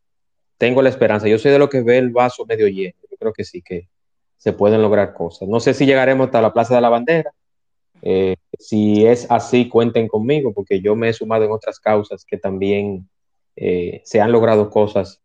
tengo 0.59 0.82
la 0.82 0.89
esperanza. 0.89 1.28
Yo 1.28 1.39
soy 1.39 1.52
de 1.52 1.59
lo 1.59 1.69
que 1.69 1.82
ve 1.82 1.98
el 1.98 2.10
vaso 2.10 2.44
medio 2.44 2.66
lleno. 2.66 2.94
Yo 3.09 3.16
creo 3.16 3.32
que 3.32 3.44
sí, 3.44 3.62
que 3.62 3.89
se 4.36 4.52
pueden 4.52 4.82
lograr 4.82 5.15
cosas. 5.15 5.48
No 5.48 5.60
sé 5.60 5.73
si 5.73 5.86
llegaremos 5.86 6.27
hasta 6.27 6.43
la 6.43 6.52
Plaza 6.52 6.74
de 6.74 6.81
la 6.81 6.89
Bandera. 6.89 7.32
Eh, 8.02 8.36
si 8.59 9.06
es 9.06 9.31
así, 9.31 9.69
cuenten 9.69 10.09
conmigo, 10.09 10.52
porque 10.52 10.81
yo 10.81 10.97
me 10.97 11.09
he 11.09 11.12
sumado 11.12 11.44
en 11.44 11.52
otras 11.52 11.78
causas 11.78 12.24
que 12.24 12.39
también 12.39 13.09
eh, 13.56 14.01
se 14.05 14.20
han 14.20 14.32
logrado 14.32 14.69
cosas 14.70 15.20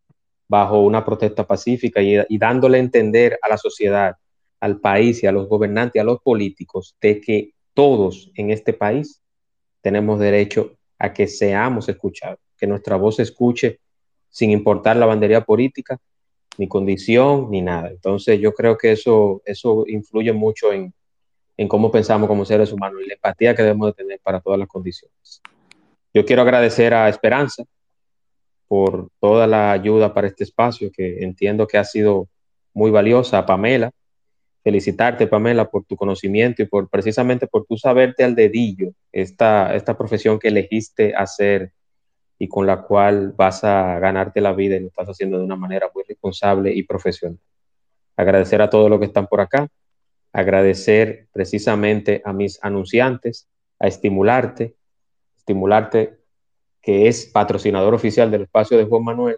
bajo 0.48 0.82
una 0.82 1.04
protesta 1.04 1.48
pacífica 1.48 2.02
y, 2.02 2.16
y 2.30 2.38
dándole 2.38 2.78
a 2.78 2.82
entender 2.82 3.40
a 3.42 3.50
la 3.50 3.58
sociedad 3.58 4.16
al 4.60 4.80
país 4.80 5.22
y 5.24 5.28
a 5.28 5.32
los 5.32 5.50
gobernantes 5.50 6.02
a 6.02 6.06
los 6.06 6.22
políticos 6.22 6.96
de 7.02 7.20
que 7.20 7.54
todos 7.74 8.32
en 8.36 8.50
este 8.50 8.74
país 8.74 9.22
tenemos 9.82 10.20
derecho 10.20 10.78
a 11.04 11.12
que 11.12 11.28
seamos 11.28 11.90
escuchados, 11.90 12.40
que 12.58 12.66
nuestra 12.66 12.96
voz 12.96 13.18
se 13.18 13.24
escuche 13.24 13.82
sin 14.30 14.52
importar 14.52 14.96
la 14.96 15.06
bandería 15.06 15.42
política, 15.44 16.00
ni 16.58 16.70
condición, 16.70 17.52
ni 17.52 17.62
nada. 17.62 17.90
Entonces 17.90 18.40
yo 18.40 18.54
creo 18.54 18.78
que 18.78 18.94
eso, 18.94 19.42
eso 19.44 19.84
influye 19.88 20.32
mucho 20.32 20.72
en, 20.72 20.94
en 21.58 21.68
cómo 21.68 21.92
pensamos 21.92 22.30
como 22.30 22.46
seres 22.46 22.72
humanos 22.72 23.02
y 23.04 23.08
la 23.08 23.16
empatía 23.16 23.54
que 23.54 23.64
debemos 23.64 23.88
de 23.88 24.02
tener 24.02 24.22
para 24.24 24.40
todas 24.40 24.58
las 24.58 24.70
condiciones. 24.70 25.42
Yo 26.14 26.24
quiero 26.24 26.42
agradecer 26.42 26.94
a 26.94 27.10
Esperanza 27.10 27.66
por 28.70 29.10
toda 29.20 29.46
la 29.46 29.74
ayuda 29.74 30.14
para 30.14 30.28
este 30.28 30.46
espacio, 30.46 30.90
que 30.90 31.22
entiendo 31.22 31.68
que 31.68 31.78
ha 31.78 31.84
sido 31.84 32.30
muy 32.74 32.92
valiosa, 32.92 33.40
a 33.40 33.46
Pamela, 33.46 33.92
felicitarte, 34.64 35.28
Pamela, 35.28 35.70
por 35.70 35.86
tu 35.86 35.96
conocimiento 35.96 36.62
y 36.62 36.66
por 36.66 36.90
precisamente 36.90 37.48
por 37.48 37.66
tu 37.66 37.78
saberte 37.78 38.24
al 38.24 38.34
dedillo 38.34 38.94
esta, 39.12 39.76
esta 39.76 39.98
profesión 39.98 40.40
que 40.40 40.48
elegiste 40.48 41.14
hacer 41.16 41.74
y 42.40 42.48
con 42.48 42.66
la 42.66 42.82
cual 42.82 43.34
vas 43.38 43.64
a 43.64 44.00
ganarte 44.00 44.42
la 44.42 44.54
vida 44.54 44.76
y 44.76 44.80
lo 44.80 44.88
estás 44.88 45.10
haciendo 45.10 45.38
de 45.38 45.44
una 45.44 45.56
manera 45.56 45.90
muy 45.94 46.04
responsable 46.08 46.74
y 46.74 46.84
profesional. 46.84 47.40
Agradecer 48.16 48.62
a 48.62 48.70
todos 48.70 48.90
los 48.90 49.00
que 49.00 49.06
están 49.06 49.28
por 49.28 49.42
acá, 49.42 49.68
agradecer 50.32 51.28
precisamente 51.32 52.22
a 52.26 52.34
mis 52.34 52.60
anunciantes, 52.64 53.48
a 53.80 53.88
estimularte, 53.88 54.76
estimularte 55.38 56.20
que 56.82 57.08
es 57.08 57.26
patrocinador 57.26 57.94
oficial 57.94 58.32
del 58.32 58.44
espacio 58.44 58.78
de 58.78 58.86
Juan 58.86 59.04
Manuel, 59.04 59.38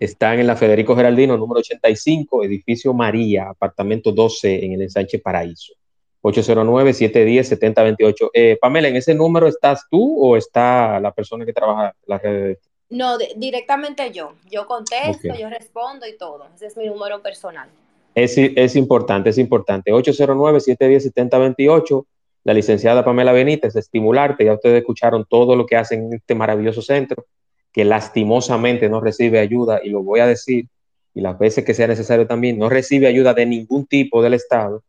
están 0.00 0.40
en 0.40 0.46
la 0.46 0.56
Federico 0.56 0.96
Geraldino, 0.96 1.36
número 1.36 1.60
85, 1.60 2.42
edificio 2.42 2.94
María, 2.94 3.50
apartamento 3.50 4.12
12 4.12 4.64
en 4.64 4.72
el 4.72 4.80
ensanche 4.82 5.18
Paraíso. 5.18 5.74
809-710-7028. 6.22 8.30
Eh, 8.32 8.56
Pamela, 8.60 8.88
¿en 8.88 8.96
ese 8.96 9.14
número 9.14 9.46
estás 9.46 9.84
tú 9.90 10.16
o 10.18 10.38
está 10.38 10.98
la 11.00 11.12
persona 11.12 11.44
que 11.44 11.52
trabaja 11.52 11.88
en 11.88 11.92
la 12.06 12.16
red? 12.18 12.56
No, 12.88 13.18
de, 13.18 13.34
directamente 13.36 14.10
yo. 14.10 14.32
Yo 14.50 14.66
contesto, 14.66 15.28
okay. 15.28 15.42
yo 15.42 15.50
respondo 15.50 16.06
y 16.06 16.16
todo. 16.16 16.46
Ese 16.56 16.68
es 16.68 16.78
mi 16.78 16.86
número 16.86 17.20
personal. 17.22 17.68
Es, 18.14 18.38
es 18.38 18.76
importante, 18.76 19.28
es 19.30 19.38
importante. 19.38 19.92
809-710-7028. 19.92 22.06
La 22.44 22.54
licenciada 22.54 23.04
Pamela 23.04 23.32
Benítez, 23.32 23.76
estimularte. 23.76 24.46
Ya 24.46 24.54
ustedes 24.54 24.80
escucharon 24.80 25.26
todo 25.28 25.56
lo 25.56 25.66
que 25.66 25.76
hacen 25.76 26.06
en 26.06 26.14
este 26.14 26.34
maravilloso 26.34 26.80
centro 26.80 27.26
que 27.72 27.84
lastimosamente 27.84 28.88
no 28.88 29.00
recibe 29.00 29.38
ayuda, 29.38 29.80
y 29.82 29.90
lo 29.90 30.02
voy 30.02 30.20
a 30.20 30.26
decir, 30.26 30.66
y 31.14 31.20
las 31.20 31.38
veces 31.38 31.64
que 31.64 31.74
sea 31.74 31.86
necesario 31.86 32.26
también, 32.26 32.58
no 32.58 32.68
recibe 32.68 33.06
ayuda 33.06 33.34
de 33.34 33.46
ningún 33.46 33.86
tipo 33.86 34.22
del 34.22 34.34
Estado, 34.34 34.82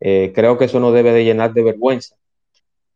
eh, 0.00 0.32
creo 0.34 0.58
que 0.58 0.64
eso 0.64 0.80
no 0.80 0.92
debe 0.92 1.12
de 1.12 1.24
llenar 1.24 1.52
de 1.52 1.62
vergüenza. 1.62 2.16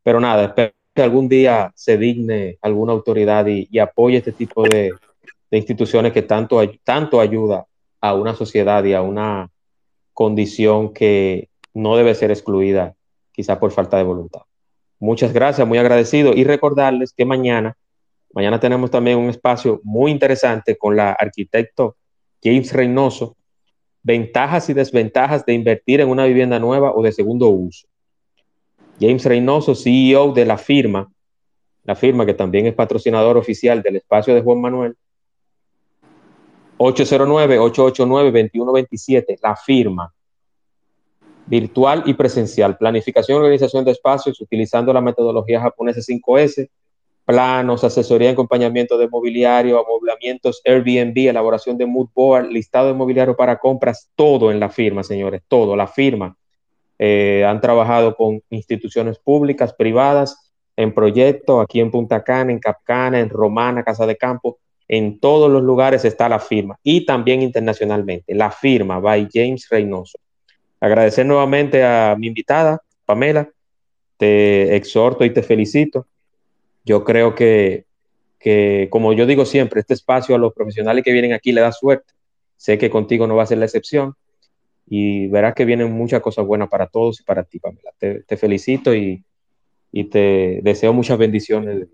Pero 0.03 0.21
nada, 0.21 0.47
espero 0.47 0.73
que 0.95 1.03
algún 1.03 1.29
día 1.29 1.73
se 1.77 1.99
digne 1.99 2.59
alguna 2.63 2.93
autoridad 2.93 3.47
y, 3.47 3.79
apoye 3.79 4.19
este 4.19 4.33
tipo 4.33 4.63
de, 4.63 4.93
de, 5.51 5.59
instituciones 5.59 6.13
que 6.13 6.23
tanto, 6.23 6.61
tanto 6.83 7.21
ayuda 7.21 7.67
a 8.01 8.15
una 8.15 8.35
sociedad 8.35 8.83
y 8.85 8.95
a 8.95 9.03
una 9.03 9.51
condición 10.13 10.93
que 10.93 11.49
no 11.75 11.97
debe 11.97 12.15
ser 12.15 12.31
excluida, 12.31 12.95
quizá 13.33 13.61
por 13.61 13.71
falta 13.71 13.99
de 13.99 14.05
voluntad. 14.05 14.43
Muchas 14.99 15.33
gracias, 15.33 15.69
muy 15.69 15.79
agradecido 15.79 16.33
y 16.35 16.45
recordarles 16.45 17.13
que 17.13 17.27
mañana 17.27 17.77
Mañana 18.37 18.61
tenemos 18.61 18.91
también 18.91 19.17
un 19.17 19.31
espacio 19.31 19.81
muy 19.83 20.13
interesante 20.13 20.77
con 20.77 20.95
la 20.95 21.13
arquitecto 21.13 21.97
James 22.45 22.71
Reynoso 22.71 23.35
ventajas 24.03 24.69
y 24.69 24.75
desventajas 24.75 25.47
de 25.47 25.55
invertir 25.55 26.03
en 26.03 26.11
una 26.11 26.27
vivienda 26.27 26.59
nueva 26.59 26.93
o 26.95 27.03
de 27.03 27.13
segundo 27.13 27.49
uso. 27.49 27.89
James 29.01 29.25
Reynoso, 29.25 29.75
CEO 29.75 30.33
de 30.33 30.45
la 30.45 30.59
firma, 30.59 31.11
la 31.83 31.97
firma 31.97 32.27
que 32.27 32.35
también 32.35 32.67
es 32.67 32.75
patrocinador 32.75 33.39
oficial 33.39 33.83
del 33.83 33.97
espacio 33.97 34.35
de 34.35 34.43
Juan 34.43 34.61
Manuel, 34.61 34.95
809-889-2127, 36.77 39.39
la 39.43 39.57
firma. 39.57 40.13
Virtual 41.47 42.03
y 42.05 42.13
presencial, 42.13 42.77
planificación 42.77 43.39
y 43.39 43.41
organización 43.41 43.83
de 43.85 43.93
espacios 43.93 44.39
utilizando 44.43 44.93
la 44.93 45.01
metodología 45.01 45.63
japonesa 45.63 46.01
5S, 46.01 46.69
planos, 47.27 47.85
asesoría 47.85 48.31
y 48.31 48.33
acompañamiento 48.33 48.97
de 48.97 49.09
mobiliario, 49.09 49.79
amoblamientos, 49.79 50.63
Airbnb, 50.65 51.29
elaboración 51.29 51.77
de 51.77 51.85
mood 51.85 52.09
board, 52.15 52.47
listado 52.47 52.87
de 52.87 52.95
mobiliario 52.95 53.37
para 53.37 53.59
compras, 53.59 54.11
todo 54.15 54.51
en 54.51 54.61
la 54.61 54.71
firma, 54.71 55.03
señores, 55.03 55.43
todo, 55.49 55.77
la 55.77 55.89
firma. 55.89 56.37
Eh, 56.99 57.45
han 57.45 57.61
trabajado 57.61 58.15
con 58.15 58.41
instituciones 58.49 59.19
públicas, 59.19 59.75
privadas, 59.75 60.47
en 60.77 60.95
proyectos, 60.95 61.63
aquí 61.63 61.81
en 61.81 61.91
Punta 61.91 62.23
Cana, 62.23 62.53
en 62.53 62.59
Capcana, 62.59 63.19
en 63.19 63.29
Romana, 63.29 63.83
Casa 63.83 64.07
de 64.07 64.17
Campo, 64.17 64.59
en 64.89 65.19
todos 65.19 65.51
los 65.51 65.63
lugares 65.63 66.05
está 66.05 66.29
la 66.29 66.39
firma 66.39 66.79
y 66.83 67.05
también 67.05 67.43
internacionalmente, 67.43 68.35
la 68.35 68.51
firma 68.51 69.01
by 69.01 69.29
James 69.33 69.67
Reynoso. 69.69 70.19
Agradecer 70.79 71.27
nuevamente 71.27 71.83
a 71.83 72.15
mi 72.17 72.29
invitada, 72.29 72.81
Pamela, 73.05 73.51
te 74.17 74.77
exhorto 74.77 75.25
y 75.25 75.31
te 75.31 75.43
felicito. 75.43 76.07
Yo 76.87 77.05
creo 77.05 77.35
que, 77.35 77.85
que, 78.39 78.87
como 78.91 79.13
yo 79.13 79.27
digo 79.27 79.45
siempre, 79.45 79.81
este 79.81 79.93
espacio 79.93 80.37
a 80.37 80.39
los 80.39 80.55
profesionales 80.55 81.05
que 81.05 81.13
vienen 81.13 81.33
aquí 81.33 81.51
le 81.51 81.61
da 81.61 81.73
suerte. 81.73 82.15
Sé 82.57 82.79
que 82.79 82.89
contigo 82.89 83.27
no 83.27 83.37
va 83.37 83.43
a 83.43 83.47
ser 83.47 83.59
la 83.59 83.67
excepción 83.67 84.15
y 84.89 85.27
verás 85.27 85.55
que 85.55 85.65
vienen 85.65 85.93
muchas 85.93 86.23
cosas 86.23 86.47
buenas 86.47 86.69
para 86.69 86.87
todos 86.87 87.21
y 87.21 87.25
para 87.25 87.43
ti, 87.43 87.59
Pamela. 87.59 87.91
Te, 87.99 88.23
te 88.23 88.37
felicito 88.37 88.95
y, 88.95 89.25
y 89.91 90.05
te 90.05 90.61
deseo 90.63 90.93
muchas 90.93 91.19
bendiciones 91.19 91.89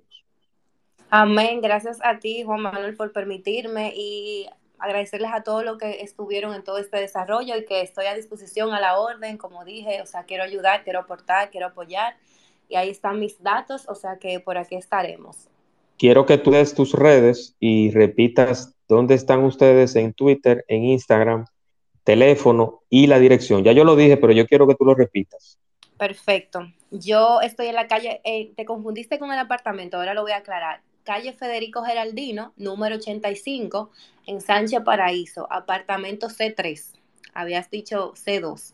Amén. 1.09 1.61
Gracias 1.61 1.99
a 2.03 2.19
ti, 2.19 2.43
Juan 2.43 2.61
Manuel, 2.61 2.97
por 2.97 3.13
permitirme 3.13 3.93
y 3.95 4.47
agradecerles 4.79 5.31
a 5.33 5.43
todos 5.43 5.65
los 5.65 5.79
que 5.79 6.01
estuvieron 6.01 6.55
en 6.55 6.65
todo 6.65 6.79
este 6.79 6.99
desarrollo 6.99 7.57
y 7.57 7.65
que 7.65 7.83
estoy 7.83 8.07
a 8.07 8.15
disposición 8.15 8.73
a 8.73 8.81
la 8.81 8.99
orden, 8.99 9.37
como 9.37 9.65
dije, 9.65 10.03
o 10.03 10.07
sea, 10.07 10.25
quiero 10.25 10.43
ayudar, 10.43 10.85
quiero 10.85 11.01
aportar, 11.01 11.51
quiero 11.51 11.67
apoyar 11.67 12.17
y 12.73 12.77
ahí 12.77 12.91
están 12.91 13.21
mis 13.21 13.43
datos, 13.43 13.89
o 13.89 13.95
sea 13.95 14.19
que 14.19 14.41
por 14.41 14.59
aquí 14.59 14.75
estaremos. 14.75 15.49
Quiero 15.99 16.27
que 16.27 16.39
tú 16.39 16.51
des 16.51 16.75
tus 16.75 16.95
redes 16.95 17.55
y 17.61 17.91
repitas 17.91 18.75
dónde 18.89 19.15
están 19.15 19.45
ustedes 19.45 19.95
en 19.95 20.13
Twitter, 20.15 20.65
en 20.67 20.85
Instagram, 20.85 21.45
teléfono 22.03 22.81
y 22.89 23.07
la 23.07 23.19
dirección. 23.21 23.63
Ya 23.63 23.73
yo 23.73 23.85
lo 23.85 23.95
dije, 23.95 24.17
pero 24.17 24.33
yo 24.33 24.47
quiero 24.47 24.67
que 24.67 24.75
tú 24.75 24.85
lo 24.85 24.95
repitas. 24.95 25.59
Perfecto. 25.99 26.67
Yo 26.91 27.41
estoy 27.43 27.69
en 27.69 27.77
la 27.77 27.87
calle, 27.87 28.21
eh, 28.25 28.53
te 28.57 28.65
confundiste 28.65 29.19
con 29.19 29.31
el 29.33 29.39
apartamento, 29.39 29.99
ahora 29.99 30.15
lo 30.15 30.23
voy 30.23 30.33
a 30.33 30.39
aclarar 30.39 30.81
calle 31.03 31.33
Federico 31.33 31.83
Geraldino, 31.83 32.53
número 32.57 32.97
85, 32.97 33.91
en 34.27 34.41
Sánchez 34.41 34.83
Paraíso, 34.85 35.47
apartamento 35.51 36.29
C3. 36.29 36.93
Habías 37.35 37.71
dicho 37.71 38.13
C2. 38.15 38.73